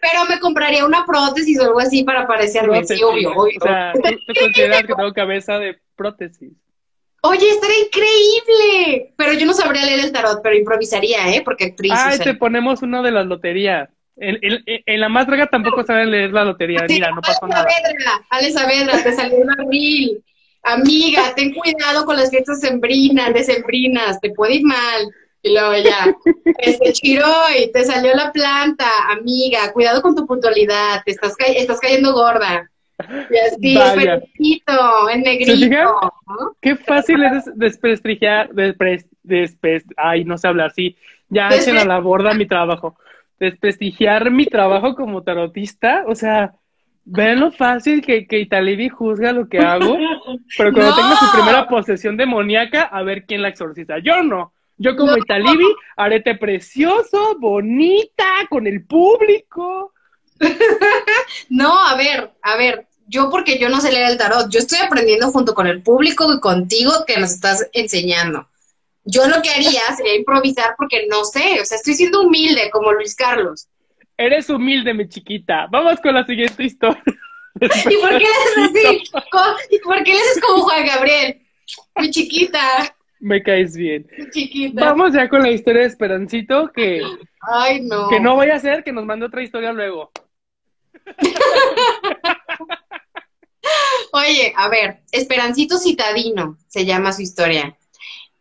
[0.00, 2.84] Pero me compraría una prótesis o algo así para parecerme.
[2.84, 3.58] Sí, obvio, obvio.
[3.60, 6.52] O sea, tú, tú consideras que tengo cabeza de prótesis.
[7.22, 9.12] Oye, estaría increíble.
[9.16, 11.42] Pero yo no sabría leer el tarot, pero improvisaría, ¿eh?
[11.44, 11.92] Porque actriz.
[11.92, 12.24] o Ay, sea.
[12.24, 13.88] te ponemos una de las loterías.
[14.16, 16.80] En, en- en la más draga tampoco saben leer la lotería.
[16.88, 17.66] Mira, no pasó nada.
[18.30, 20.24] Ale Saavedra, te salió el barril.
[20.64, 25.08] Amiga, ten cuidado con las fiestas sembrinas, decembrinas, te puede ir mal.
[25.40, 26.12] Y luego ya,
[26.58, 31.78] este Chiroy, te salió la planta, amiga, cuidado con tu puntualidad, te estás, ca- estás
[31.78, 32.68] cayendo gorda.
[33.30, 34.20] Y así, el Vaya.
[34.20, 36.00] peluchito, el negrito.
[36.26, 36.56] ¿no?
[36.60, 40.96] Qué fácil es des- desprestigiar, despres- despres- ay, no sé hablar, sí,
[41.28, 42.96] ya echen a la borda mi trabajo.
[43.38, 46.54] Desprestigiar mi trabajo como tarotista, o sea,
[47.04, 49.96] ven lo fácil que, que Italibi juzga lo que hago,
[50.56, 50.96] pero cuando No.
[50.96, 53.98] tenga su primera posesión demoníaca, a ver quién la exorciza.
[54.00, 54.52] Yo no.
[54.76, 55.18] Yo como No.
[55.18, 55.64] Italibi,
[55.96, 59.92] arete precioso, bonita, con el público.
[61.50, 64.78] No, a ver, a ver, yo porque yo no sé leer el tarot, yo estoy
[64.78, 68.46] aprendiendo junto con el público y contigo que nos estás enseñando.
[69.04, 72.92] Yo lo que haría sería improvisar porque no sé, o sea, estoy siendo humilde como
[72.92, 73.66] Luis Carlos.
[74.18, 75.66] Eres humilde, mi chiquita.
[75.70, 77.02] Vamos con la siguiente historia.
[77.60, 79.02] ¿Y por qué haces así?
[79.70, 81.40] ¿Y por qué haces como Juan Gabriel?
[81.96, 82.60] Mi chiquita,
[83.20, 84.06] Me caes bien.
[84.16, 84.84] mi chiquita.
[84.84, 87.02] Vamos ya con la historia de Esperancito, que,
[87.40, 88.08] Ay, no.
[88.08, 90.10] que no vaya a ser que nos mande otra historia luego.
[94.12, 97.76] Oye, a ver, Esperancito Citadino se llama su historia.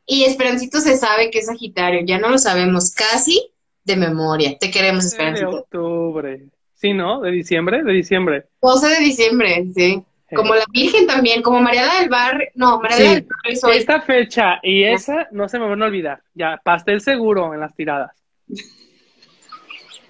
[0.05, 3.51] Y Esperancito se sabe que es Sagitario, ya no lo sabemos casi
[3.83, 4.57] de memoria.
[4.57, 5.49] Te queremos, De Esperancito.
[5.49, 6.45] octubre.
[6.75, 7.21] Sí, ¿no?
[7.21, 7.83] ¿De diciembre?
[7.83, 8.45] De diciembre.
[8.61, 10.03] 12 de diciembre, sí.
[10.35, 12.49] Como la Virgen también, como Mariana del Barrio.
[12.55, 13.27] No, Mariana Sí.
[13.45, 13.77] del hoy.
[13.77, 16.21] Esta fecha y esa no se me van a olvidar.
[16.33, 18.11] Ya, pastel seguro en las tiradas.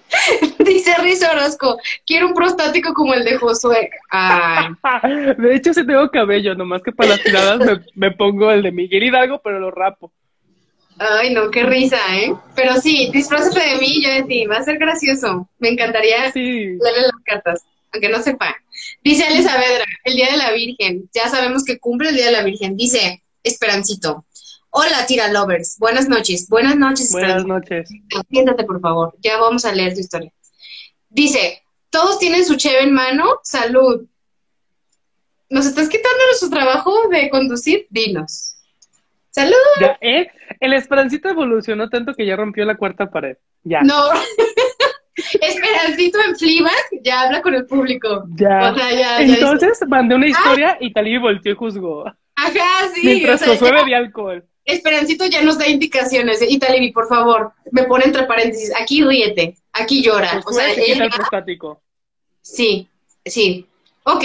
[0.59, 3.89] Dice Riz Orozco, quiero un prostático como el de Josué.
[4.09, 4.67] Ay,
[5.37, 8.71] De hecho, sí tengo cabello, nomás que para las tiradas me, me pongo el de
[8.71, 10.11] Miguel Hidalgo, pero lo rapo.
[10.99, 12.33] ay, no, qué risa, ¿eh?
[12.55, 15.49] Pero sí, disfrázate de mí y yo de ti, va a ser gracioso.
[15.59, 16.41] Me encantaría Sí.
[16.41, 17.63] leerle las cartas,
[17.93, 18.55] aunque no sepa.
[19.03, 21.09] Dice Ale Saavedra, el Día de la Virgen.
[21.13, 22.75] Ya sabemos que cumple el Día de la Virgen.
[22.77, 24.25] Dice Esperancito.
[24.79, 25.79] Hola, tira lovers.
[25.79, 26.47] Buenas noches.
[26.49, 27.89] Buenas noches, Buenas noches.
[28.29, 29.15] Siéntate, por favor.
[29.23, 30.31] Ya vamos a leer tu historia.
[31.09, 33.39] Dice, todos tienen su cheve en mano.
[33.41, 34.05] Salud.
[35.49, 37.87] ¿Nos estás quitando nuestro trabajo de conducir?
[37.89, 38.53] Dinos.
[39.31, 39.55] Salud.
[39.81, 40.27] Ya, ¿eh?
[40.59, 43.37] El Esperancito evolucionó tanto que ya rompió la cuarta pared.
[43.63, 43.81] Ya.
[43.81, 43.95] No.
[45.41, 48.25] Esperancito en Fleabag ya habla con el público.
[48.35, 48.71] Ya.
[48.71, 52.05] O sea, ya, ya Entonces mandé una historia y Talí volteó y juzgó.
[52.35, 53.01] Ajá, sí.
[53.03, 54.47] Mientras o sea, Josué ya- bebía alcohol.
[54.67, 56.39] Esperancito ya nos da indicaciones.
[56.47, 58.71] Y Talibi, por favor, me pone entre paréntesis.
[58.79, 60.37] Aquí ríete, aquí llora.
[60.39, 61.09] O Josué sea, ella-.
[62.41, 62.87] Sí,
[63.25, 63.65] sí.
[64.03, 64.23] Ok,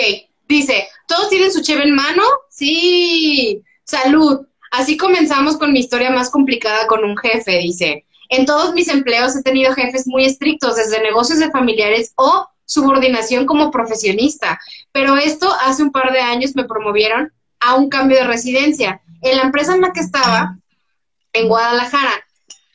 [0.48, 2.22] dice, ¿todos tienen su cheve en mano?
[2.50, 3.62] Sí.
[3.84, 4.46] Salud.
[4.72, 8.04] Así comenzamos con mi historia más complicada con un jefe, dice.
[8.28, 13.46] En todos mis empleos he tenido jefes muy estrictos, desde negocios de familiares o subordinación
[13.46, 14.58] como profesionista,
[14.90, 17.32] pero esto hace un par de años me promovieron
[17.64, 19.00] a un cambio de residencia.
[19.20, 20.58] En la empresa en la que estaba,
[21.32, 22.24] en Guadalajara,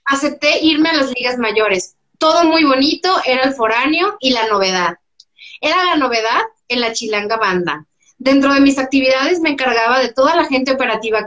[0.06, 1.96] acepté irme a las ligas mayores.
[2.18, 4.98] Todo muy bonito, era el foráneo y la novedad.
[5.62, 7.86] Era la novedad en la Chilanga Banda.
[8.18, 11.20] Dentro de mis actividades me encargaba de toda la gente operativa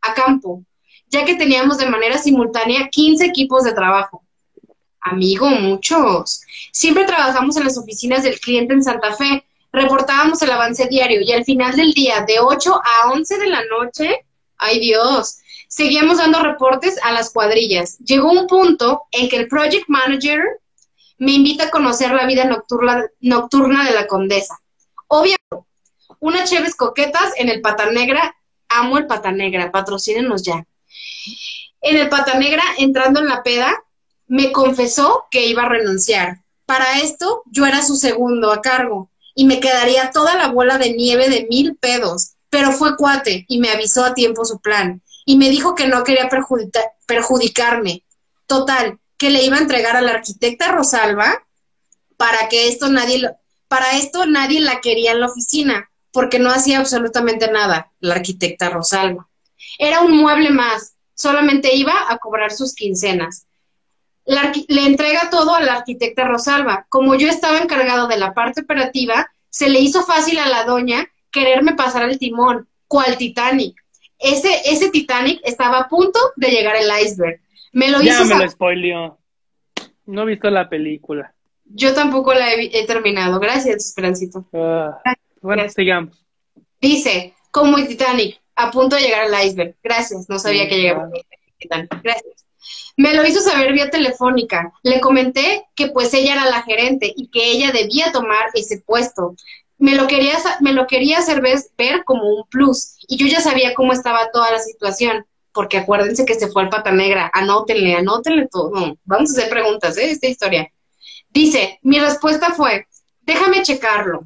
[0.00, 0.64] a campo,
[1.08, 4.24] ya que teníamos de manera simultánea 15 equipos de trabajo.
[5.00, 6.42] Amigo, muchos.
[6.72, 11.32] Siempre trabajamos en las oficinas del cliente en Santa Fe, reportábamos el avance diario y
[11.32, 14.26] al final del día, de 8 a 11 de la noche,
[14.58, 15.38] ay Dios,
[15.68, 17.98] seguíamos dando reportes a las cuadrillas.
[17.98, 20.42] Llegó un punto en que el project manager
[21.18, 24.58] me invita a conocer la vida nocturna, nocturna de la condesa.
[25.08, 25.38] Obviamente,
[26.20, 28.36] unas cheves coquetas en el Pata Negra.
[28.68, 30.64] Amo el Pata Negra, patrocínenos ya.
[31.80, 33.82] En el Pata Negra, entrando en la peda,
[34.26, 36.38] me confesó que iba a renunciar.
[36.64, 40.92] Para esto, yo era su segundo a cargo y me quedaría toda la bola de
[40.92, 42.32] nieve de mil pedos.
[42.50, 46.04] Pero fue cuate y me avisó a tiempo su plan y me dijo que no
[46.04, 46.28] quería
[47.06, 48.04] perjudicarme.
[48.46, 51.46] Total, que le iba a entregar a la arquitecta Rosalba
[52.16, 53.30] para que esto nadie lo,
[53.68, 58.68] para esto nadie la quería en la oficina, porque no hacía absolutamente nada, la arquitecta
[58.68, 59.28] Rosalba.
[59.78, 63.46] Era un mueble más, solamente iba a cobrar sus quincenas.
[64.24, 66.86] Le entrega todo a la arquitecta Rosalba.
[66.88, 71.06] Como yo estaba encargado de la parte operativa, se le hizo fácil a la doña
[71.30, 73.82] quererme pasar el timón, cual Titanic
[74.22, 77.40] ese, ese Titanic estaba a punto de llegar el iceberg.
[77.72, 79.18] Me lo ya me lo spoileó.
[80.06, 81.34] No he visto la película.
[81.64, 83.40] Yo tampoco la he, terminado.
[83.40, 84.44] Gracias, Esperancito.
[84.52, 86.24] Ah, bueno, sigamos.
[86.80, 89.76] Dice, como el Titanic, a punto de llegar al iceberg.
[89.82, 91.24] Gracias, no sabía que llegaba el
[91.58, 92.02] Titanic.
[92.02, 92.41] Gracias.
[92.96, 94.72] Me lo hizo saber vía telefónica.
[94.82, 99.34] Le comenté que pues ella era la gerente y que ella debía tomar ese puesto
[99.82, 102.94] me lo quería, me lo quería hacer ver, como un plus.
[103.08, 106.68] Y yo ya sabía cómo estaba toda la situación, porque acuérdense que se fue al
[106.68, 107.28] pata negra.
[107.34, 108.96] Anótenle, anótenle todo.
[109.04, 110.12] vamos a hacer preguntas, ¿eh?
[110.12, 110.68] Esta historia.
[111.30, 112.86] Dice, mi respuesta fue,
[113.22, 114.20] déjame checarlo.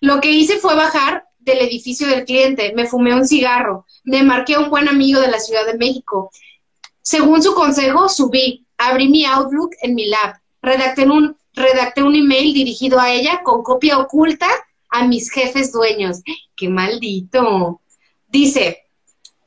[0.00, 4.54] Lo que hice fue bajar del edificio del cliente, me fumé un cigarro, me marqué
[4.54, 6.30] a un buen amigo de la Ciudad de México.
[7.04, 12.54] Según su consejo, subí, abrí mi Outlook en mi lab, redacté un, redacté un email
[12.54, 14.48] dirigido a ella con copia oculta
[14.88, 16.22] a mis jefes dueños.
[16.56, 17.82] ¡Qué maldito!
[18.26, 18.84] Dice,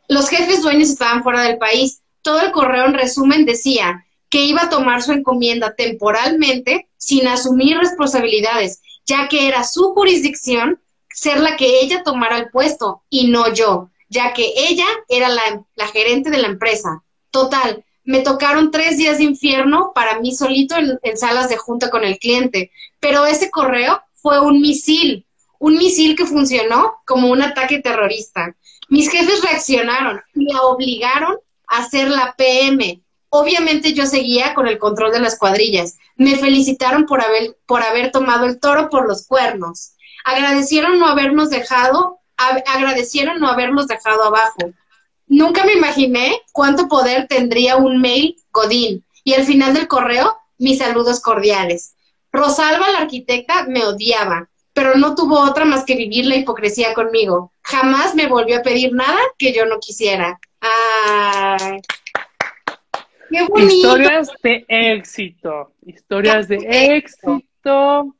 [0.07, 2.01] los jefes dueños estaban fuera del país.
[2.21, 7.77] Todo el correo en resumen decía que iba a tomar su encomienda temporalmente sin asumir
[7.79, 10.79] responsabilidades, ya que era su jurisdicción
[11.11, 15.87] ser la que ella tomara el puesto y no yo, ya que ella era la,
[15.87, 17.03] gerente de la empresa.
[17.37, 22.03] Total, me tocaron tres días de infierno para mí solito en salas de junta con
[22.03, 25.27] el cliente, pero ese correo fue un misil
[25.59, 28.55] un misil que funcionó como un ataque terrorista.
[28.89, 31.37] Mis jefes reaccionaron y me obligaron
[31.67, 33.01] a hacer la PM.
[33.29, 35.97] Obviamente yo seguía con el control de las cuadrillas.
[36.15, 39.93] Me felicitaron por haber, por haber tomado el toro por los cuernos.
[40.23, 44.71] Agradecieron no habernos dejado, agradecieron no habernos dejado abajo.
[45.27, 49.03] Nunca me imaginé cuánto poder tendría un mail Godín.
[49.23, 51.95] Y al final del correo, mis saludos cordiales.
[52.31, 57.51] Rosalba, la arquitecta, me odiaba pero no tuvo otra más que vivir la hipocresía conmigo.
[57.63, 60.39] Jamás me volvió a pedir nada que yo no quisiera.
[60.61, 61.79] ¡Ay!
[63.31, 63.73] ¡Qué bonito!
[63.73, 66.57] Historias de éxito, historias de
[66.95, 68.15] éxito,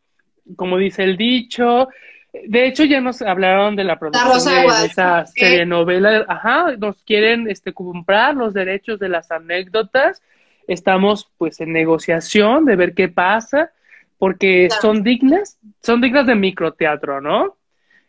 [0.55, 1.89] como dice el dicho.
[2.33, 6.25] De hecho, ya nos hablaron de la producción de, esa serie novela.
[6.27, 10.21] Ajá, nos quieren este, comprar los derechos de las anécdotas.
[10.67, 13.71] Estamos pues en negociación de ver qué pasa
[14.17, 17.55] porque son dignas, son dignas de microteatro, ¿no?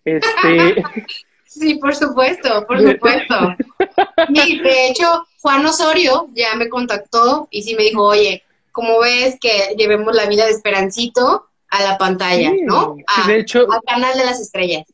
[0.05, 0.83] Este...
[1.45, 3.35] sí, por supuesto, por supuesto.
[4.29, 8.43] Y de hecho, Juan Osorio ya me contactó y sí me dijo, oye,
[8.73, 12.97] ¿cómo ves que llevemos la vida de Esperancito a la pantalla, ¿no?
[13.27, 14.85] de hecho, al canal de las estrellas.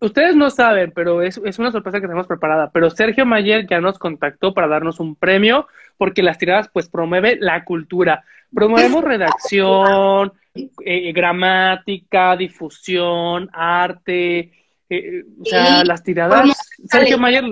[0.00, 2.70] Ustedes no saben, pero es, es, una sorpresa que tenemos preparada.
[2.72, 5.66] Pero Sergio Mayer ya nos contactó para darnos un premio
[5.98, 8.24] porque las tiradas pues promueve la cultura.
[8.52, 14.52] Promovemos redacción, eh, gramática, difusión, arte,
[14.88, 16.56] eh, o sea, las tiradas.
[16.90, 17.44] Sergio Mayer.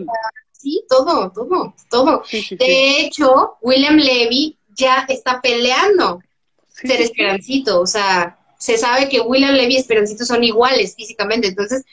[0.52, 2.22] Sí, todo, todo, todo.
[2.32, 6.20] de hecho, William Levy ya está peleando
[6.68, 11.84] ser Esperancito, o sea, se sabe que William Levy y Esperancito son iguales físicamente, entonces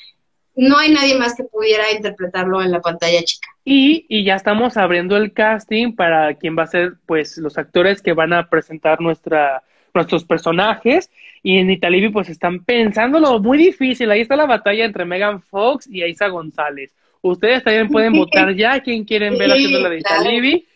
[0.55, 3.47] no hay nadie más que pudiera interpretarlo en la pantalla chica.
[3.63, 8.01] Y, y, ya estamos abriendo el casting para quien va a ser, pues, los actores
[8.01, 9.63] que van a presentar nuestra,
[9.93, 11.09] nuestros personajes.
[11.43, 14.09] Y en Italibi, pues, están pensándolo muy difícil.
[14.11, 16.93] Ahí está la batalla entre Megan Fox y Aisa González.
[17.21, 20.67] Ustedes también pueden votar ya quién quieren ver haciendo la de Italibi.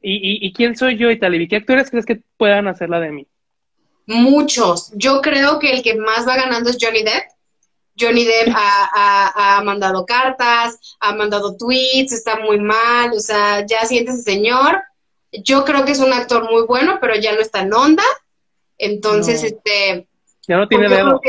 [0.00, 1.48] ¿Y, y, y quién soy yo, Italibi?
[1.48, 3.26] ¿Qué actores crees que puedan hacer la de mí?
[4.08, 4.90] Muchos.
[4.94, 7.24] Yo creo que el que más va ganando es Johnny Depp.
[8.00, 13.66] Johnny Depp ha, ha, ha, mandado cartas, ha mandado tweets, está muy mal, o sea,
[13.66, 14.82] ya siente ese señor.
[15.30, 18.04] Yo creo que es un actor muy bueno, pero ya no está en onda.
[18.78, 19.48] Entonces, No.
[19.48, 20.08] este.
[20.46, 21.20] Ya no tiene pues dedo.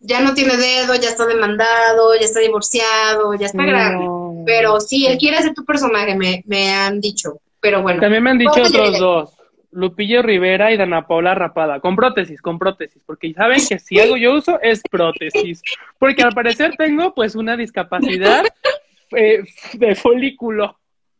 [0.00, 3.92] ya no tiene dedo, ya está demandado, ya está divorciado, ya está.
[3.92, 4.42] No.
[4.44, 7.40] Pero sí, él quiere ser tu personaje, me, me han dicho.
[7.60, 7.98] Pero bueno.
[8.02, 9.30] También me han dicho otros dos.
[9.74, 11.80] Lupillo Rivera y Dana Paula Rapada.
[11.80, 13.02] Con prótesis, con prótesis.
[13.04, 15.62] Porque saben que si algo yo uso es prótesis.
[15.98, 18.44] Porque al parecer tengo pues una discapacidad
[19.16, 19.42] eh,
[19.74, 20.78] de folículo.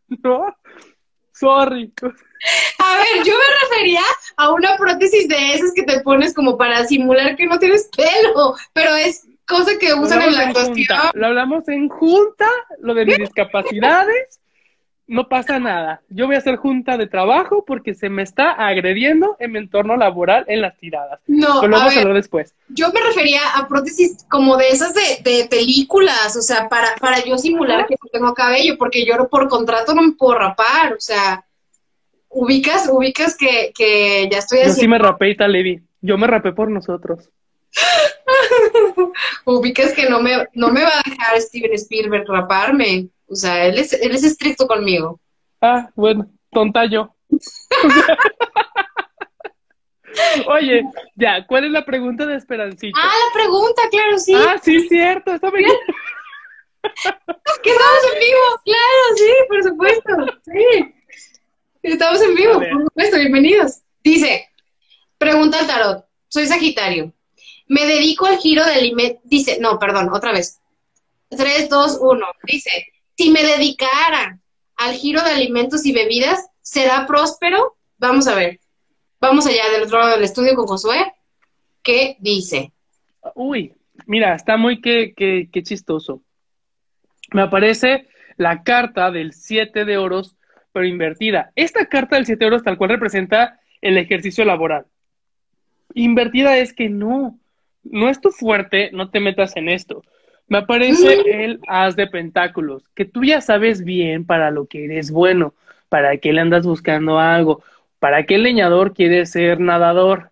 [0.09, 0.56] ¿No?
[1.32, 1.93] Sorry.
[2.78, 4.02] A ver, yo me refería
[4.36, 8.55] a una prótesis de esas que te pones como para simular que no tienes pelo,
[8.72, 11.10] pero es cosa que usan en la junta.
[11.14, 12.48] Lo hablamos en junta,
[12.81, 14.40] lo de mis discapacidades.
[15.06, 16.01] No pasa nada.
[16.09, 19.97] Yo voy a hacer junta de trabajo porque se me está agrediendo en mi entorno
[19.97, 21.20] laboral en las tiradas.
[21.26, 22.55] No, Pero lo a vamos a ver, hablar después.
[22.68, 27.22] yo me refería a prótesis como de esas de, de películas, o sea, para, para
[27.22, 31.01] yo simular que no tengo cabello, porque yo por contrato no me puedo rapar, o
[31.01, 31.44] sea,
[32.31, 35.82] ubicas, ubicas que, que ya estoy Yo sí haciendo, me rapé y tal, Levi.
[36.01, 37.31] Yo me rapé por nosotros.
[39.44, 43.79] ubicas que no me, no me va a dejar Steven Spielberg raparme, o sea, él
[43.79, 45.21] es, él es estricto conmigo.
[45.61, 47.15] Ah, bueno, tonta yo.
[50.47, 50.85] Oye,
[51.17, 52.97] ya, ¿cuál es la pregunta de Esperancita?
[53.01, 54.33] Ah, la pregunta, claro, sí.
[54.35, 55.71] Ah, sí, cierto, está bien.
[57.63, 60.13] Que estamos en vivo, claro, sí, por supuesto.
[60.45, 60.95] Sí.
[61.83, 63.81] Estamos en vivo, por supuesto, bienvenidos.
[64.03, 64.51] Dice,
[65.17, 67.11] pregunta al tarot, soy Sagitario.
[67.69, 69.23] Me dedico al giro de alimentos.
[69.25, 70.61] Dice, no, perdón, otra vez.
[71.31, 72.27] 3, 2, 1.
[72.43, 74.39] Dice, si me dedicara
[74.77, 77.77] al giro de alimentos y bebidas, ¿será próspero?
[77.99, 78.61] Vamos a ver.
[79.20, 81.12] Vamos allá del otro lado del estudio con Josué.
[81.82, 82.73] ¿Qué dice?
[83.35, 83.74] Uy,
[84.07, 86.23] mira, está muy que, que, chistoso.
[87.32, 90.36] Me aparece la carta del 7 de oros,
[90.73, 91.53] pero invertida.
[91.55, 94.86] Esta carta del 7 de oros tal cual representa el ejercicio laboral.
[95.95, 97.39] Invertida es que no,
[97.82, 100.03] no es tu fuerte, no te metas en esto.
[100.47, 105.11] Me aparece el as de pentáculos, que tú ya sabes bien para lo que eres
[105.11, 105.55] bueno,
[105.89, 107.62] para qué le andas buscando algo,
[107.99, 110.31] para qué el leñador quiere ser nadador.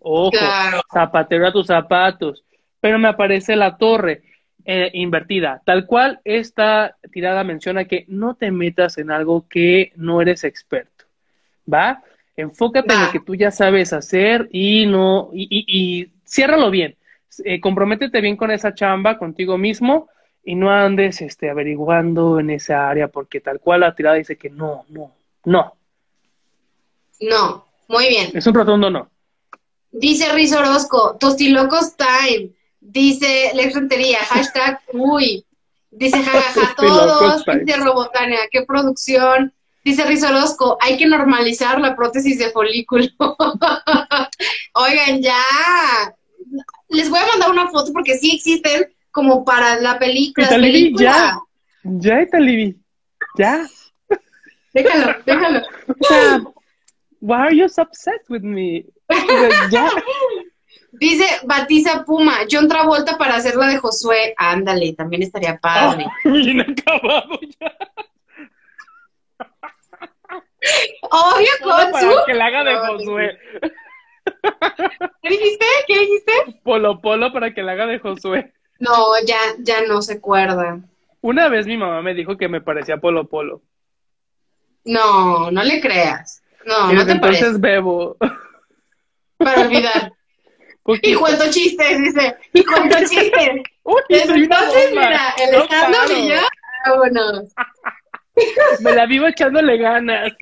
[0.00, 0.80] Ojo, Claro.
[0.92, 2.44] zapatero a tus zapatos.
[2.80, 4.22] Pero me aparece la torre
[4.64, 5.62] eh, invertida.
[5.64, 11.04] Tal cual esta tirada menciona que no te metas en algo que no eres experto.
[11.72, 12.02] ¿Va?
[12.36, 15.64] Enfócate en lo que tú ya sabes hacer y no, y, y,
[16.02, 16.96] y ciérralo bien.
[17.44, 20.08] Eh, comprométete bien con esa chamba, contigo mismo,
[20.44, 24.50] y no andes este, averiguando en esa área, porque tal cual la tirada dice que
[24.50, 25.12] no, no,
[25.44, 25.74] no.
[27.20, 28.30] No, muy bien.
[28.34, 29.10] Es un rotundo no.
[29.90, 32.50] Dice Riz Orozco, Tostilocos Time.
[32.80, 35.44] Dice Lex Rentería, hashtag uy.
[35.90, 37.44] Dice jajaja todos.
[37.44, 39.52] Dice Robotania, qué producción.
[39.82, 43.06] Dice Riz Orozco, hay que normalizar la prótesis de folículo.
[44.74, 46.14] Oigan, ya.
[46.96, 50.46] Les voy a mandar una foto porque sí existen como para la película.
[50.46, 51.38] Italibi, ya.
[51.82, 52.76] Ya, Italibi.
[53.38, 53.66] Ya.
[54.72, 55.60] Déjalo, déjalo.
[55.88, 56.40] O sea,
[57.20, 58.84] why are you so upset with me?
[59.70, 59.88] Ya.
[60.92, 64.34] Dice Batiza Puma, John Travolta para hacer la de Josué.
[64.36, 66.06] Ándale, también estaría padre.
[66.24, 67.76] Oh, bien acabado ya.
[71.10, 72.16] Obvio, Para Consu.
[72.26, 73.38] que la haga de Josué.
[75.22, 75.66] ¿Qué dijiste?
[75.86, 76.32] ¿Qué dijiste?
[76.62, 78.52] Polo Polo para que la haga de Josué.
[78.78, 78.92] No,
[79.26, 80.80] ya, ya no se acuerda.
[81.20, 83.62] Una vez mi mamá me dijo que me parecía Polo Polo.
[84.84, 86.42] No, no le creas.
[86.64, 87.40] No, no te parece.
[87.40, 88.16] entonces bebo.
[89.38, 90.12] Para olvidar.
[91.02, 92.36] Y cuento chistes, dice.
[92.52, 93.50] Y cuento chistes.
[93.82, 96.36] Uy, Desde entonces, mira, el No y yo,
[96.86, 97.52] vámonos.
[98.80, 100.32] Me la vivo echándole ganas.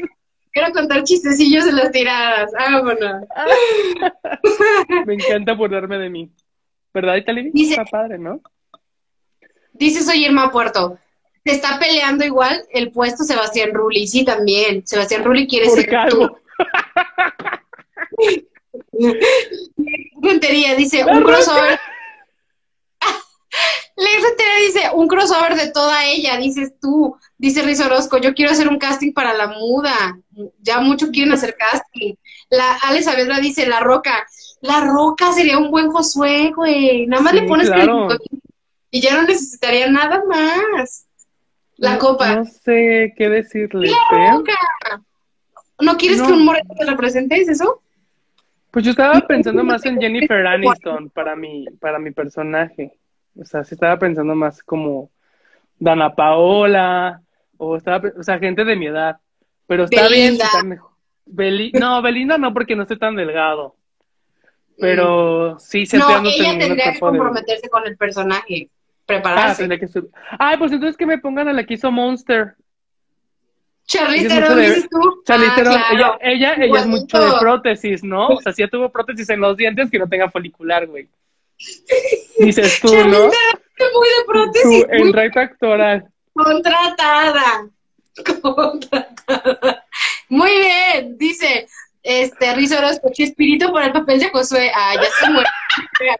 [0.54, 2.52] Quiero contar chistecillos en las tiradas.
[2.52, 3.24] Vámonos.
[5.06, 6.30] Me encanta burlarme de mí.
[6.94, 7.50] ¿Verdad, Italibi?
[7.52, 8.40] Dice- Está padre, ¿no?
[9.72, 10.96] Dice soy Irma Puerto.
[11.44, 14.06] Se está peleando igual el puesto Sebastián Rulli.
[14.06, 14.86] Sí, también.
[14.86, 16.38] Sebastián Rulli quiere Por ser calvo.
[20.22, 21.78] Rentería dice, La un crossover.
[23.96, 27.16] Lex Rentería dice, un crossover de toda ella, dices tú.
[27.38, 30.18] Dice Riz Orozco, yo quiero hacer un casting para la muda.
[30.60, 32.14] Ya muchos quieren hacer casting.
[32.50, 34.26] La Ale Saavedra dice, La Roca.
[34.60, 37.06] La Roca sería un buen Josué, güey.
[37.06, 38.08] Nada más le pones claro.
[38.90, 41.06] y ya no necesitaría nada más.
[41.76, 42.34] La no, copa.
[42.36, 43.90] No sé qué decirle.
[43.90, 44.54] La Roca.
[45.80, 46.26] ¿No quieres No.
[46.26, 47.36] que un moreno te represente?
[47.36, 47.80] ¿Es eso?
[48.70, 52.98] Pues yo estaba pensando más en Jennifer Aniston para mi, para mi personaje.
[53.40, 55.10] O sea, sí estaba pensando más como
[55.78, 57.20] Dana Paola,
[57.56, 59.16] o estaba, o sea, gente de mi edad.
[59.66, 60.44] Pero está bien, Belinda.
[60.44, 60.90] está mejor.
[61.26, 63.76] Beli- no, Belinda no, porque no estoy tan delgado.
[64.78, 68.68] Pero sí se No, ella tendría que de- comprometerse con el personaje.
[68.70, 69.62] Ah, Prepararse.
[69.62, 70.04] tendría que ser-
[70.38, 72.54] Ay, pues entonces que me pongan a la que hizo Monster.
[73.86, 75.22] Charlize Theron, de- dices tú.
[75.24, 75.70] Charlize Ah, claro.
[75.92, 76.88] ella, ella, ella es Igualito.
[77.00, 78.28] mucho de prótesis, ¿no?
[78.28, 81.08] O sea, si ya tuvo prótesis en los dientes, que no tenga folicular, güey.
[82.38, 83.26] Dices tú, ¿no?
[83.28, 86.04] Es muy de Tú, en reto actoral.
[86.32, 87.68] Contratada.
[88.42, 89.84] Contratada.
[90.28, 91.66] Muy bien, dice
[92.02, 94.70] este Riz Orozco, Chespirito para el papel de Josué.
[94.74, 95.48] Ah, ya se murió.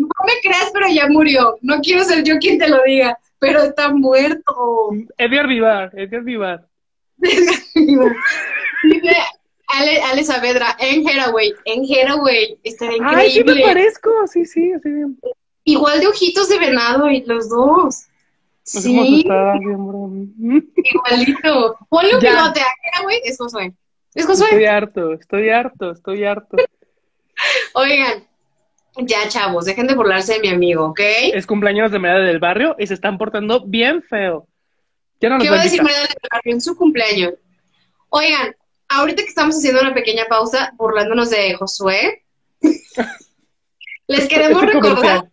[0.00, 1.58] No me creas, pero ya murió.
[1.60, 4.92] No quiero ser yo quien te lo diga, pero está muerto.
[5.18, 6.66] Edgar Vivar, Edgar Vivar.
[7.18, 9.16] Dice
[9.78, 13.62] Ale, Ale Saavedra, en Haraway, en Haraway, estaría Ay, sí me increíble.
[13.64, 15.18] parezco, sí, sí, así bien.
[15.64, 18.04] Igual de ojitos de venado y los dos.
[18.62, 18.92] Sí,
[20.74, 21.76] igualito.
[21.88, 22.30] Ponle un Ya.
[22.42, 22.66] bigote a
[22.96, 23.72] Haraway, es Josué.
[24.14, 24.68] Es Estoy Josué.
[24.68, 26.56] harto, estoy harto, estoy harto.
[27.74, 28.26] Oigan,
[28.98, 31.00] ya chavos, dejen de burlarse de mi amigo, ¿ok?
[31.32, 34.46] Es cumpleaños de María del Barrio y se están portando bien feo.
[35.20, 35.82] Ya no nos ¿Qué va a decir.
[35.82, 37.34] María del Barrio en su cumpleaños?
[38.08, 38.54] Oigan,
[38.90, 42.24] ahorita que estamos haciendo una pequeña pausa burlándonos de Josué,
[44.06, 45.30] les queremos recordar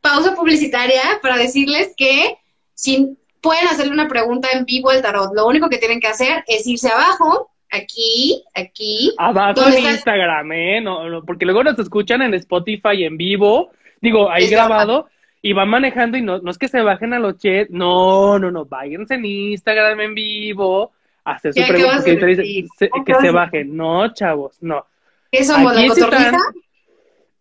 [0.00, 2.36] pausa publicitaria para decirles que
[2.74, 6.44] si pueden hacerle una pregunta en vivo al tarot, lo único que tienen que hacer
[6.46, 9.14] es irse abajo, aquí, aquí.
[9.16, 9.90] Abajo ¿Dónde en?
[9.92, 10.80] Instagram, ¿eh?
[10.82, 13.70] No, no, porque luego nos escuchan en Spotify en vivo,
[14.00, 15.08] digo, ahí Está grabado,
[15.40, 18.50] y van manejando y no, no es que se bajen a los chats, no, no,
[18.50, 20.92] no, váyanse en Instagram en vivo,
[21.24, 22.26] hacer su ¿Qué pregunta, decir?
[22.26, 24.86] dice se- ¿Qué que se bajen, no, chavos, no.
[25.30, 26.26] ¿Qué somos, Aquí la sí cotorriza?
[26.26, 26.40] están-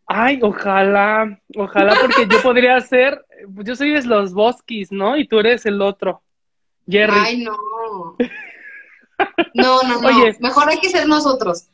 [0.05, 5.15] Ay, ojalá, ojalá, porque yo podría ser, yo soy de los Boskis, ¿no?
[5.17, 6.21] Y tú eres el otro,
[6.87, 7.13] Jerry.
[7.17, 7.57] Ay, no.
[9.53, 10.07] No, no, no.
[10.07, 10.35] Oye.
[10.39, 11.67] Mejor hay que ser nosotros.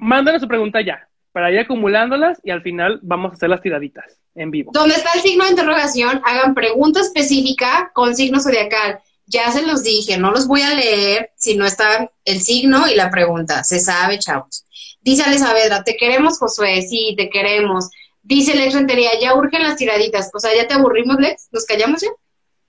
[0.00, 4.18] Mándanos su pregunta ya, para ir acumulándolas y al final vamos a hacer las tiraditas
[4.34, 4.70] en vivo.
[4.74, 8.98] Donde está el signo de interrogación, hagan pregunta específica con signo zodiacal.
[9.26, 12.94] Ya se los dije, no los voy a leer si no está el signo y
[12.94, 13.64] la pregunta.
[13.64, 14.64] Se sabe, chavos.
[15.00, 16.82] Dice Ale Saavedra, te queremos, Josué.
[16.82, 17.90] Sí, te queremos.
[18.22, 20.30] Dice Lex Rentería, ya urgen las tiraditas.
[20.34, 21.48] O sea, ya te aburrimos, Lex.
[21.52, 22.08] ¿Nos callamos ya?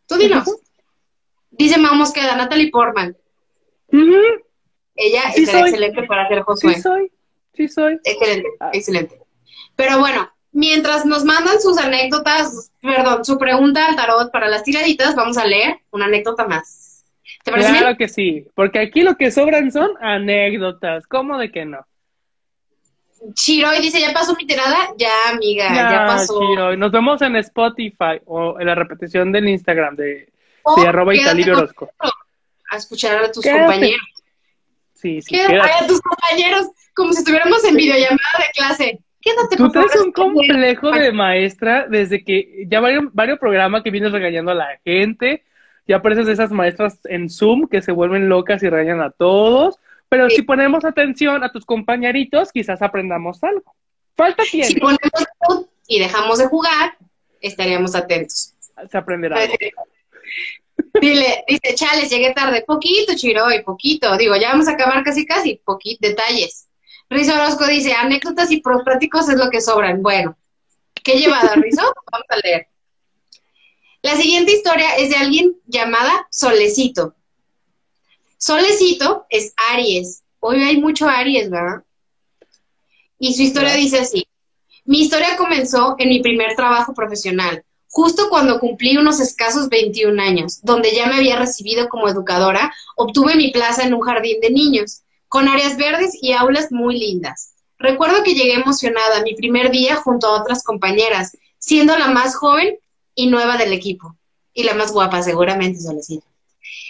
[0.07, 0.47] Tú dinos.
[1.51, 3.15] Dice Mamos queda Natalie Portman.
[4.95, 5.69] Ella Sí será soy.
[5.69, 6.75] excelente para ser Josué.
[6.75, 7.11] Sí soy,
[7.55, 7.99] sí soy.
[8.03, 8.69] Excelente, Ah.
[8.73, 9.19] excelente.
[9.75, 15.15] Pero bueno, mientras nos mandan sus anécdotas, perdón, su pregunta al tarot para las tiraditas,
[15.15, 17.05] vamos a leer una anécdota más.
[17.43, 17.97] ¿Te parece Claro bien?
[17.97, 21.85] que sí, porque aquí lo que sobran son anécdotas, ¿cómo de que no?
[23.33, 24.77] Chiroy dice, ¿ya pasó mi tirada?
[24.97, 26.39] Ya, amiga, ya, pasó.
[26.39, 30.29] Chiro, y nos vemos en Spotify o en la repetición del Instagram de,
[30.63, 31.89] O de arroba Italibio Orozco.
[32.71, 33.59] A escuchar a tus Quédate.
[33.61, 34.07] compañeros.
[34.93, 35.83] Sí, sí, Quédate quédate.
[35.83, 38.99] a tus compañeros, como si estuviéramos en videollamada de clase.
[39.35, 44.11] Quédate, Tú traes un complejo de maestra desde que ya varios, varios programas que vienes
[44.11, 45.43] regañando a la gente,
[45.87, 49.77] ya apareces esas maestras en Zoom que se vuelven locas y regañan a todos,
[50.09, 50.37] pero Sí.
[50.37, 53.75] si ponemos atención a tus compañeritos, quizás aprendamos algo.
[54.15, 56.97] Falta Si tiempo, ponemos mute y dejamos de jugar,
[57.41, 58.53] estaríamos atentos.
[58.89, 59.39] se aprenderá.
[61.01, 62.63] Dile, dice, chales, llegué tarde.
[62.65, 64.15] Poquito, Chiroy, poquito.
[64.17, 65.59] Digo, ya vamos a acabar casi, casi.
[65.65, 66.66] Poquito, detalles.
[67.09, 70.01] Rizo Orozco dice, anécdotas y prostáticos es lo que sobran.
[70.01, 70.37] Bueno,
[71.03, 71.81] ¿qué llevada, Rizo?
[72.11, 72.67] Vamos a leer.
[74.01, 77.15] La siguiente historia es de alguien llamada Solecito.
[78.37, 80.23] Solecito es Aries.
[80.39, 81.83] Hoy hay mucho Aries, ¿verdad?
[83.19, 84.27] Y su historia dice así.
[84.85, 90.61] Mi historia comenzó en mi primer trabajo profesional, justo cuando cumplí unos escasos 21 años,
[90.61, 95.01] donde ya me había recibido como educadora, obtuve mi plaza en un jardín de niños,
[95.27, 97.53] con áreas verdes y aulas muy lindas.
[97.79, 102.77] Recuerdo que llegué emocionada mi primer día junto a otras compañeras, siendo la más joven
[103.13, 104.15] y nueva del equipo,
[104.53, 106.25] y la más guapa seguramente, Solecito.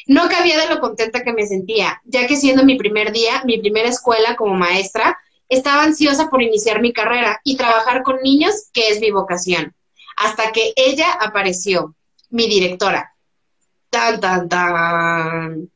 [0.07, 3.57] No cabía de lo contenta que me sentía, ya que siendo mi primer día, mi
[3.59, 5.17] primera escuela como maestra,
[5.49, 9.73] estaba ansiosa por iniciar mi carrera y trabajar con niños, que es mi vocación.
[10.17, 11.95] hasta que ella apareció,
[12.29, 13.13] mi directora.
[13.89, 15.69] Tan, tan, tan.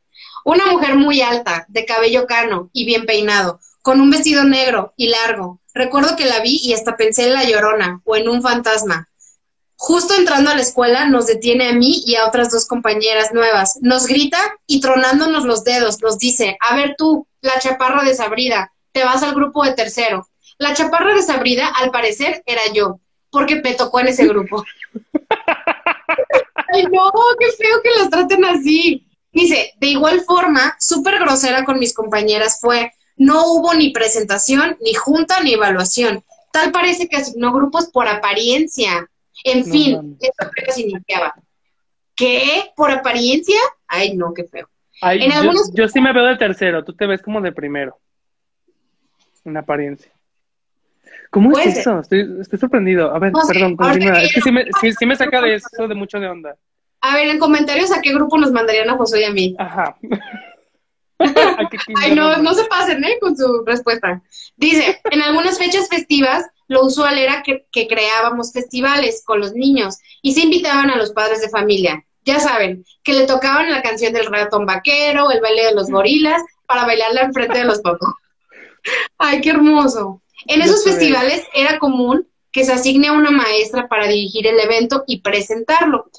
[0.43, 5.09] Una mujer muy alta, de cabello cano y bien peinado, con un vestido negro y
[5.09, 5.59] largo.
[5.73, 9.09] Recuerdo que la vi y hasta pensé en la llorona o en un fantasma.
[9.75, 13.79] Justo entrando a la escuela nos detiene a mí y a otras dos compañeras nuevas.
[13.81, 14.37] Nos grita
[14.67, 19.33] y tronándonos los dedos nos dice, a ver tú, la chaparra desabrida, te vas al
[19.33, 20.27] grupo de tercero.
[20.57, 22.99] La chaparra desabrida, al parecer, era yo,
[23.31, 24.63] porque me tocó en ese grupo.
[26.73, 29.07] Ay, no, qué feo que los traten así.
[29.31, 34.93] Dice, de igual forma, súper grosera con mis compañeras fue, no hubo ni presentación, ni
[34.93, 36.23] junta, ni evaluación.
[36.51, 39.07] Tal parece que asignó grupos por apariencia.
[39.43, 41.33] En fin, eso que significaba.
[42.15, 42.71] ¿Qué?
[42.75, 43.57] ¿Por apariencia?
[43.87, 44.69] Ay, no, qué feo.
[45.73, 47.97] yo, sí me veo de tercero, tú te ves como de primero.
[49.45, 50.11] En apariencia.
[51.31, 52.01] ¿Cómo es eso?
[52.01, 53.15] Estoy, sorprendido.
[53.15, 54.21] A ver, perdón, continúa.
[54.21, 56.55] Es que sí me, sí, me saca de eso de mucho de onda.
[57.01, 59.55] A ver, en comentarios, ¿a qué grupo nos mandarían a José y a mí?
[59.57, 59.97] Ajá.
[61.95, 63.17] Ay, no, no se pasen, ¿eh?
[63.19, 64.21] Con su respuesta.
[64.55, 70.33] Dice, en algunas fechas festivas, lo usual era que, creábamos festivales con los niños y
[70.33, 72.05] se invitaban a los padres de familia.
[72.23, 76.41] Ya saben, que le tocaban la canción del ratón vaquero, el baile de los gorilas,
[76.65, 78.13] para bailarla enfrente de los papás.
[79.17, 80.21] Ay, qué hermoso.
[80.45, 85.03] En esos festivales era común que se asigne a una maestra para dirigir el evento
[85.07, 86.09] y presentarlo.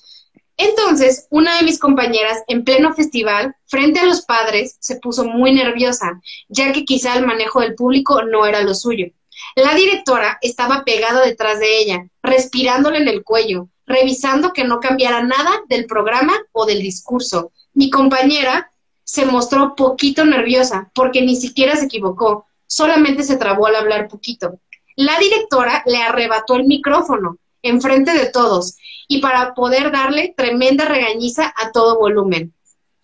[0.57, 5.53] Entonces, una de mis compañeras, en pleno festival, frente a los padres, se puso muy
[5.53, 9.07] nerviosa, ya que quizá el manejo del público no era lo suyo.
[9.57, 15.23] La directora estaba pegada detrás de ella, respirándole en el cuello, revisando que no cambiara
[15.23, 17.53] nada del programa o del discurso.
[17.75, 18.71] Mi compañera
[19.05, 24.61] se mostró poquito nerviosa, porque ni siquiera se equivocó, solamente se trabó al hablar poquito.
[24.97, 28.77] La directora le arrebató el micrófono enfrente de todos
[29.09, 32.55] y para poder darle tremenda regañiza a todo volumen.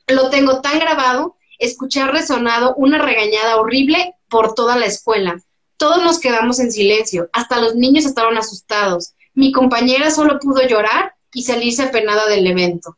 [0.06, 5.40] Lo tengo tan grabado, escuchar resonado una regañada horrible por toda la escuela.
[5.76, 9.12] Todos nos quedamos en silencio, hasta los niños estaban asustados.
[9.34, 12.96] Mi compañera solo pudo llorar y salirse apenada del evento.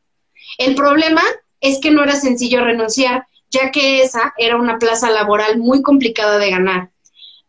[0.59, 1.23] El problema
[1.61, 6.39] es que no era sencillo renunciar, ya que esa era una plaza laboral muy complicada
[6.39, 6.91] de ganar.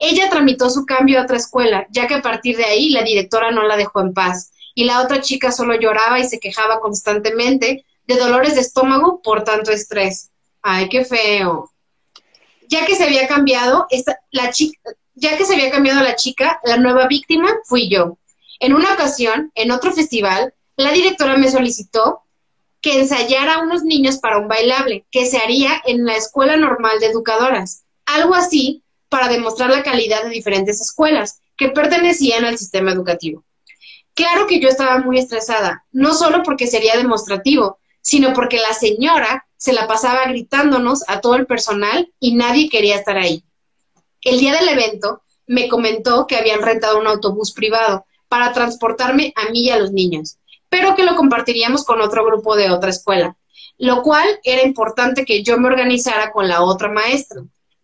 [0.03, 3.51] Ella tramitó su cambio a otra escuela, ya que a partir de ahí la directora
[3.51, 7.85] no la dejó en paz, y la otra chica solo lloraba y se quejaba constantemente
[8.07, 10.31] de dolores de estómago por tanto estrés.
[10.63, 11.69] Ay, qué feo.
[12.67, 14.79] Ya que se había cambiado, esta, la chica,
[15.13, 18.17] ya que se había cambiado la chica, la nueva víctima fui yo.
[18.59, 22.21] En una ocasión, en otro festival, la directora me solicitó
[22.81, 26.99] que ensayara a unos niños para un bailable que se haría en la Escuela Normal
[26.99, 27.83] de Educadoras.
[28.07, 28.81] Algo así
[29.11, 33.43] para demostrar la calidad de diferentes escuelas que pertenecían al sistema educativo.
[34.13, 39.45] Claro que yo estaba muy estresada, no solo porque sería demostrativo, sino porque la señora
[39.57, 43.43] se la pasaba gritándonos a todo el personal y nadie quería estar ahí.
[44.21, 49.51] El día del evento me comentó que habían rentado un autobús privado para transportarme a
[49.51, 50.37] mí y a los niños,
[50.69, 53.35] pero que lo compartiríamos con otro grupo de otra escuela,
[53.77, 57.41] lo cual era importante que yo me organizara con la otra maestra.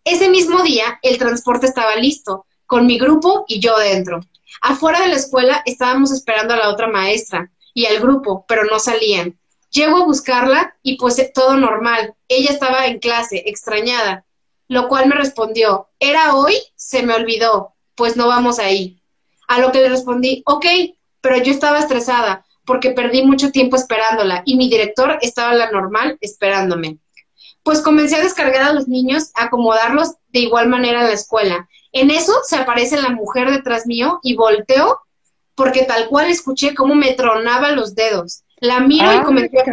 [0.10, 4.22] Ese mismo día, el transporte estaba listo, con mi grupo y yo dentro.
[4.62, 8.80] Afuera de la escuela estábamos esperando a la otra maestra y al grupo, pero no
[8.80, 9.38] salían.
[9.70, 12.16] Llego a buscarla y pues todo normal.
[12.30, 14.26] Ella estaba en clase, extrañada,
[14.70, 16.56] lo cual me respondió, ¿era hoy?
[16.78, 19.02] Se me olvidó, pues no vamos ahí.
[19.50, 20.66] A lo que le respondí, ok,
[21.20, 25.70] pero yo estaba estresada porque perdí mucho tiempo esperándola y mi director estaba en la
[25.70, 26.98] normal esperándome
[27.68, 31.68] pues comencé a descargar a los niños, a acomodarlos de igual manera en la escuela.
[31.92, 35.02] En eso se aparece la mujer detrás mío y volteo
[35.54, 38.44] porque tal cual escuché cómo me tronaba los dedos.
[38.56, 39.64] La miro y comenzó a,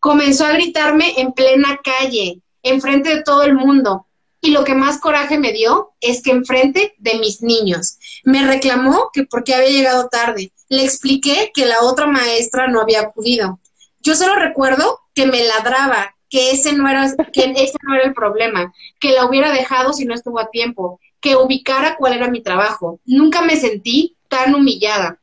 [0.00, 4.08] comenzó a gritarme en plena calle, enfrente de todo el mundo.
[4.40, 7.98] Y lo que más coraje me dio es que enfrente de mis niños.
[8.24, 10.52] Me reclamó que porque había llegado tarde.
[10.68, 13.60] Le expliqué que la otra maestra no había acudido.
[14.00, 18.14] Yo solo recuerdo que me ladraba, que ese no era, que ese no era el
[18.14, 22.42] problema, que la hubiera dejado si no estuvo a tiempo, que ubicara cuál era mi
[22.42, 23.00] trabajo.
[23.04, 25.20] Nunca me sentí tan humillada.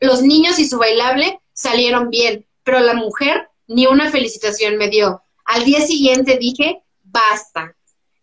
[0.00, 5.22] Los niños y su bailable salieron bien, pero la mujer ni una felicitación me dio.
[5.44, 7.74] Al día siguiente dije, basta.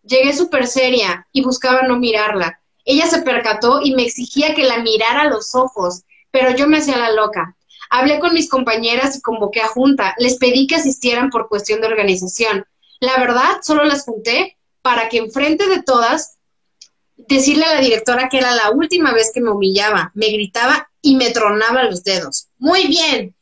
[0.02, 2.60] Llegué súper seria y buscaba no mirarla.
[2.84, 6.78] Ella se percató y me exigía que la mirara a los ojos, pero yo me
[6.78, 7.56] hacía la loca.
[7.90, 10.14] Hablé con mis compañeras y convoqué a junta.
[10.18, 12.64] Les pedí que asistieran por cuestión de organización.
[13.00, 16.38] La verdad, solo las junté para que enfrente de todas
[17.16, 21.16] decirle a la directora que era la última vez que me humillaba, me gritaba y
[21.16, 22.48] me tronaba los dedos.
[22.58, 23.34] Muy bien.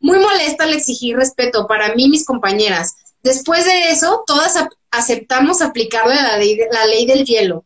[0.00, 2.94] Muy molesta le exigí respeto para mí y mis compañeras.
[3.22, 4.58] Después de eso, todas
[4.90, 7.64] aceptamos aplicarle la ley, la ley del hielo.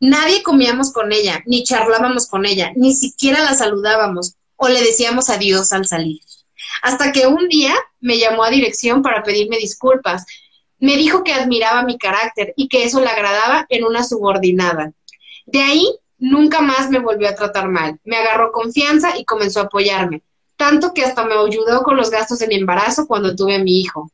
[0.00, 5.30] Nadie comíamos con ella, ni charlábamos con ella, ni siquiera la saludábamos o le decíamos
[5.30, 6.20] adiós al salir.
[6.82, 10.26] Hasta que un día me llamó a dirección para pedirme disculpas.
[10.78, 14.92] Me dijo que admiraba mi carácter y que eso le agradaba en una subordinada.
[15.46, 17.98] De ahí nunca más me volvió a tratar mal.
[18.04, 20.22] Me agarró confianza y comenzó a apoyarme,
[20.56, 23.80] tanto que hasta me ayudó con los gastos de mi embarazo cuando tuve a mi
[23.80, 24.10] hijo.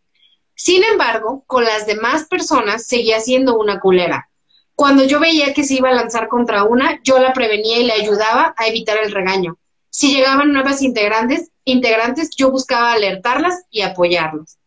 [0.54, 4.28] Sin embargo, con las demás personas seguía siendo una culera.
[4.74, 7.92] Cuando yo veía que se iba a lanzar contra una, yo la prevenía y le
[7.92, 9.58] ayudaba a evitar el regaño.
[9.96, 14.58] Si llegaban nuevas integrantes, integrantes, yo buscaba alertarlas y apoyarlas.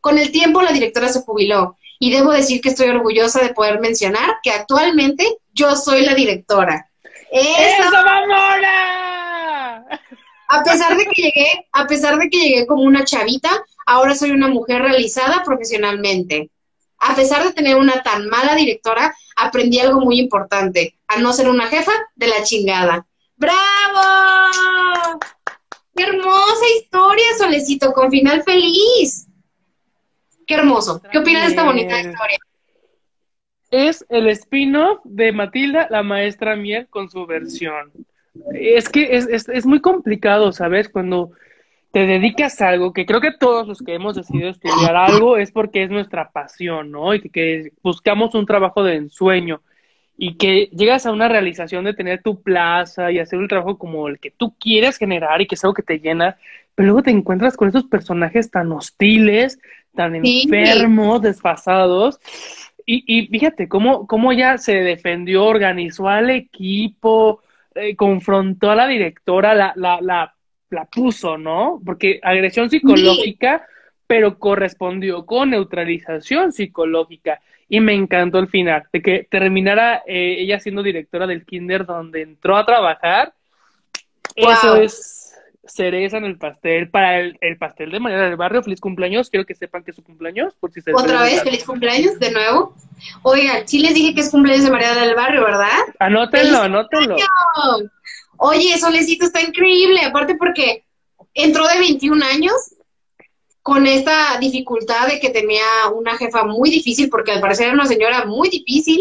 [0.00, 3.78] Con el tiempo la directora se jubiló y debo decir que estoy orgullosa de poder
[3.78, 6.88] mencionar que actualmente yo soy la directora.
[7.30, 9.84] ¡Eso, mamona!
[10.48, 13.50] A pesar de que llegué, a pesar de que llegué como una chavita,
[13.84, 16.48] ahora soy una mujer realizada profesionalmente.
[17.00, 21.50] A pesar de tener una tan mala directora, aprendí algo muy importante, a no ser
[21.50, 23.07] una jefa de la chingada.
[23.38, 25.20] ¡Bravo!
[25.94, 29.28] ¡Qué hermosa historia, Solecito, con final feliz!
[30.44, 31.00] ¡Qué hermoso!
[31.10, 32.38] ¿Qué opinas de esta bonita historia?
[33.70, 37.92] Es el spin-off de Matilda, la maestra miel, con su versión.
[38.54, 40.88] Es que es, es, es muy complicado, ¿sabes?
[40.88, 41.30] Cuando
[41.92, 45.52] te dedicas a algo, que creo que todos los que hemos decidido estudiar algo es
[45.52, 47.14] porque es nuestra pasión, ¿no?
[47.14, 49.62] Y que, que buscamos un trabajo de ensueño
[50.20, 54.08] y que llegas a una realización de tener tu plaza y hacer un trabajo como
[54.08, 56.36] el que tú quieres generar y que es algo que te llena,
[56.74, 59.60] pero luego te encuentras con esos personajes tan hostiles,
[59.94, 62.18] tan enfermos, desfasados.
[62.84, 67.40] Y, y fíjate cómo, cómo ella se defendió, organizó al equipo,
[67.76, 70.34] eh, confrontó a la directora, la, la, la,
[70.70, 71.80] la puso, ¿no?
[71.86, 73.64] Porque agresión psicológica,
[74.08, 80.58] pero correspondió con neutralización psicológica y me encantó el final, de que terminara eh, ella
[80.58, 83.34] siendo directora del kinder donde entró a trabajar.
[84.34, 85.34] Eso es
[85.64, 88.62] cereza en el pastel para el, pastel de María del Barrio.
[88.62, 90.54] Feliz cumpleaños, quiero que sepan que es su cumpleaños.
[90.54, 92.74] Por si se Otra vez, feliz cumpleaños de nuevo.
[93.22, 95.68] Oigan, sí les dije que es cumpleaños de María del Barrio, ¿verdad?
[95.98, 97.16] Anótenlo, anótenlo.
[98.38, 100.84] Oye, Solecito está increíble, aparte porque
[101.34, 102.54] entró de 21 años
[103.68, 105.60] con esta dificultad de que tenía
[105.94, 108.98] una jefa muy difícil, porque al parecer era una señora muy difícil,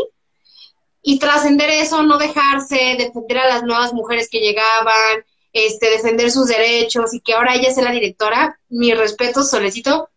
[1.01, 5.23] y trascender eso, no dejarse, defender a las nuevas mujeres que llegaban,
[5.53, 10.09] este, defender sus derechos, y que ahora ella sea la directora, mi respeto, Solecito,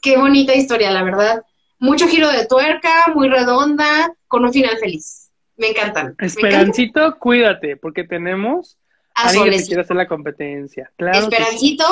[0.00, 1.42] qué bonita historia, la verdad.
[1.78, 5.28] Mucho giro de tuerca, muy redonda, con un final feliz.
[5.58, 6.16] Me encantan.
[6.18, 8.78] Esperancito, cuídate, porque tenemos
[9.14, 10.90] a alguien que quiere hacer la competencia.
[10.96, 11.84] Claro Esperancito,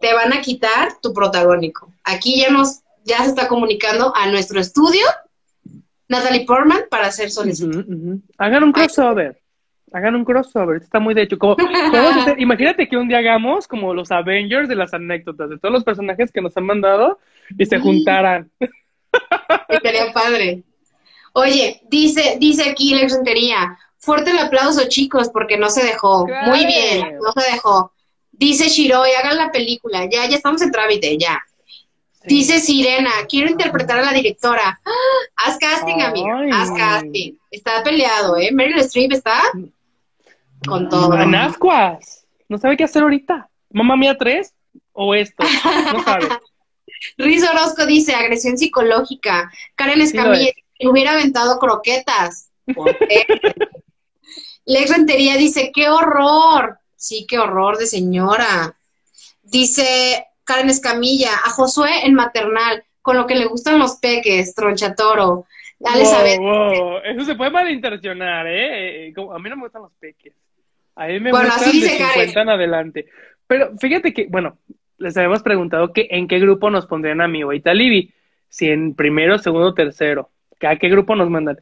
[0.00, 1.92] te van a quitar tu protagónico.
[2.04, 5.06] Aquí ya nos, ya se está comunicando a nuestro estudio
[6.08, 8.20] Natalie Portman para hacer solicitud.
[8.38, 9.40] Hagan un crossover.
[9.92, 10.82] Hagan un crossover.
[10.82, 11.38] Está muy de hecho.
[11.38, 11.56] Como,
[12.38, 16.30] imagínate que un día hagamos como los Avengers de las anécdotas de todos los personajes
[16.32, 17.18] que nos han mandado
[17.56, 18.50] y se juntaran.
[19.68, 20.64] Estaría padre.
[21.32, 23.78] Oye, dice, dice aquí la exentería.
[23.96, 26.26] Fuerte el aplauso, chicos, porque no se dejó.
[26.46, 27.93] Muy bien, no se dejó.
[28.38, 30.08] Dice Shiroi, hagan la película.
[30.10, 31.40] Ya, ya estamos en trámite, ya.
[32.26, 34.80] Dice Sirena, quiero interpretar a la directora.
[34.84, 34.90] ¡Ah!
[35.36, 36.40] Haz casting, amiga.
[36.52, 37.34] Haz casting.
[37.50, 38.50] Está peleado, ¿eh?
[38.50, 39.42] Meryl Streep está
[40.66, 41.14] con todo.
[41.18, 42.26] En ascuas.
[42.48, 43.50] No sabe qué hacer ahorita.
[43.70, 44.54] Mamá mía 3
[44.92, 45.44] o esto.
[45.92, 46.28] No sabe.
[47.18, 49.50] Riz Orozco dice, agresión psicológica.
[49.74, 50.50] Karen Escamilla,
[50.80, 52.50] hubiera aventado croquetas.
[54.64, 56.78] Lex Rentería dice, qué horror.
[57.04, 58.74] Sí, qué horror de señora.
[59.42, 65.44] Dice Karen Escamilla, a Josué en maternal, con lo que le gustan los peques, tronchatoro.
[65.78, 66.38] Dale saber.
[67.04, 69.12] Eso se puede malintencionar, ¿eh?
[69.14, 70.32] A mí no me gustan los peques.
[70.96, 73.06] A mí me gustan de 50 en adelante.
[73.46, 74.56] Pero fíjate que, bueno,
[74.96, 78.14] les habíamos preguntado que en qué grupo nos pondrían a mí o a Italibi.
[78.48, 80.30] Si en primero, segundo, tercero.
[80.62, 81.58] ¿A qué grupo nos mandan?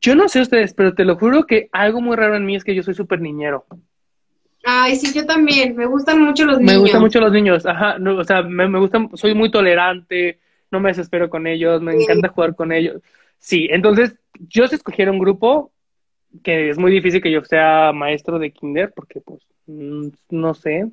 [0.00, 2.64] Yo no sé ustedes, pero te lo juro que algo muy raro en mí es
[2.64, 3.66] que yo soy súper niñero.
[4.64, 5.74] Ay, sí, yo también.
[5.76, 6.74] Me gustan mucho los niños.
[6.74, 7.66] Me gustan mucho los niños.
[7.66, 10.38] Ajá, o sea, me, me, gustan, soy muy tolerante,
[10.70, 13.02] no me desespero con ellos, me encanta jugar con ellos.
[13.38, 15.72] Sí, entonces, yo si escogiera un grupo,
[16.42, 20.90] que es muy difícil que yo sea maestro de kinder, porque pues, mm, no sé,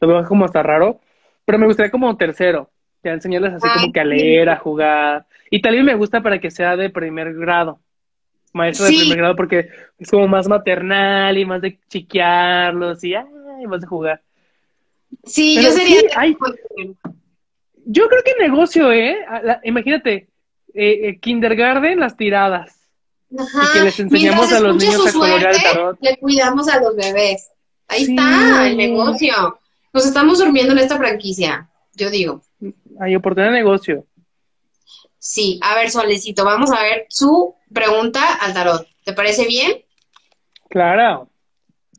[0.00, 1.00] lo veo como hasta raro,
[1.44, 2.70] pero me gustaría como tercero,
[3.02, 5.26] ya enseñarles así como que a leer, a jugar.
[5.50, 7.80] Y también me gusta para que sea de primer grado.
[8.52, 9.68] Maestro de primer grado porque
[9.98, 13.24] es como más maternal y más de chiquearlos y ay,
[13.66, 14.22] más de jugar.
[15.24, 16.00] Sí, yo sería.
[17.84, 19.18] yo creo que negocio, ¿eh?
[19.64, 20.28] imagínate,
[20.74, 22.76] eh, eh, kindergarten, las tiradas.
[23.36, 23.62] Ajá.
[23.62, 25.98] Y que les enseñamos a los niños a colorear el tarot.
[26.00, 27.50] Le cuidamos a los bebés.
[27.88, 29.58] Ahí está el negocio.
[29.92, 32.42] Nos estamos durmiendo en esta franquicia, yo digo.
[33.00, 34.06] Hay oportunidad de negocio.
[35.20, 38.88] Sí, a ver, Solecito, vamos a ver su pregunta al tarot.
[39.04, 39.84] ¿Te parece bien?
[40.70, 41.28] Claro.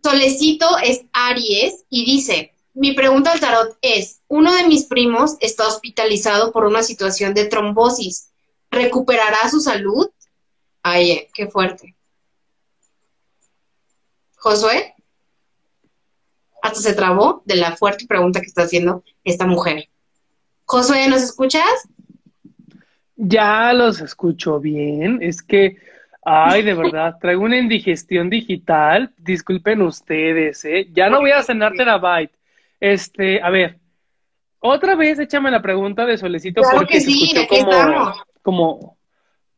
[0.02, 5.68] Solecito es Aries y dice, mi pregunta al tarot es, uno de mis primos está
[5.68, 8.32] hospitalizado por una situación de trombosis.
[8.72, 10.10] ¿Recuperará su salud?
[10.82, 11.96] Ay, eh, qué fuerte.
[14.36, 14.96] Josué,
[16.64, 19.90] hasta se trabó de la fuerte pregunta que está haciendo esta mujer.
[20.66, 21.88] Josué, ¿nos escuchas?
[23.24, 25.20] Ya los escucho bien.
[25.22, 25.78] Es que,
[26.24, 29.14] ay, de verdad, traigo una indigestión digital.
[29.18, 30.88] Disculpen ustedes, ¿eh?
[30.92, 32.34] Ya no voy a cenar terabyte.
[32.80, 33.78] Este, a ver,
[34.60, 38.98] otra vez échame la pregunta de Solecito porque que sí, como, como,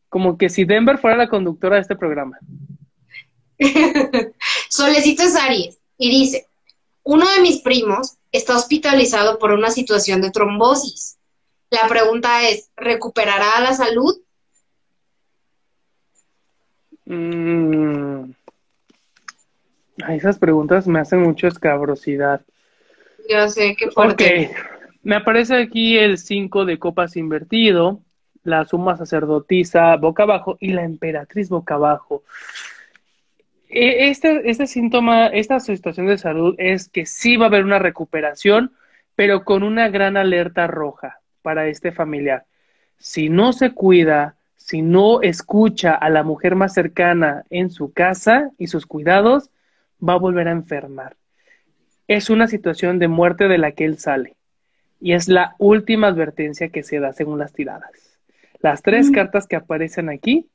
[0.10, 2.38] como que si Denver fuera la conductora de este programa.
[4.70, 6.48] Solecito es Aries y dice,
[7.04, 11.13] uno de mis primos está hospitalizado por una situación de trombosis.
[11.74, 14.16] La pregunta es, ¿recuperará la salud?
[17.06, 18.32] Mm.
[20.10, 22.42] esas preguntas me hacen mucho escabrosidad.
[23.28, 24.52] Ya sé, qué fuerte.
[25.02, 28.02] me aparece aquí el 5 de copas invertido,
[28.44, 32.22] la suma sacerdotisa boca abajo y la emperatriz boca abajo.
[33.68, 37.80] E, este, este síntoma, esta situación de salud es que sí va a haber una
[37.80, 38.76] recuperación,
[39.16, 42.46] pero con una gran alerta roja para este familiar.
[42.98, 48.50] Si no se cuida, si no escucha a la mujer más cercana en su casa
[48.58, 49.52] y sus cuidados,
[50.02, 51.16] va a volver a enfermar.
[52.08, 54.36] Es una situación de muerte de la que él sale.
[55.00, 58.18] Y es la última advertencia que se da según las tiradas.
[58.62, 59.14] Las tres mm.
[59.14, 60.48] cartas que aparecen aquí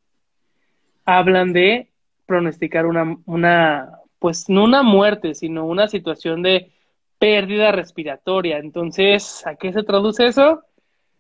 [1.04, 1.88] hablan de
[2.26, 6.72] pronosticar una, una, pues no una muerte, sino una situación de
[7.18, 8.58] pérdida respiratoria.
[8.58, 10.62] Entonces, ¿a qué se traduce eso?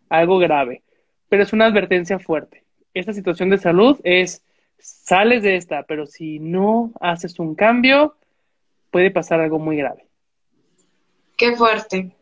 [0.08, 0.82] Algo grave,
[1.28, 2.64] pero es una advertencia fuerte.
[2.94, 4.42] Esta situación de salud es,
[4.78, 8.16] sales de esta, pero si no haces un cambio,
[8.90, 10.06] puede pasar algo muy grave.
[11.36, 12.14] Qué fuerte.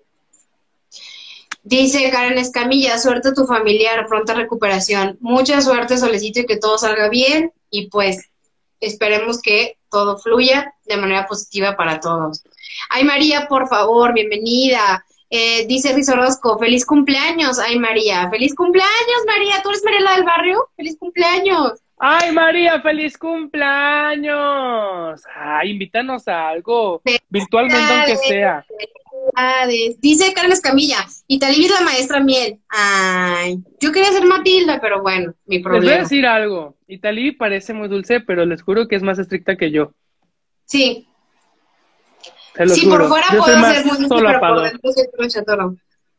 [1.63, 5.17] Dice Karen Escamilla, suerte a tu familiar, pronta recuperación.
[5.21, 8.31] Mucha suerte, solicito y que todo salga bien y pues
[8.79, 12.45] esperemos que todo fluya de manera positiva para todos.
[12.91, 15.05] Ay María, por favor, bienvenida.
[15.39, 17.59] Eh, dice Riz Orozco, feliz cumpleaños.
[17.59, 19.57] Ay, María, feliz cumpleaños, María.
[19.63, 20.67] ¿Tú eres Mariela del barrio?
[20.77, 21.73] Feliz cumpleaños.
[21.99, 24.33] Ay, María, feliz cumpleaños.
[25.35, 28.65] Ay, invítanos a algo, virtualmente aunque sea.
[29.99, 32.59] Dice Carlos Camilla, y Talib es la maestra miel.
[32.71, 35.85] Ay, yo quería ser Matilda, pero bueno, mi problema.
[35.85, 36.77] Les voy a decir algo.
[36.89, 39.93] Italí parece muy dulce, pero les juro que es más estricta que yo.
[40.65, 41.09] Sí,
[42.75, 45.07] Sí, por fuera yo puedo ser muy pero por dentro soy.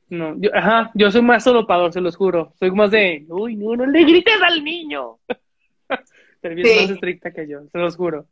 [0.10, 2.54] No, yo, ajá, yo soy más solopador, se los juro.
[2.60, 5.18] Soy más de, uy, no, no le grites al niño.
[6.42, 8.26] Pero es más estricta que yo, se los juro.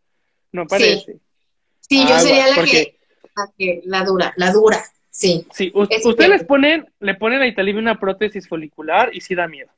[0.52, 1.18] No parece.
[1.82, 2.64] Sí, yo sería la,
[3.57, 5.45] que, la dura, la dura, sí.
[5.52, 9.69] Sí, ustedes les ponen, le ponen a Italibia una prótesis folicular y sí da miedo.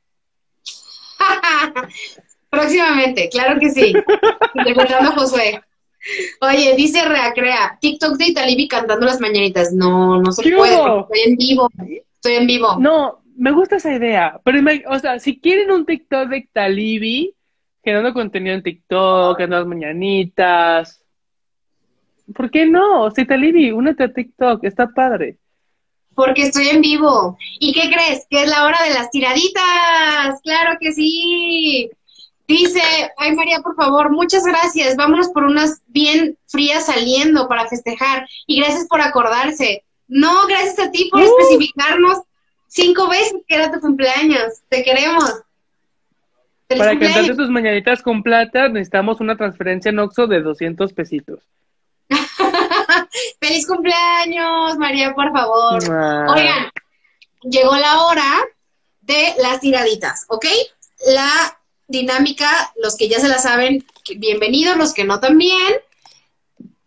[2.49, 3.93] Próximamente, claro que sí.
[4.53, 5.61] Interpretando a Josué.
[6.41, 9.73] Oye, dice Reacrea, TikTok de Italibi cantando las mañanitas.
[9.73, 11.69] No, no se puede, estoy en vivo.
[12.13, 12.77] Estoy en vivo.
[12.79, 14.39] No, me gusta esa idea.
[14.43, 17.33] Pero, o sea, si quieren un TikTok de Italibi,
[17.83, 21.03] generando contenido en TikTok, cantando las mañanitas.
[22.35, 23.03] ¿Por qué no?
[23.03, 25.37] O sea, Italibi, únete a TikTok, está padre.
[26.13, 27.37] Porque estoy en vivo.
[27.59, 28.25] ¿Y qué crees?
[28.29, 30.41] Que es la hora de las tiraditas.
[30.43, 31.89] Claro que sí.
[32.47, 32.81] Dice,
[33.17, 34.95] ay María, por favor, muchas gracias.
[34.95, 38.27] Vámonos por unas bien frías saliendo para festejar.
[38.45, 39.83] Y gracias por acordarse.
[40.07, 41.25] No, gracias a ti por uh.
[41.25, 42.19] especificarnos
[42.67, 44.61] cinco veces que era tu cumpleaños.
[44.69, 45.43] Te queremos.
[46.69, 51.39] para cantarte tus mañanitas con plata necesitamos una transferencia en Oxxo de 200 pesitos.
[53.41, 55.79] ¡Feliz cumpleaños, María, por favor!
[55.91, 56.27] Ah.
[56.29, 56.71] Oigan,
[57.41, 58.31] llegó la hora
[59.01, 60.45] de las tiraditas, ¿ok?
[61.07, 61.56] La
[61.87, 63.85] dinámica, los que ya se la saben,
[64.17, 65.75] bienvenidos, los que no también.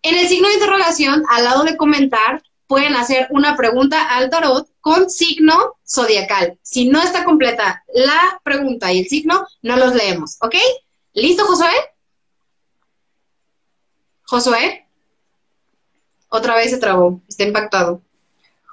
[0.02, 4.68] En el signo de interrogación, al lado de comentar, pueden hacer una pregunta al tarot
[4.80, 6.58] con signo zodiacal.
[6.62, 10.54] Si no está completa la pregunta y el signo, no los leemos, ¿ok?
[11.14, 11.70] ¿Listo, Josué?
[14.22, 14.86] Josué.
[16.28, 18.02] Otra vez se trabó, está impactado.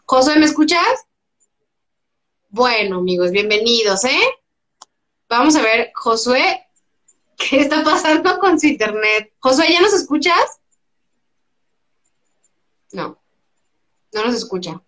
[0.06, 1.06] Josué, ¿me escuchas?
[2.50, 4.22] Bueno, amigos, bienvenidos, ¿eh?
[5.30, 6.66] Vamos a ver, Josué,
[7.38, 9.34] ¿qué está pasando con su internet?
[9.40, 10.60] Josué, ¿ya nos escuchas?
[12.94, 13.20] No,
[14.14, 14.82] no nos escucha.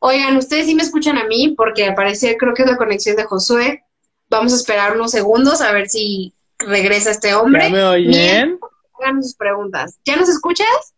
[0.00, 3.16] Oigan, ustedes sí me escuchan a mí, porque al parecer creo que es la conexión
[3.16, 3.84] de Josué.
[4.28, 7.64] Vamos a esperar unos segundos a ver si regresa este hombre.
[7.64, 8.60] ¿Ya me oyen?
[8.98, 9.98] Hagan sus preguntas.
[10.04, 10.94] ¿Ya nos escuchas?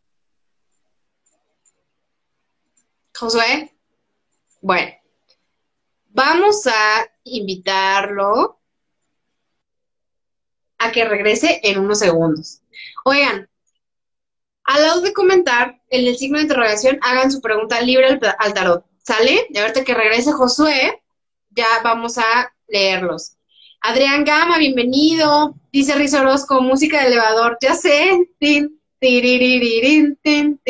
[3.16, 3.72] Josué.
[4.60, 4.92] Bueno,
[6.10, 8.61] vamos a invitarlo
[10.78, 12.61] a que regrese en unos segundos.
[13.05, 13.49] Oigan,
[14.65, 18.85] al lado de comentar, en el signo de interrogación, hagan su pregunta libre al, tarot.
[19.03, 19.47] ¿Sale?
[19.51, 21.03] Y ahorita que regrese Josué,
[21.51, 23.36] ya vamos a leerlos.
[23.81, 25.57] Adrián Gama, bienvenido.
[25.73, 27.59] Dice Riz Orozco, música de elevador.
[27.61, 28.28] Ya sé.
[28.39, 30.61] Tin, tin.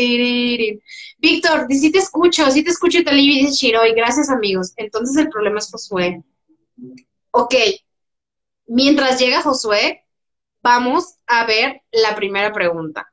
[1.18, 3.92] Víctor, sí te escucho, sí te escucho y te dice Shiroy.
[3.92, 4.72] Gracias, amigos.
[4.76, 6.22] Entonces el problema es Josué.
[7.30, 7.54] Ok.
[8.66, 10.04] Mientras llega Josué,
[10.62, 13.12] vamos a ver la primera pregunta.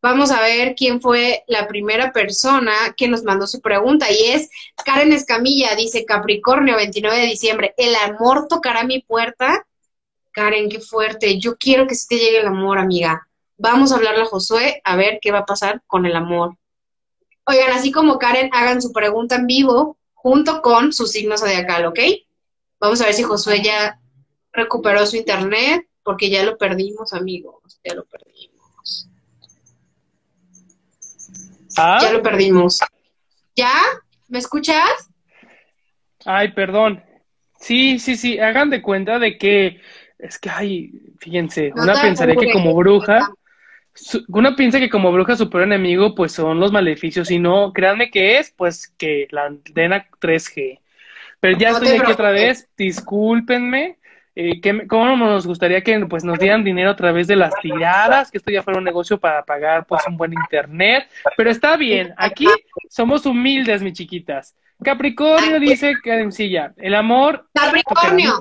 [0.00, 4.50] Vamos a ver quién fue la primera persona que nos mandó su pregunta y es
[4.84, 9.64] Karen Escamilla, dice Capricornio, 29 de diciembre, ¿el amor tocará mi puerta?
[10.32, 13.28] Karen, qué fuerte, yo quiero que sí te llegue el amor, amiga.
[13.58, 16.56] Vamos a hablarle a Josué a ver qué va a pasar con el amor.
[17.44, 21.98] Oigan, así como Karen, hagan su pregunta en vivo junto con su signo zodiacal, ¿ok?
[22.78, 23.98] Vamos a ver si Josué ya
[24.52, 29.08] recuperó su internet, porque ya lo perdimos, amigos, ya lo perdimos.
[31.76, 31.98] ¿Ah?
[32.00, 32.78] Ya lo perdimos.
[33.56, 33.72] ¿Ya?
[34.28, 35.10] ¿Me escuchas?
[36.24, 37.02] Ay, perdón.
[37.58, 39.80] Sí, sí, sí, hagan de cuenta de que
[40.18, 43.28] es que, ay, fíjense, No una pensaría que como bruja,
[44.28, 48.10] una piensa que como bruja su peor enemigo pues son los maleficios y no, créanme
[48.10, 50.80] que es pues que la antena 3G.
[51.40, 53.98] Pero ya No estoy aquí otra vez, discúlpenme.
[54.34, 58.30] Eh, que, ¿Cómo nos gustaría que pues nos dieran dinero a través de las tiradas?
[58.30, 61.08] Que esto ya fuera un negocio para pagar pues un buen internet.
[61.36, 62.46] Pero está bien, aquí
[62.88, 64.56] somos humildes, mis chiquitas.
[64.82, 68.40] Capricornio dice Karencilla, el amor Capricornio,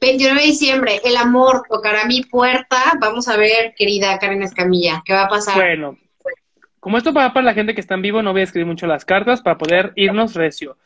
[0.00, 2.94] 29 de diciembre, el amor tocará mi puerta.
[3.00, 5.56] Vamos a ver, querida Karen Escamilla, ¿qué va a pasar?
[5.56, 5.98] Bueno,
[6.80, 8.86] como esto va para la gente que está en vivo, no voy a escribir mucho
[8.86, 10.78] las cartas para poder irnos recio.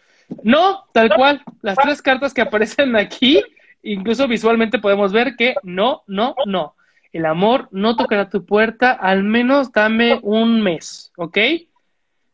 [0.43, 3.43] No, tal cual, las tres cartas que aparecen aquí,
[3.83, 6.75] incluso visualmente podemos ver que no, no, no.
[7.13, 11.39] El amor no tocará tu puerta, al menos dame un mes, ¿ok?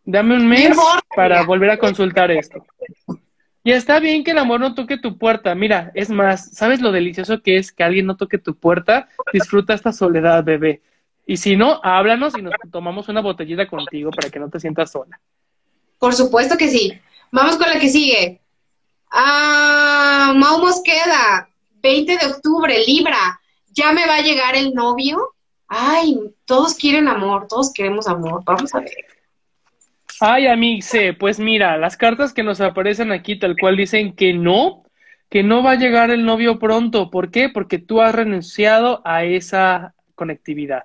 [0.05, 0.75] Dame un mes
[1.15, 2.65] para volver a consultar esto.
[3.63, 5.55] Y está bien que el amor no toque tu puerta.
[5.55, 9.09] Mira, es más, ¿sabes lo delicioso que es que alguien no toque tu puerta?
[9.33, 10.81] Disfruta esta soledad, bebé.
[11.27, 14.91] Y si no, háblanos y nos tomamos una botellita contigo para que no te sientas
[14.93, 15.21] sola.
[15.99, 16.99] Por supuesto que sí.
[17.31, 18.41] Vamos con la que sigue.
[19.11, 21.49] Ah, Mau Mosqueda,
[21.83, 23.41] 20 de octubre, Libra.
[23.73, 25.35] ¿Ya me va a llegar el novio?
[25.69, 28.43] Ay, todos quieren amor, todos queremos amor.
[28.45, 29.10] Vamos a ver.
[30.23, 34.85] Ay, amixe, pues mira, las cartas que nos aparecen aquí tal cual dicen que no,
[35.31, 37.09] que no va a llegar el novio pronto.
[37.09, 37.49] ¿Por qué?
[37.49, 40.85] Porque tú has renunciado a esa conectividad.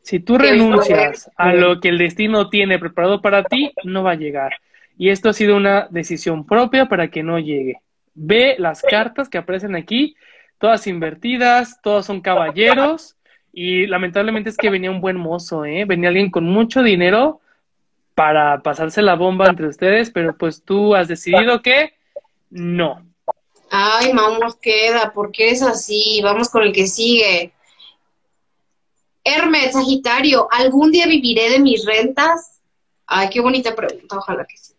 [0.00, 4.16] Si tú renuncias a lo que el destino tiene preparado para ti, no va a
[4.16, 4.52] llegar.
[4.96, 7.80] Y esto ha sido una decisión propia para que no llegue.
[8.14, 10.16] Ve las cartas que aparecen aquí,
[10.58, 13.16] todas invertidas, todos son caballeros.
[13.52, 15.84] Y lamentablemente es que venía un buen mozo, ¿eh?
[15.84, 17.40] Venía alguien con mucho dinero
[18.14, 21.94] para pasarse la bomba entre ustedes, pero pues tú has decidido que
[22.50, 23.04] no.
[23.70, 26.20] Ay, Mau Mosqueda, ¿por qué es así?
[26.22, 27.52] Vamos con el que sigue.
[29.24, 32.60] Hermes, Sagitario, ¿algún día viviré de mis rentas?
[33.06, 34.73] Ay, qué bonita pregunta, ojalá que sí.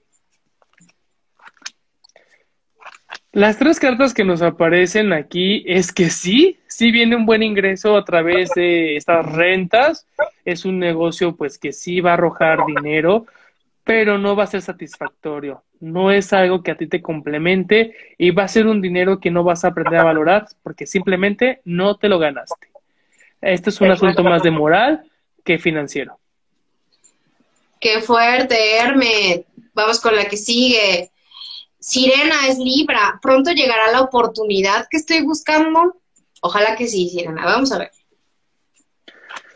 [3.35, 7.97] Las tres cartas que nos aparecen aquí es que sí, sí viene un buen ingreso
[7.97, 10.07] a través de estas rentas.
[10.45, 13.25] Es un negocio pues que sí va a arrojar dinero,
[13.83, 15.63] pero no va a ser satisfactorio.
[15.81, 19.31] No es algo que a ti te complemente y va a ser un dinero que
[19.31, 22.69] no vas a aprender a valorar porque simplemente no te lo ganaste.
[23.41, 25.03] Este es un asunto más de moral
[25.43, 26.17] que financiero.
[27.81, 29.41] Qué fuerte, Hermes.
[29.73, 31.11] Vamos con la que sigue.
[31.85, 33.19] Sirena es Libra.
[33.21, 36.01] Pronto llegará la oportunidad que estoy buscando.
[36.41, 37.45] Ojalá que sí, Sirena.
[37.45, 37.91] Vamos a ver.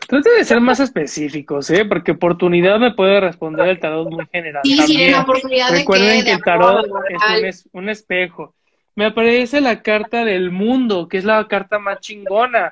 [0.06, 1.84] Trate de ser más específicos, ¿eh?
[1.84, 4.62] Porque oportunidad me puede responder el tarot muy general.
[4.62, 4.98] Sí, también.
[4.98, 7.40] Sirena, oportunidad de Recuerden qué, que de el tarot amor, es moral.
[7.40, 8.54] un, es un espejo.
[8.94, 12.70] me aparece la carta del mundo, que es la carta más chingona.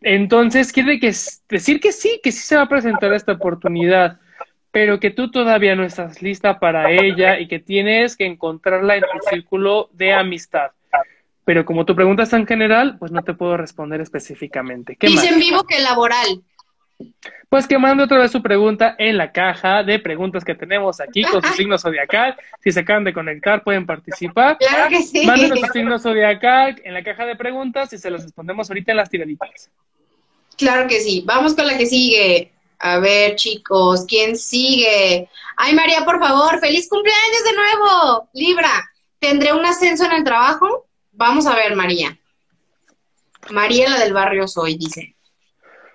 [0.00, 1.14] Entonces quiere que,
[1.48, 4.18] decir que sí, que sí se va a presentar esta oportunidad,
[4.74, 9.02] pero que tú todavía no estás lista para ella y que tienes que encontrarla en
[9.02, 10.72] tu círculo de amistad.
[11.44, 14.96] Pero como tu pregunta es tan general, pues no te puedo responder específicamente.
[14.96, 16.42] ¿Qué Dice en vivo que laboral.
[17.48, 21.22] Pues que mande otra vez su pregunta en la caja de preguntas que tenemos aquí
[21.22, 22.34] con su signo zodiacal.
[22.60, 24.58] Si se acaban de conectar, pueden participar.
[24.58, 25.24] Claro que sí.
[25.24, 28.96] Mándenos su signo zodiacal en la caja de preguntas y se los respondemos ahorita en
[28.96, 29.70] las tiraditas.
[30.58, 31.22] Claro que sí.
[31.24, 32.53] Vamos con la que sigue.
[32.86, 35.26] A ver, chicos, ¿quién sigue?
[35.56, 38.28] Ay, María, por favor, feliz cumpleaños de nuevo.
[38.34, 40.84] Libra, ¿tendré un ascenso en el trabajo?
[41.12, 42.18] Vamos a ver, María.
[43.48, 45.16] María, la del barrio soy, dice.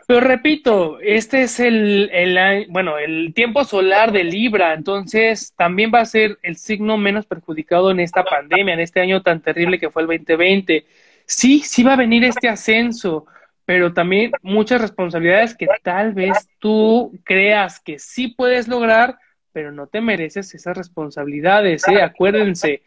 [0.08, 6.00] Pero repito, este es el, el, bueno, el tiempo solar de Libra, entonces también va
[6.00, 9.92] a ser el signo menos perjudicado en esta pandemia, en este año tan terrible que
[9.92, 10.88] fue el 2020.
[11.28, 13.28] Sí, sí va a venir este ascenso,
[13.70, 19.20] pero también muchas responsabilidades que tal vez tú creas que sí puedes lograr,
[19.52, 22.02] pero no te mereces esas responsabilidades, ¿eh?
[22.02, 22.82] Acuérdense,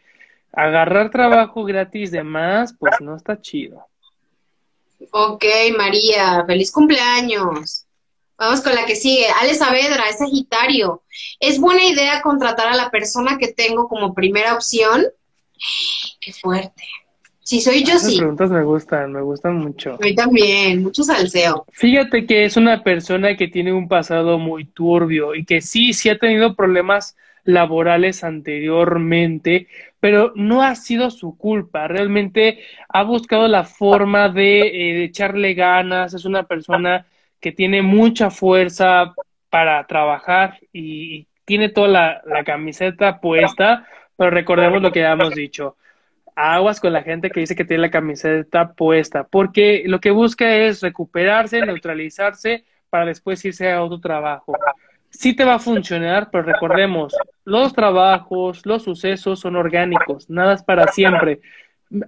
[0.51, 3.87] agarrar trabajo gratis de más, pues no está chido.
[5.11, 5.45] Ok,
[5.77, 7.85] María, feliz cumpleaños.
[8.37, 9.27] Vamos con la que sigue.
[9.39, 11.01] Ale Saavedra, es Sagitario.
[11.39, 15.05] ¿Es buena idea contratar a la persona que tengo como primera opción?
[16.19, 16.83] Qué fuerte.
[17.43, 18.17] Si soy yo, sí.
[18.17, 19.95] preguntas me gustan, me gustan mucho.
[19.95, 21.65] A mí también, mucho salseo.
[21.73, 26.09] Fíjate que es una persona que tiene un pasado muy turbio y que sí, sí
[26.09, 29.67] ha tenido problemas laborales anteriormente,
[29.99, 31.89] pero no ha sido su culpa.
[31.89, 36.13] Realmente ha buscado la forma de, eh, echarle ganas.
[36.13, 37.05] Es una persona
[37.41, 39.13] que tiene mucha fuerza
[39.49, 45.35] para trabajar y tiene toda la, la camiseta puesta, pero recordemos lo que ya hemos
[45.35, 45.75] dicho
[46.35, 50.55] aguas con la gente que dice que tiene la camiseta puesta, porque lo que busca
[50.55, 54.53] es recuperarse, neutralizarse para después irse a otro trabajo.
[55.09, 57.15] Sí te va a funcionar, pero recordemos,
[57.45, 61.39] los trabajos, los sucesos son orgánicos, nada es para siempre.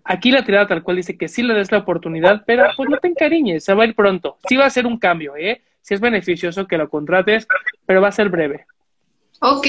[0.03, 2.97] Aquí la tirada tal cual dice que sí le des la oportunidad, pero pues no
[2.97, 4.37] te encariñes, se va a ir pronto.
[4.47, 5.61] Sí va a ser un cambio, ¿eh?
[5.81, 7.47] Sí es beneficioso que lo contrates,
[7.85, 8.65] pero va a ser breve.
[9.41, 9.67] Ok,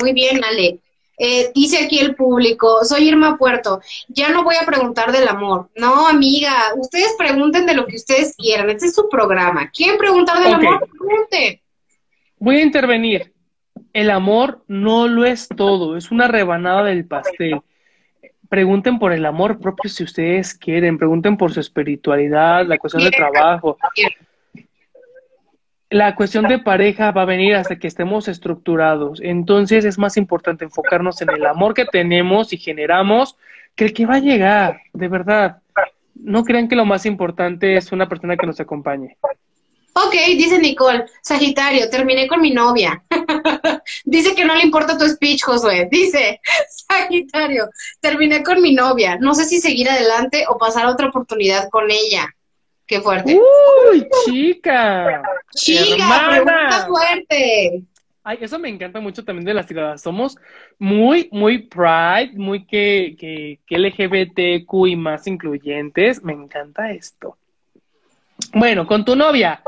[0.00, 0.78] muy bien, Ale.
[1.22, 5.68] Eh, dice aquí el público, soy Irma Puerto, ya no voy a preguntar del amor.
[5.76, 9.70] No, amiga, ustedes pregunten de lo que ustedes quieran, este es su programa.
[9.70, 10.88] ¿Quieren preguntar del amor?
[10.88, 11.60] Pregunten.
[12.38, 13.34] Voy a intervenir.
[13.92, 17.60] El amor no lo es todo, es una rebanada del pastel.
[18.48, 23.10] Pregunten por el amor propio si ustedes quieren, pregunten por su espiritualidad, la cuestión de
[23.10, 23.76] trabajo
[25.90, 29.20] la cuestión de pareja va a venir hasta que estemos estructurados.
[29.20, 33.36] Entonces es más importante enfocarnos en el amor que tenemos y generamos
[33.74, 35.58] que el que va a llegar, de verdad.
[36.14, 39.16] No crean que lo más importante es una persona que nos acompañe.
[39.92, 43.02] Ok, dice Nicole, Sagitario, terminé con mi novia.
[44.04, 45.88] dice que no le importa tu speech, Josué.
[45.90, 46.40] Dice,
[46.88, 47.68] Sagitario,
[48.00, 49.16] terminé con mi novia.
[49.18, 52.32] No sé si seguir adelante o pasar otra oportunidad con ella.
[52.90, 53.38] Qué fuerte.
[53.38, 55.22] ¡Uy, chica!
[55.54, 56.34] ¡Chica!
[56.34, 56.86] Hermana.
[56.88, 57.84] fuerte!
[58.24, 60.02] Ay, eso me encanta mucho también de las tiradas.
[60.02, 60.36] Somos
[60.76, 66.24] muy, muy pride, muy que, que, que LGBTQ y más incluyentes.
[66.24, 67.36] Me encanta esto.
[68.54, 69.62] Bueno, con tu novia.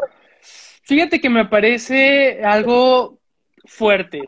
[0.83, 3.21] Fíjate que me parece algo
[3.67, 4.23] fuerte.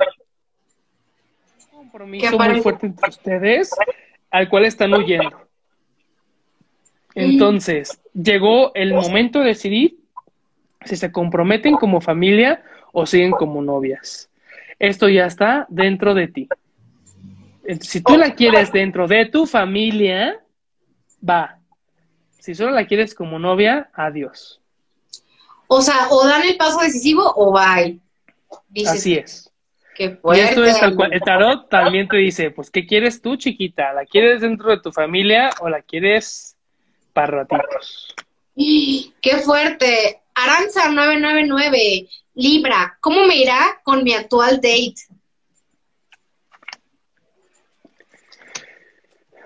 [1.73, 3.73] Un compromiso muy fuerte entre ustedes,
[4.31, 5.44] al cual están huyendo.
[7.15, 9.99] Entonces, llegó el momento de decidir
[10.85, 12.63] si se comprometen como familia
[12.93, 14.31] o siguen como novias.
[14.79, 16.49] Esto ya está dentro de ti.
[17.81, 20.41] Si tú la quieres dentro de tu familia,
[21.27, 21.59] va.
[22.39, 24.61] Si solo la quieres como novia, adiós.
[25.67, 27.99] O sea, o dan el paso decisivo o bye.
[28.87, 29.51] Así es.
[29.95, 31.13] Qué y esto es tal cual.
[31.13, 33.93] El tarot también te dice, pues, ¿qué quieres tú, chiquita?
[33.93, 36.54] ¿La quieres dentro de tu familia o la quieres
[37.15, 38.15] para ratitos.
[38.55, 40.21] ¡Qué fuerte!
[40.35, 44.95] Aranza 999, Libra, ¿cómo me irá con mi actual date?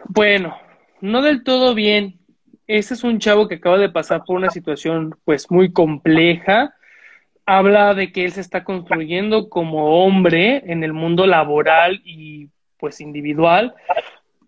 [0.08, 0.56] Bueno,
[1.02, 2.18] no del todo bien.
[2.66, 6.74] Este es un chavo que acaba de pasar por una situación pues muy compleja.
[7.44, 13.00] Habla de que él se está construyendo como hombre en el mundo laboral y pues
[13.00, 13.74] individual,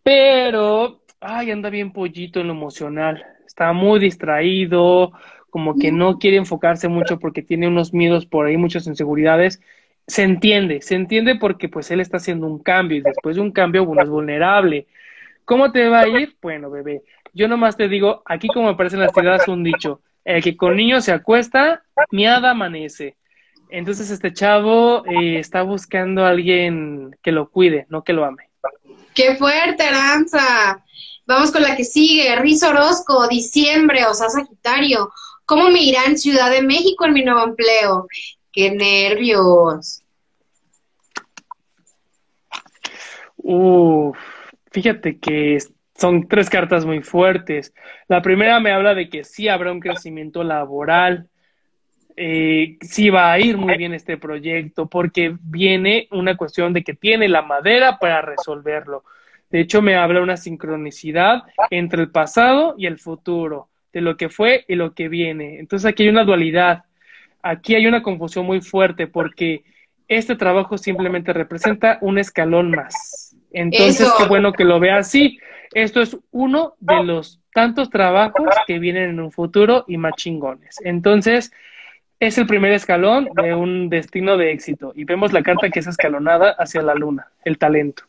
[0.02, 5.12] pero ay, anda bien pollito en lo emocional, está muy distraído,
[5.50, 9.60] como que no quiere enfocarse mucho porque tiene unos miedos por ahí, muchas inseguridades.
[10.06, 13.52] Se entiende, se entiende porque pues él está haciendo un cambio y después de un
[13.52, 14.86] cambio uno es vulnerable.
[15.44, 16.36] ¿Cómo te va a ir?
[16.40, 17.02] Bueno, bebé,
[17.32, 21.04] yo nomás te digo, aquí como aparecen las tiradas, un dicho, el que con niños
[21.04, 23.16] se acuesta, miada amanece.
[23.68, 28.50] Entonces este chavo eh, está buscando a alguien que lo cuide, no que lo ame.
[29.14, 30.84] ¡Qué fuerte, Aranza!
[31.30, 32.34] Vamos con la que sigue.
[32.40, 35.12] Riz Orozco, diciembre, o sea, Sagitario.
[35.44, 38.08] ¿Cómo me irá en Ciudad de México en mi nuevo empleo?
[38.50, 40.02] ¡Qué nervios!
[43.36, 44.18] Uf,
[44.72, 45.58] fíjate que
[45.94, 47.72] son tres cartas muy fuertes.
[48.08, 51.28] La primera me habla de que sí habrá un crecimiento laboral,
[52.16, 56.94] eh, sí va a ir muy bien este proyecto, porque viene una cuestión de que
[56.94, 59.04] tiene la madera para resolverlo.
[59.50, 64.28] De hecho, me habla una sincronicidad entre el pasado y el futuro, de lo que
[64.28, 65.58] fue y lo que viene.
[65.58, 66.84] Entonces aquí hay una dualidad,
[67.42, 69.64] aquí hay una confusión muy fuerte, porque
[70.08, 73.36] este trabajo simplemente representa un escalón más.
[73.52, 75.38] Entonces, qué bueno que lo vea así.
[75.72, 80.76] Esto es uno de los tantos trabajos que vienen en un futuro y más chingones.
[80.84, 81.52] Entonces,
[82.18, 84.92] es el primer escalón de un destino de éxito.
[84.94, 88.04] Y vemos la carta que es escalonada hacia la luna, el talento.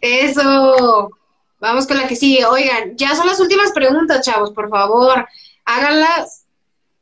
[0.00, 1.10] Eso.
[1.58, 2.44] Vamos con la que sigue.
[2.44, 5.26] Oigan, ya son las últimas preguntas, chavos, por favor.
[5.64, 6.46] Háganlas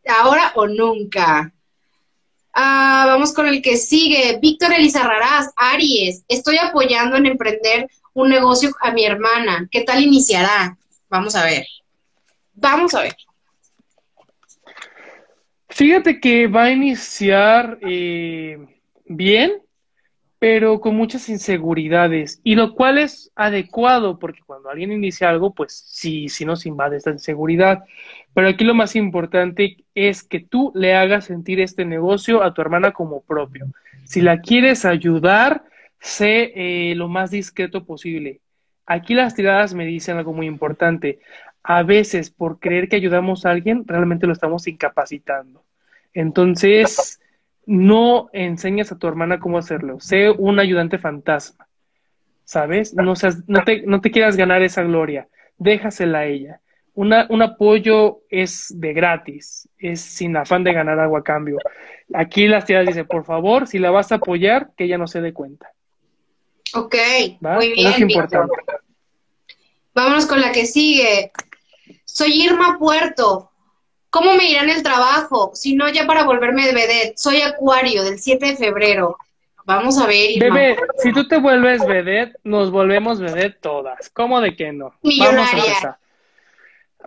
[0.06, 1.52] ahora o nunca.
[2.52, 4.38] Ah, vamos con el que sigue.
[4.40, 6.24] Víctor Elizarrarás, Aries.
[6.28, 9.68] Estoy apoyando en emprender un negocio a mi hermana.
[9.70, 10.78] ¿Qué tal iniciará?
[11.08, 11.66] Vamos a ver.
[12.54, 13.16] Vamos a ver.
[15.68, 18.56] Fíjate que va a iniciar eh,
[19.06, 19.63] bien,
[20.44, 25.72] pero con muchas inseguridades, y lo cual es adecuado, porque cuando alguien inicia algo, pues
[25.72, 27.84] sí, sí nos invade esta inseguridad.
[28.34, 32.60] Pero aquí lo más importante es que tú le hagas sentir este negocio a tu
[32.60, 33.68] hermana como propio.
[34.04, 35.64] Si la quieres ayudar,
[35.98, 38.42] sé eh, lo más discreto posible.
[38.84, 41.20] Aquí las tiradas me dicen algo muy importante.
[41.62, 45.64] A veces, por creer que ayudamos a alguien, realmente lo estamos incapacitando.
[46.12, 47.18] Entonces,
[47.66, 50.00] no enseñas a tu hermana cómo hacerlo.
[50.00, 51.66] Sé un ayudante fantasma,
[52.44, 52.94] ¿sabes?
[52.94, 53.14] No,
[53.46, 55.28] no, te, no te quieras ganar esa gloria,
[55.58, 56.60] déjasela a ella.
[56.96, 61.58] Una, un apoyo es de gratis, es sin afán de ganar algo a cambio.
[62.12, 65.20] Aquí las tías dicen, por favor, si la vas a apoyar, que ella no se
[65.20, 65.72] dé cuenta.
[66.74, 66.94] Ok,
[67.40, 67.88] muy bien.
[67.88, 68.54] es importante.
[69.94, 71.32] Vámonos con la que sigue.
[72.04, 73.50] Soy Irma Puerto.
[74.14, 75.50] ¿Cómo me irá en el trabajo?
[75.54, 77.14] Si no, ya para volverme de vedette.
[77.16, 79.16] Soy Acuario, del 7 de febrero.
[79.64, 80.38] Vamos a ver.
[80.38, 84.08] Bebé, si tú te vuelves vedette, nos volvemos vedette todas.
[84.10, 84.94] ¿Cómo de que no?
[85.02, 85.98] Millonaria.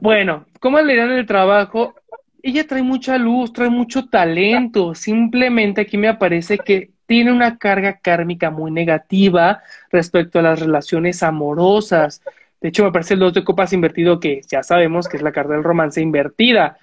[0.02, 1.96] Bueno, ¿cómo le irán en el trabajo?
[2.44, 4.94] Ella trae mucha luz, trae mucho talento.
[4.94, 9.62] Simplemente aquí me aparece que tiene una carga kármica muy negativa
[9.94, 12.22] respecto a las relaciones amorosas.
[12.60, 15.32] De hecho, me aparece el dos de copas invertido, que ya sabemos que es la
[15.32, 16.78] carta del romance invertida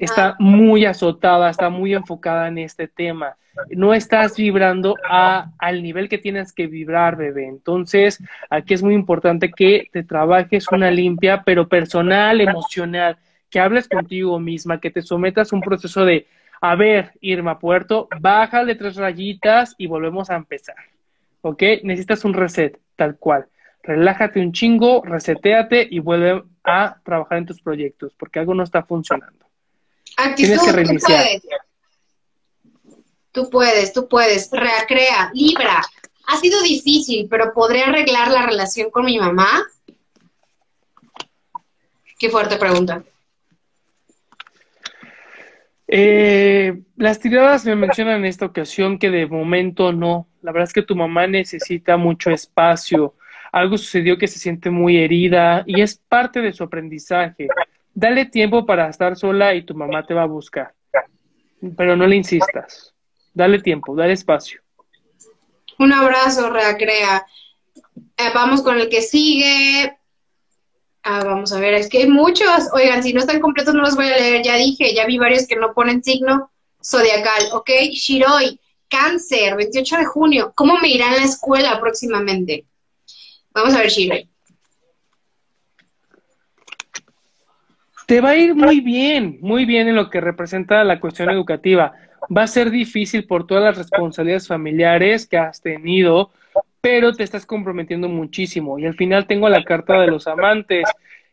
[0.00, 3.36] está muy azotada, está muy enfocada en este tema.
[3.68, 7.46] No estás vibrando a, al nivel que tienes que vibrar, bebé.
[7.46, 13.18] Entonces, aquí es muy importante que te trabajes una limpia, pero personal, emocional,
[13.50, 16.26] que hables contigo misma, que te sometas a un proceso de,
[16.60, 20.76] a ver, Irma Puerto, bájale tres rayitas y volvemos a empezar.
[21.42, 21.62] ¿Ok?
[21.82, 23.46] Necesitas un reset, tal cual.
[23.82, 28.82] Relájate un chingo, reseteate y vuelve a trabajar en tus proyectos, porque algo no está
[28.82, 29.49] funcionando.
[30.36, 31.26] Tienes que reiniciar.
[33.32, 33.92] Tú puedes.
[33.92, 35.82] tú puedes, Recrea, Libra.
[36.26, 39.64] Ha sido difícil, pero ¿podré arreglar la relación con mi mamá?
[42.18, 43.02] Qué fuerte pregunta.
[45.88, 50.28] Eh, las tiradas me mencionan en esta ocasión que de momento no.
[50.42, 53.16] La verdad es que tu mamá necesita mucho espacio.
[53.50, 57.48] Algo sucedió que se siente muy herida y es parte de su aprendizaje.
[57.94, 60.74] Dale tiempo para estar sola y tu mamá te va a buscar.
[61.76, 62.94] Pero no le insistas.
[63.34, 64.60] Dale tiempo, dale espacio.
[65.78, 67.26] Un abrazo, Reacrea.
[68.16, 69.96] Eh, vamos con el que sigue.
[71.02, 72.68] Ah, vamos a ver, es que hay muchos.
[72.72, 74.42] Oigan, si no están completos no los voy a leer.
[74.44, 76.50] Ya dije, ya vi varios que no ponen signo
[76.82, 77.44] zodiacal.
[77.52, 80.52] Ok, Shiroi, cáncer, 28 de junio.
[80.54, 82.66] ¿Cómo me irá en la escuela próximamente?
[83.52, 84.29] Vamos a ver, Shiroi.
[88.10, 91.92] Te va a ir muy bien, muy bien en lo que representa la cuestión educativa.
[92.36, 96.32] Va a ser difícil por todas las responsabilidades familiares que has tenido,
[96.80, 98.80] pero te estás comprometiendo muchísimo.
[98.80, 100.88] Y al final tengo la carta de los amantes.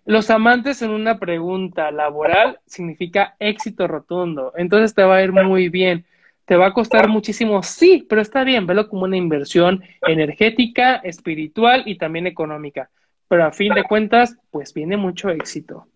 [0.05, 4.53] Los amantes en una pregunta laboral significa éxito rotundo.
[4.55, 6.05] Entonces te va a ir muy bien.
[6.45, 11.81] Te va a costar muchísimo, sí, pero está bien, velo como una inversión energética, espiritual
[11.87, 12.91] y también económica.
[13.27, 15.87] pero a fin de cuentas, pues viene mucho éxito.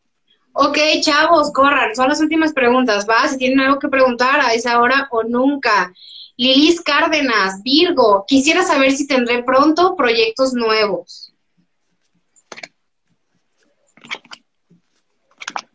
[0.53, 3.27] Ok, chavos, corran, son las últimas preguntas, ¿va?
[3.27, 5.93] Si tienen algo que preguntar a esa hora o nunca.
[6.35, 11.33] Lilis Cárdenas, Virgo, quisiera saber si tendré pronto proyectos nuevos.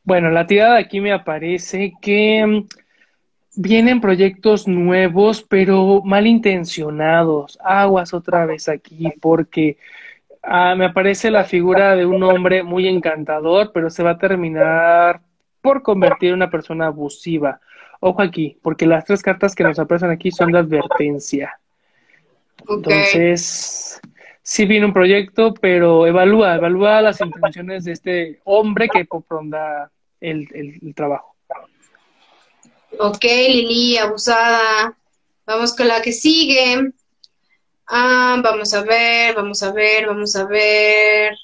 [0.02, 2.66] Bueno, la tirada aquí me aparece que mm,
[3.56, 7.58] vienen proyectos nuevos, pero malintencionados.
[7.62, 9.78] Aguas otra vez aquí, porque
[10.48, 15.20] Ah, me aparece la figura de un hombre muy encantador, pero se va a terminar
[15.60, 17.60] por convertir en una persona abusiva.
[17.98, 21.59] Ojo aquí, porque las tres cartas que nos aparecen aquí son de advertencia.
[22.68, 24.01] Entonces,
[24.40, 29.90] sí viene un proyecto, pero evalúa, evalúa las intenciones de este hombre que propondrá
[30.20, 31.35] el, el trabajo.
[32.98, 34.97] Ok, Lili, abusada.
[35.44, 36.93] Vamos con la que sigue.
[37.88, 41.36] Ah, vamos a ver, vamos a ver, vamos a ver.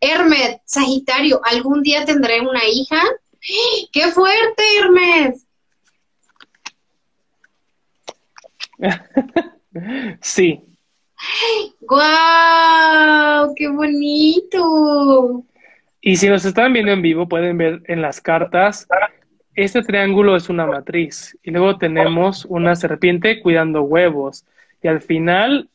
[0.00, 3.02] Hermes, Sagitario, ¿algún día tendré una hija?
[3.92, 5.46] ¡Qué fuerte, Hermes!
[10.22, 10.62] sí.
[11.80, 13.54] ¡Guau!
[13.54, 15.44] ¡Qué bonito!
[16.00, 18.88] Y si nos están viendo en vivo, pueden ver en las cartas,
[19.54, 24.46] este triángulo es una matriz y luego tenemos una serpiente cuidando huevos.
[24.82, 25.68] Y al final,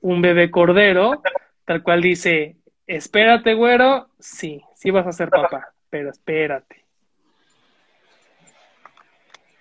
[0.00, 1.22] un bebé cordero,
[1.64, 2.56] tal cual dice,
[2.86, 6.84] espérate, güero, sí, sí vas a ser papá, pero espérate.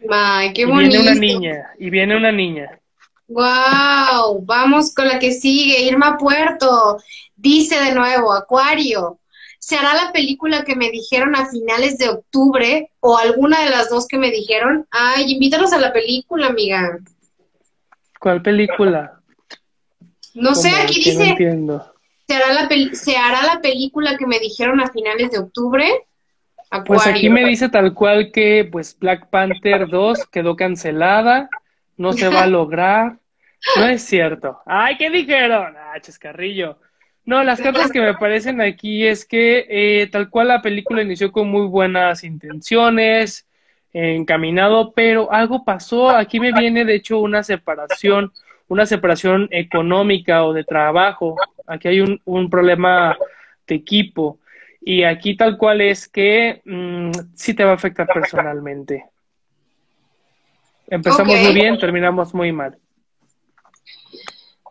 [0.10, 0.92] Ay, qué y bonito.
[0.92, 2.80] Viene una niña, y viene una niña.
[3.28, 6.98] Wow, vamos con la que sigue, Irma Puerto.
[7.36, 9.20] Dice de nuevo, Acuario,
[9.58, 13.90] ¿se hará la película que me dijeron a finales de octubre o alguna de las
[13.90, 14.88] dos que me dijeron?
[14.92, 17.00] Ay, invítanos a la película, amiga.
[18.26, 19.20] ¿Cuál película?
[20.34, 21.16] No sé, aquí dice.
[21.16, 21.94] No entiendo.
[22.28, 25.86] ¿se hará, la ¿Se hará la película que me dijeron a finales de octubre?
[26.88, 31.52] Pues aquí me dice tal cual que pues Black Panther 2 quedó cancelada,
[31.98, 33.20] no se va a lograr.
[33.76, 34.58] No es cierto.
[34.66, 35.76] Ay, ¿qué dijeron?
[35.78, 36.80] Ah, chescarrillo.
[37.26, 41.32] No, las cartas que me aparecen aquí es que eh, tal cual la película inició
[41.32, 43.45] con muy buenas intenciones,
[43.96, 46.10] encaminado, pero algo pasó.
[46.10, 48.34] Aquí me viene, de hecho, una separación,
[48.68, 51.36] una separación económica o de trabajo.
[51.66, 53.18] Aquí hay un, un problema
[53.66, 54.40] de equipo.
[54.82, 59.06] Y aquí tal cual es que mm, sí te va a afectar personalmente.
[60.88, 62.78] Empezamos muy bien, terminamos muy mal.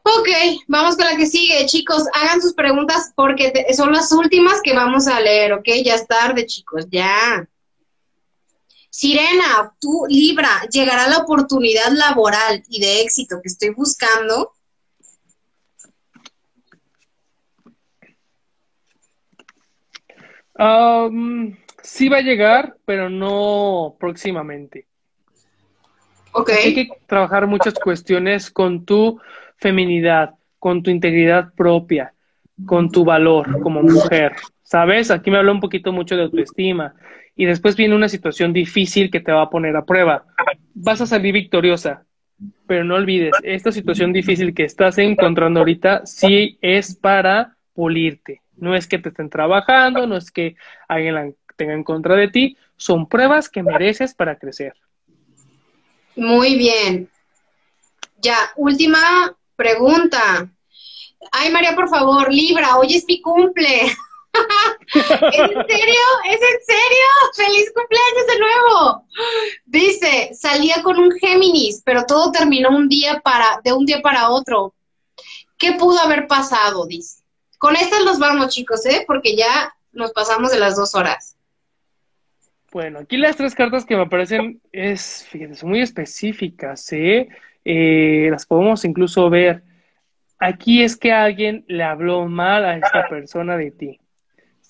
[0.03, 0.29] Ok,
[0.69, 1.65] vamos con la que sigue.
[1.65, 5.67] Chicos, hagan sus preguntas porque son las últimas que vamos a leer, ¿ok?
[5.83, 7.49] Ya es tarde, chicos, ya.
[8.97, 14.53] Sirena, tú, Libra, llegará la oportunidad laboral y de éxito que estoy buscando.
[21.83, 24.87] sí va a llegar, pero no próximamente.
[26.31, 26.51] Ok.
[26.51, 29.21] Hay que trabajar muchas cuestiones con tu
[29.57, 32.15] feminidad, con tu integridad propia,
[32.65, 34.37] con tu valor como mujer.
[34.63, 35.11] ¿Sabes?
[35.11, 36.95] Aquí me habló un poquito mucho de autoestima
[37.37, 40.25] y después viene una situación difícil que te va a poner a prueba.
[40.75, 42.05] Vas a salir victoriosa,
[42.67, 48.43] pero no olvides, esta situación difícil que estás encontrando ahorita sí es para pulirte.
[48.57, 50.57] No es que te estén trabajando, no es que
[50.89, 54.75] alguien la tenga en contra de ti, son pruebas que mereces para crecer.
[56.17, 57.09] Muy bien.
[58.21, 60.49] Ya, última pregunta.
[61.33, 63.83] Ay, María, por favor, Libra, hoy es mi cumple.
[64.95, 66.03] ¿Es en serio?
[66.31, 67.07] ¿Es en serio?
[67.35, 69.07] ¡Feliz cumpleaños de nuevo!
[69.65, 74.31] Dice, salía con un Géminis, pero todo terminó un día para, de un día para
[74.31, 74.75] otro.
[75.59, 76.87] ¿Qué pudo haber pasado?
[76.87, 77.23] Dice.
[77.59, 79.05] Con estas nos vamos, chicos, ¿eh?
[79.07, 81.37] Porque ya nos pasamos de las dos horas.
[82.71, 87.29] Bueno, aquí las tres cartas que me aparecen es, fíjense, son muy específicas, ¿eh?
[87.65, 89.63] eh las podemos incluso ver.
[90.39, 94.01] Aquí es que alguien le habló mal a esta persona de ti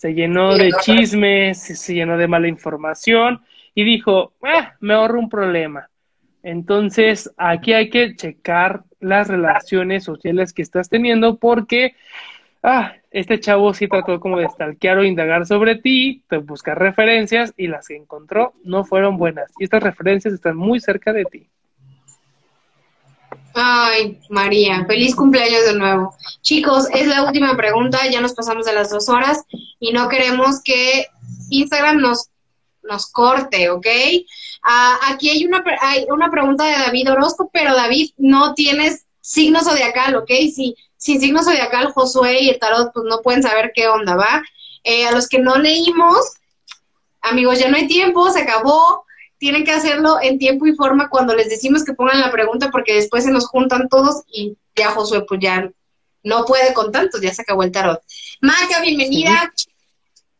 [0.05, 3.40] se llenó de chismes, se llenó de mala información
[3.74, 5.89] y dijo, ah, me ahorro un problema.
[6.43, 11.94] Entonces, aquí hay que checar las relaciones sociales que estás teniendo porque,
[12.62, 17.55] ah, este chavo sí trató como de stalkear o indagar sobre ti, de buscar referencias
[17.56, 19.51] y las que encontró no fueron buenas.
[19.59, 21.48] Y estas referencias están muy cerca de ti.
[23.55, 26.16] Ay, María, feliz cumpleaños de nuevo.
[26.43, 29.44] Chicos, es la última pregunta, ya nos pasamos de las dos horas
[29.78, 31.06] y no queremos que
[31.51, 32.31] Instagram nos,
[32.82, 33.86] nos corte, ¿ok?
[34.64, 39.62] Ah, aquí hay una, hay una pregunta de David Orozco, pero David, no tienes signo
[39.62, 40.31] zodiacal, ¿ok?
[40.52, 44.43] Si, sin signo zodiacal, Josué y el tarot, pues no pueden saber qué onda, ¿va?
[44.82, 46.32] Eh, a los que no leímos,
[47.20, 49.03] amigos, ya no hay tiempo, se acabó.
[49.45, 52.95] Tienen que hacerlo en tiempo y forma cuando les decimos que pongan la pregunta, porque
[52.95, 55.71] después se nos juntan todos y ya Josué, pues ya
[56.23, 58.01] no puede con tantos, ya se acabó el tarot.
[58.41, 59.53] Maca, bienvenida.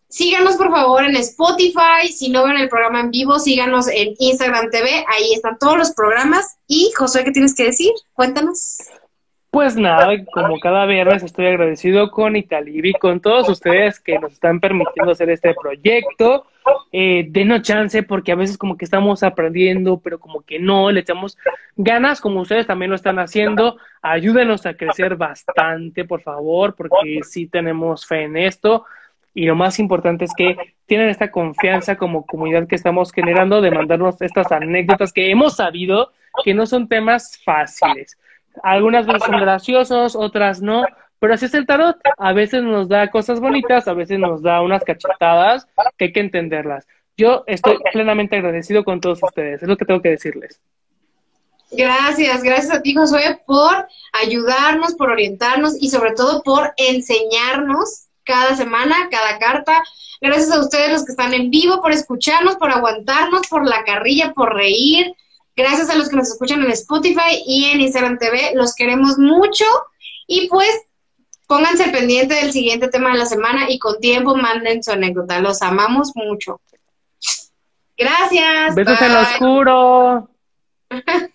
[0.09, 4.71] Síganos por favor en Spotify, si no ven el programa en vivo, síganos en Instagram
[4.71, 6.57] TV, ahí están todos los programas.
[6.67, 7.93] Y Josué, ¿qué tienes que decir?
[8.15, 8.79] Cuéntanos.
[9.55, 14.59] Pues nada, como cada viernes estoy agradecido con Italibi, con todos ustedes que nos están
[14.59, 16.47] permitiendo hacer este proyecto.
[16.91, 20.99] Eh, denos chance porque a veces como que estamos aprendiendo, pero como que no, le
[20.99, 21.39] echamos
[21.77, 23.77] ganas como ustedes también lo están haciendo.
[24.03, 28.87] Ayúdenos a crecer bastante, por favor, porque sí tenemos fe en esto.
[29.35, 30.57] Y lo más importante es que
[30.87, 36.11] tienen esta confianza como comunidad que estamos generando de mandarnos estas anécdotas que hemos sabido
[36.43, 38.19] que no son temas fáciles
[38.63, 40.85] algunas veces son graciosos, otras no,
[41.19, 41.97] pero así es el tarot.
[42.19, 45.67] A veces nos da cosas bonitas, a veces nos da unas cachetadas
[45.97, 46.87] que hay que entenderlas.
[47.17, 50.61] Yo estoy plenamente agradecido con todos ustedes, es lo que tengo que decirles.
[51.71, 58.55] Gracias, gracias a ti, Josué, por ayudarnos, por orientarnos y sobre todo por enseñarnos cada
[58.55, 59.83] semana, cada carta.
[60.21, 64.33] Gracias a ustedes los que están en vivo, por escucharnos, por aguantarnos, por la carrilla,
[64.33, 65.15] por reír,
[65.57, 68.53] Gracias a los que nos escuchan en Spotify y en Instagram TV.
[68.55, 69.65] Los queremos mucho.
[70.27, 70.71] Y pues
[71.47, 75.41] pónganse pendiente del siguiente tema de la semana y con tiempo manden su anécdota.
[75.41, 76.61] Los amamos mucho.
[77.97, 78.75] Gracias.
[78.75, 80.31] Besos en lo oscuro.